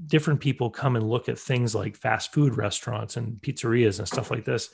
different 0.07 0.41
people 0.41 0.71
come 0.71 0.97
and 0.97 1.09
look 1.09 1.29
at 1.29 1.39
things 1.39 1.75
like 1.75 1.97
fast 1.97 2.33
food 2.33 2.57
restaurants 2.57 3.17
and 3.17 3.41
pizzerias 3.41 3.99
and 3.99 4.09
stuff 4.09 4.31
like 4.31 4.45
this. 4.45 4.71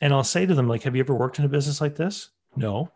And 0.00 0.12
I'll 0.12 0.24
say 0.24 0.44
to 0.44 0.54
them, 0.54 0.68
like, 0.68 0.82
have 0.82 0.96
you 0.96 1.00
ever 1.00 1.14
worked 1.14 1.38
in 1.38 1.44
a 1.44 1.48
business 1.48 1.80
like 1.80 1.96
this? 1.96 2.30
No. 2.54 2.90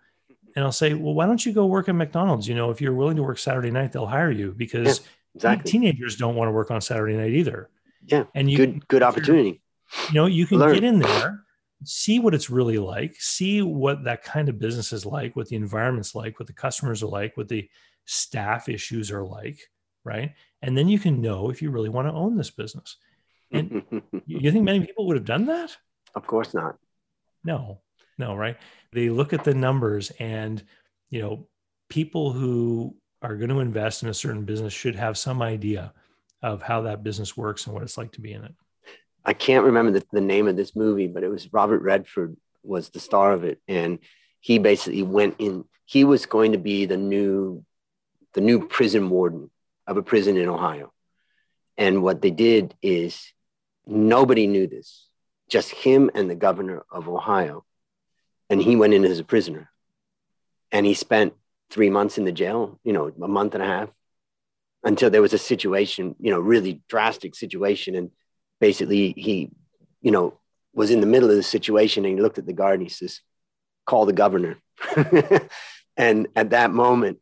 And 0.57 0.65
I'll 0.65 0.73
say, 0.73 0.95
well, 0.95 1.15
why 1.15 1.27
don't 1.27 1.45
you 1.45 1.53
go 1.53 1.67
work 1.67 1.89
at 1.89 1.95
McDonald's? 1.95 2.49
You 2.49 2.55
know, 2.55 2.71
if 2.71 2.81
you're 2.81 2.95
willing 2.95 3.17
to 3.17 3.23
work 3.23 3.39
Saturday 3.39 3.71
night, 3.71 3.93
they'll 3.93 4.07
hire 4.07 4.31
you 4.31 4.53
because 4.57 4.99
yeah, 4.99 5.07
exactly. 5.37 5.71
teenagers 5.71 6.17
don't 6.17 6.35
want 6.35 6.49
to 6.49 6.53
work 6.53 6.71
on 6.71 6.81
Saturday 6.81 7.17
night 7.17 7.33
either. 7.33 7.71
Yeah. 8.05 8.25
And 8.35 8.51
you 8.51 8.57
good, 8.57 8.89
good 8.89 9.03
opportunity. 9.03 9.63
You 10.09 10.15
know, 10.15 10.27
you 10.27 10.47
can 10.47 10.59
Learn. 10.59 10.75
get 10.75 10.85
in 10.85 10.99
there 10.99 11.45
see 11.85 12.19
what 12.19 12.35
it's 12.35 12.51
really 12.51 12.79
like, 12.79 13.15
see 13.19 13.63
what 13.63 14.05
that 14.05 14.23
kind 14.23 14.49
of 14.49 14.59
business 14.59 14.93
is 14.93 15.07
like, 15.07 15.35
what 15.37 15.49
the 15.49 15.57
environment's 15.57 16.15
like, 16.15 16.39
what 16.39 16.47
the 16.47 16.53
customers 16.53 17.03
are 17.03 17.09
like, 17.09 17.37
what 17.37 17.49
the 17.49 17.69
staff 18.05 18.69
issues 18.69 19.11
are 19.11 19.25
like, 19.25 19.59
right? 20.05 20.35
And 20.63 20.77
then 20.77 20.89
you 20.89 20.99
can 20.99 21.21
know 21.21 21.51
if 21.51 21.63
you 21.63 21.71
really 21.71 21.89
want 21.89 22.09
to 22.09 22.13
own 22.13 22.37
this 22.37 22.51
business. 22.51 22.97
And 23.53 23.83
you 24.27 24.53
think 24.53 24.65
many 24.65 24.85
people 24.85 25.07
would 25.07 25.17
have 25.17 25.25
done 25.25 25.47
that? 25.47 25.77
Of 26.15 26.27
course 26.27 26.55
not. 26.55 26.77
No, 27.45 27.81
no, 28.19 28.35
right? 28.35 28.57
They 28.93 29.09
look 29.09 29.33
at 29.33 29.45
the 29.45 29.55
numbers 29.55 30.11
and, 30.19 30.63
you 31.09 31.21
know, 31.23 31.49
people 31.89 32.33
who 32.33 32.95
are 33.23 33.37
going 33.37 33.51
to 33.51 33.61
invest 33.61 34.03
in 34.03 34.09
a 34.09 34.15
certain 34.15 34.45
business 34.45 34.73
should 34.73 34.95
have 34.97 35.17
some 35.17 35.43
idea 35.43 35.93
of 36.43 36.63
how 36.63 36.83
that 36.83 37.03
business 37.03 37.37
works 37.37 37.67
and 37.67 37.75
what 37.75 37.83
it's 37.83 37.99
like 37.99 38.13
to 38.13 38.21
be 38.21 38.33
in 38.33 38.45
it. 38.45 38.55
I 39.25 39.33
can't 39.33 39.67
remember 39.67 39.93
the, 39.93 40.07
the 40.13 40.21
name 40.21 40.49
of 40.49 40.57
this 40.57 40.75
movie, 40.75 41.07
but 41.07 41.23
it 41.23 41.29
was 41.29 41.53
Robert 41.53 41.83
Redford 41.83 42.37
was 42.63 42.89
the 42.91 43.01
star 43.01 43.33
of 43.33 43.45
it, 43.45 43.61
and 43.69 43.99
he 44.41 44.59
basically 44.59 45.03
went 45.03 45.37
in. 45.39 45.65
He 45.85 46.05
was 46.05 46.27
going 46.27 46.53
to 46.53 46.59
be 46.59 46.87
the 46.87 46.97
new 46.97 47.65
the 48.33 48.41
new 48.41 48.67
prison 48.67 49.11
warden 49.11 49.51
of 49.87 49.97
a 49.97 50.03
prison 50.03 50.37
in 50.37 50.49
Ohio, 50.49 50.93
and 51.77 52.03
what 52.03 52.23
they 52.23 52.31
did 52.31 52.75
is 52.83 53.33
nobody 53.87 54.47
knew 54.47 54.67
this, 54.67 55.09
just 55.49 55.71
him 55.71 56.11
and 56.15 56.31
the 56.31 56.35
governor 56.35 56.85
of 56.91 57.09
Ohio, 57.09 57.65
and 58.49 58.63
he 58.63 58.77
went 58.77 58.95
in 58.95 59.05
as 59.05 59.19
a 59.19 59.25
prisoner, 59.25 59.71
and 60.73 60.87
he 60.87 60.95
spent 60.95 61.35
three 61.71 61.91
months 61.91 62.19
in 62.19 62.25
the 62.25 62.33
jail, 62.33 62.79
you 62.85 62.93
know, 62.93 63.13
a 63.23 63.29
month 63.29 63.55
and 63.55 63.63
a 63.63 63.67
half, 63.67 63.91
until 64.83 65.11
there 65.11 65.23
was 65.23 65.33
a 65.33 65.39
situation, 65.39 66.17
you 66.19 66.31
know, 66.31 66.41
really 66.41 66.83
drastic 66.89 67.35
situation, 67.35 67.95
and 67.95 68.11
basically 68.61 69.13
he, 69.17 69.51
you 70.03 70.11
know, 70.11 70.39
was 70.75 70.91
in 70.91 71.01
the 71.01 71.07
middle 71.07 71.31
of 71.31 71.37
the 71.37 71.43
situation 71.43 72.05
and 72.05 72.17
he 72.17 72.23
looked 72.23 72.39
at 72.39 72.47
the 72.47 72.53
guard 72.53 72.75
and 72.75 72.83
he 72.83 72.89
says, 72.89 73.21
call 73.87 74.07
the 74.07 74.13
governor. 74.13 74.59
and 75.97 76.29
at 76.37 76.51
that 76.51 76.71
moment, 76.71 77.19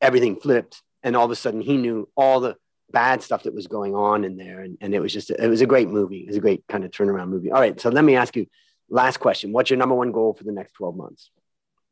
everything 0.00 0.36
flipped. 0.36 0.82
And 1.02 1.16
all 1.16 1.24
of 1.24 1.30
a 1.30 1.36
sudden 1.36 1.60
he 1.60 1.76
knew 1.76 2.08
all 2.16 2.40
the 2.40 2.56
bad 2.90 3.22
stuff 3.22 3.44
that 3.44 3.54
was 3.54 3.66
going 3.66 3.94
on 3.94 4.24
in 4.24 4.36
there. 4.36 4.60
And, 4.60 4.78
and 4.80 4.94
it 4.94 5.00
was 5.00 5.12
just, 5.12 5.30
it 5.30 5.48
was 5.48 5.62
a 5.62 5.66
great 5.66 5.88
movie. 5.88 6.18
It 6.18 6.28
was 6.28 6.36
a 6.36 6.40
great 6.40 6.62
kind 6.68 6.84
of 6.84 6.90
turnaround 6.90 7.28
movie. 7.28 7.50
All 7.50 7.60
right. 7.60 7.80
So 7.80 7.88
let 7.88 8.04
me 8.04 8.14
ask 8.14 8.36
you 8.36 8.46
last 8.88 9.18
question. 9.18 9.52
What's 9.52 9.70
your 9.70 9.78
number 9.78 9.94
one 9.94 10.12
goal 10.12 10.34
for 10.34 10.44
the 10.44 10.52
next 10.52 10.72
12 10.74 10.96
months? 10.96 11.30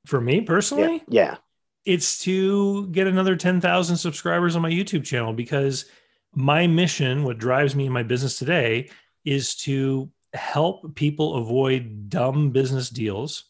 For 0.06 0.20
me 0.20 0.42
personally? 0.42 1.02
Yeah. 1.08 1.30
yeah. 1.30 1.36
It's 1.84 2.22
to 2.24 2.86
get 2.88 3.06
another 3.06 3.36
10,000 3.36 3.96
subscribers 3.96 4.54
on 4.54 4.62
my 4.62 4.70
YouTube 4.70 5.04
channel 5.04 5.32
because 5.32 5.86
my 6.34 6.66
mission, 6.66 7.24
what 7.24 7.38
drives 7.38 7.74
me 7.74 7.86
in 7.86 7.92
my 7.92 8.02
business 8.02 8.38
today, 8.38 8.90
is 9.24 9.54
to 9.56 10.10
help 10.32 10.94
people 10.94 11.36
avoid 11.36 12.08
dumb 12.08 12.50
business 12.50 12.88
deals. 12.88 13.44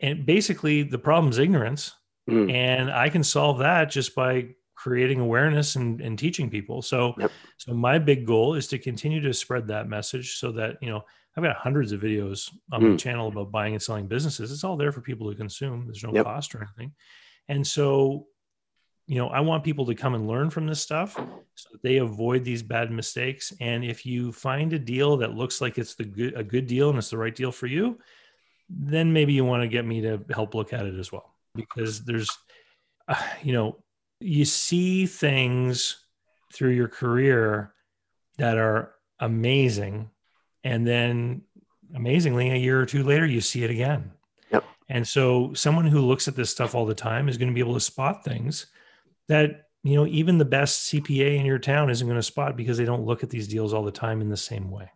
And 0.00 0.26
basically, 0.26 0.82
the 0.82 0.98
problem 0.98 1.30
is 1.30 1.38
ignorance. 1.38 1.94
Mm. 2.28 2.52
And 2.52 2.90
I 2.90 3.08
can 3.08 3.24
solve 3.24 3.58
that 3.58 3.90
just 3.90 4.14
by 4.14 4.48
creating 4.74 5.20
awareness 5.20 5.76
and, 5.76 6.00
and 6.00 6.18
teaching 6.18 6.50
people. 6.50 6.82
So, 6.82 7.14
Yep. 7.18 7.32
so 7.56 7.74
my 7.74 7.98
big 7.98 8.26
goal 8.26 8.54
is 8.54 8.66
to 8.68 8.78
continue 8.78 9.20
to 9.22 9.32
spread 9.32 9.66
that 9.68 9.88
message 9.88 10.36
so 10.36 10.52
that, 10.52 10.76
you 10.82 10.90
know, 10.90 11.02
I've 11.36 11.44
got 11.44 11.56
hundreds 11.56 11.92
of 11.92 12.00
videos 12.00 12.50
on 12.72 12.82
my 12.82 12.88
Mm. 12.90 12.98
channel 12.98 13.28
about 13.28 13.50
buying 13.50 13.74
and 13.74 13.82
selling 13.82 14.06
businesses. 14.06 14.52
It's 14.52 14.64
all 14.64 14.76
there 14.76 14.92
for 14.92 15.00
people 15.00 15.30
to 15.30 15.36
consume. 15.36 15.86
There's 15.86 16.04
no 16.04 16.12
Yep. 16.12 16.24
cost 16.24 16.54
or 16.54 16.62
anything. 16.62 16.92
And 17.48 17.66
so, 17.66 18.26
you 19.06 19.18
know, 19.18 19.28
I 19.28 19.40
want 19.40 19.62
people 19.62 19.86
to 19.86 19.94
come 19.94 20.14
and 20.14 20.26
learn 20.26 20.50
from 20.50 20.66
this 20.66 20.80
stuff 20.80 21.14
so 21.14 21.68
that 21.70 21.82
they 21.82 21.98
avoid 21.98 22.44
these 22.44 22.62
bad 22.62 22.90
mistakes. 22.90 23.52
And 23.60 23.84
if 23.84 24.04
you 24.04 24.32
find 24.32 24.72
a 24.72 24.78
deal 24.78 25.16
that 25.18 25.34
looks 25.34 25.60
like 25.60 25.78
it's 25.78 25.94
the 25.94 26.04
good, 26.04 26.34
a 26.36 26.42
good 26.42 26.66
deal 26.66 26.90
and 26.90 26.98
it's 26.98 27.10
the 27.10 27.18
right 27.18 27.34
deal 27.34 27.52
for 27.52 27.66
you, 27.68 27.98
then 28.68 29.12
maybe 29.12 29.32
you 29.32 29.44
want 29.44 29.62
to 29.62 29.68
get 29.68 29.86
me 29.86 30.00
to 30.00 30.20
help 30.30 30.54
look 30.54 30.72
at 30.72 30.86
it 30.86 30.98
as 30.98 31.12
well. 31.12 31.34
Because 31.54 32.04
there's, 32.04 32.28
uh, 33.06 33.22
you 33.42 33.52
know, 33.52 33.76
you 34.20 34.44
see 34.44 35.06
things 35.06 36.04
through 36.52 36.72
your 36.72 36.88
career 36.88 37.74
that 38.38 38.58
are 38.58 38.94
amazing. 39.20 40.10
And 40.64 40.84
then 40.84 41.42
amazingly, 41.94 42.50
a 42.50 42.56
year 42.56 42.80
or 42.80 42.86
two 42.86 43.04
later, 43.04 43.24
you 43.24 43.40
see 43.40 43.62
it 43.62 43.70
again. 43.70 44.10
Yep. 44.50 44.64
And 44.88 45.06
so 45.06 45.54
someone 45.54 45.86
who 45.86 46.00
looks 46.00 46.26
at 46.26 46.34
this 46.34 46.50
stuff 46.50 46.74
all 46.74 46.86
the 46.86 46.94
time 46.94 47.28
is 47.28 47.38
going 47.38 47.48
to 47.48 47.54
be 47.54 47.60
able 47.60 47.74
to 47.74 47.80
spot 47.80 48.24
things 48.24 48.66
that, 49.28 49.68
you 49.82 49.94
know, 49.94 50.06
even 50.06 50.38
the 50.38 50.44
best 50.44 50.92
CPA 50.92 51.38
in 51.38 51.46
your 51.46 51.58
town 51.58 51.90
isn't 51.90 52.06
going 52.06 52.18
to 52.18 52.22
spot 52.22 52.56
because 52.56 52.78
they 52.78 52.84
don't 52.84 53.04
look 53.04 53.22
at 53.22 53.30
these 53.30 53.48
deals 53.48 53.72
all 53.72 53.84
the 53.84 53.90
time 53.90 54.20
in 54.20 54.28
the 54.28 54.36
same 54.36 54.70
way. 54.70 54.90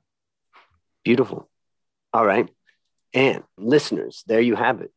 Beautiful. 1.04 1.48
All 2.12 2.26
right. 2.26 2.48
And 3.12 3.42
listeners, 3.56 4.24
there 4.26 4.40
you 4.40 4.56
have 4.56 4.80
it. 4.80 4.92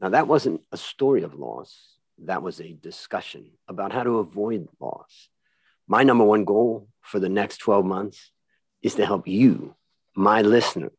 Now, 0.00 0.10
that 0.10 0.28
wasn't 0.28 0.62
a 0.72 0.76
story 0.76 1.22
of 1.22 1.34
loss. 1.34 1.96
That 2.18 2.42
was 2.42 2.60
a 2.60 2.72
discussion 2.72 3.52
about 3.68 3.92
how 3.92 4.02
to 4.02 4.18
avoid 4.18 4.68
loss. 4.80 5.28
My 5.86 6.02
number 6.02 6.24
one 6.24 6.44
goal 6.44 6.88
for 7.00 7.20
the 7.20 7.28
next 7.28 7.58
12 7.58 7.84
months 7.84 8.32
is 8.82 8.94
to 8.96 9.06
help 9.06 9.28
you, 9.28 9.74
my 10.14 10.42
listener, 10.42 10.92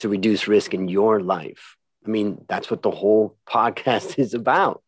to 0.00 0.08
reduce 0.08 0.48
risk 0.48 0.74
in 0.74 0.88
your 0.88 1.20
life. 1.20 1.76
I 2.04 2.10
mean, 2.10 2.44
that's 2.48 2.70
what 2.70 2.82
the 2.82 2.90
whole 2.90 3.36
podcast 3.48 4.18
is 4.18 4.34
about. 4.34 4.82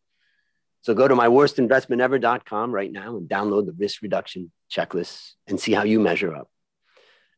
So 0.83 0.93
go 0.93 1.07
to 1.07 1.15
myworstinvestmentever.com 1.15 2.71
right 2.71 2.91
now 2.91 3.15
and 3.15 3.29
download 3.29 3.67
the 3.67 3.71
risk 3.71 4.01
reduction 4.01 4.51
checklist 4.69 5.31
and 5.47 5.57
see 5.57 5.71
how 5.71 5.83
you 5.83 6.01
measure 6.01 6.35
up. 6.35 6.49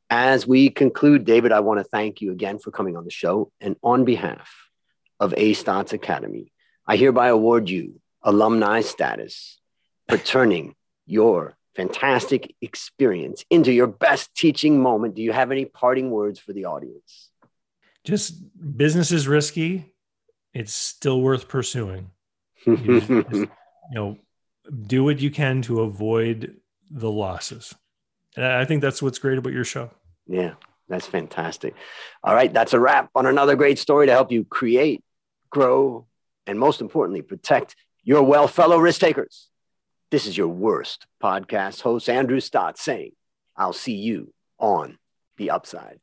As 0.09 0.47
we 0.47 0.71
conclude, 0.71 1.25
David, 1.25 1.51
I 1.51 1.59
want 1.59 1.79
to 1.79 1.83
thank 1.83 2.21
you 2.21 2.31
again 2.31 2.57
for 2.57 2.71
coming 2.71 2.97
on 2.97 3.05
the 3.05 3.11
show. 3.11 3.51
And 3.61 3.75
on 3.83 4.03
behalf 4.03 4.51
of 5.19 5.35
A 5.37 5.51
Academy, 5.51 6.51
I 6.87 6.97
hereby 6.97 7.27
award 7.27 7.69
you 7.69 8.01
alumni 8.23 8.81
status 8.81 9.59
for 10.09 10.17
turning 10.17 10.73
your 11.05 11.55
fantastic 11.75 12.55
experience 12.61 13.45
into 13.51 13.71
your 13.71 13.87
best 13.87 14.33
teaching 14.35 14.81
moment. 14.81 15.13
Do 15.13 15.21
you 15.21 15.31
have 15.31 15.51
any 15.51 15.65
parting 15.65 16.09
words 16.09 16.39
for 16.39 16.51
the 16.51 16.65
audience? 16.65 17.29
Just 18.03 18.41
business 18.75 19.11
is 19.11 19.27
risky. 19.27 19.93
It's 20.51 20.73
still 20.73 21.21
worth 21.21 21.47
pursuing. 21.47 22.09
You 22.65 22.77
just- 22.77 23.07
just, 23.29 23.33
you 23.33 23.49
know, 23.93 24.17
do 24.87 25.03
what 25.03 25.19
you 25.19 25.29
can 25.31 25.61
to 25.63 25.81
avoid 25.81 26.55
the 26.89 27.09
losses. 27.11 27.73
And 28.35 28.45
I 28.45 28.65
think 28.65 28.81
that's 28.81 29.01
what's 29.01 29.19
great 29.19 29.37
about 29.37 29.53
your 29.53 29.63
show. 29.63 29.91
Yeah, 30.27 30.53
that's 30.89 31.05
fantastic. 31.07 31.75
All 32.23 32.33
right, 32.33 32.51
that's 32.51 32.73
a 32.73 32.79
wrap 32.79 33.09
on 33.15 33.25
another 33.25 33.55
great 33.55 33.77
story 33.79 34.07
to 34.07 34.11
help 34.11 34.31
you 34.31 34.43
create, 34.43 35.03
grow, 35.49 36.07
and 36.47 36.59
most 36.59 36.81
importantly, 36.81 37.21
protect 37.21 37.75
your 38.03 38.23
well 38.23 38.47
fellow 38.47 38.77
risk 38.77 39.01
takers. 39.01 39.49
This 40.11 40.25
is 40.27 40.37
your 40.37 40.47
worst 40.47 41.07
podcast 41.21 41.81
host, 41.81 42.09
Andrew 42.09 42.39
Stotz, 42.39 42.77
saying, 42.79 43.11
I'll 43.55 43.73
see 43.73 43.95
you 43.95 44.33
on 44.59 44.97
the 45.37 45.49
upside. 45.49 45.99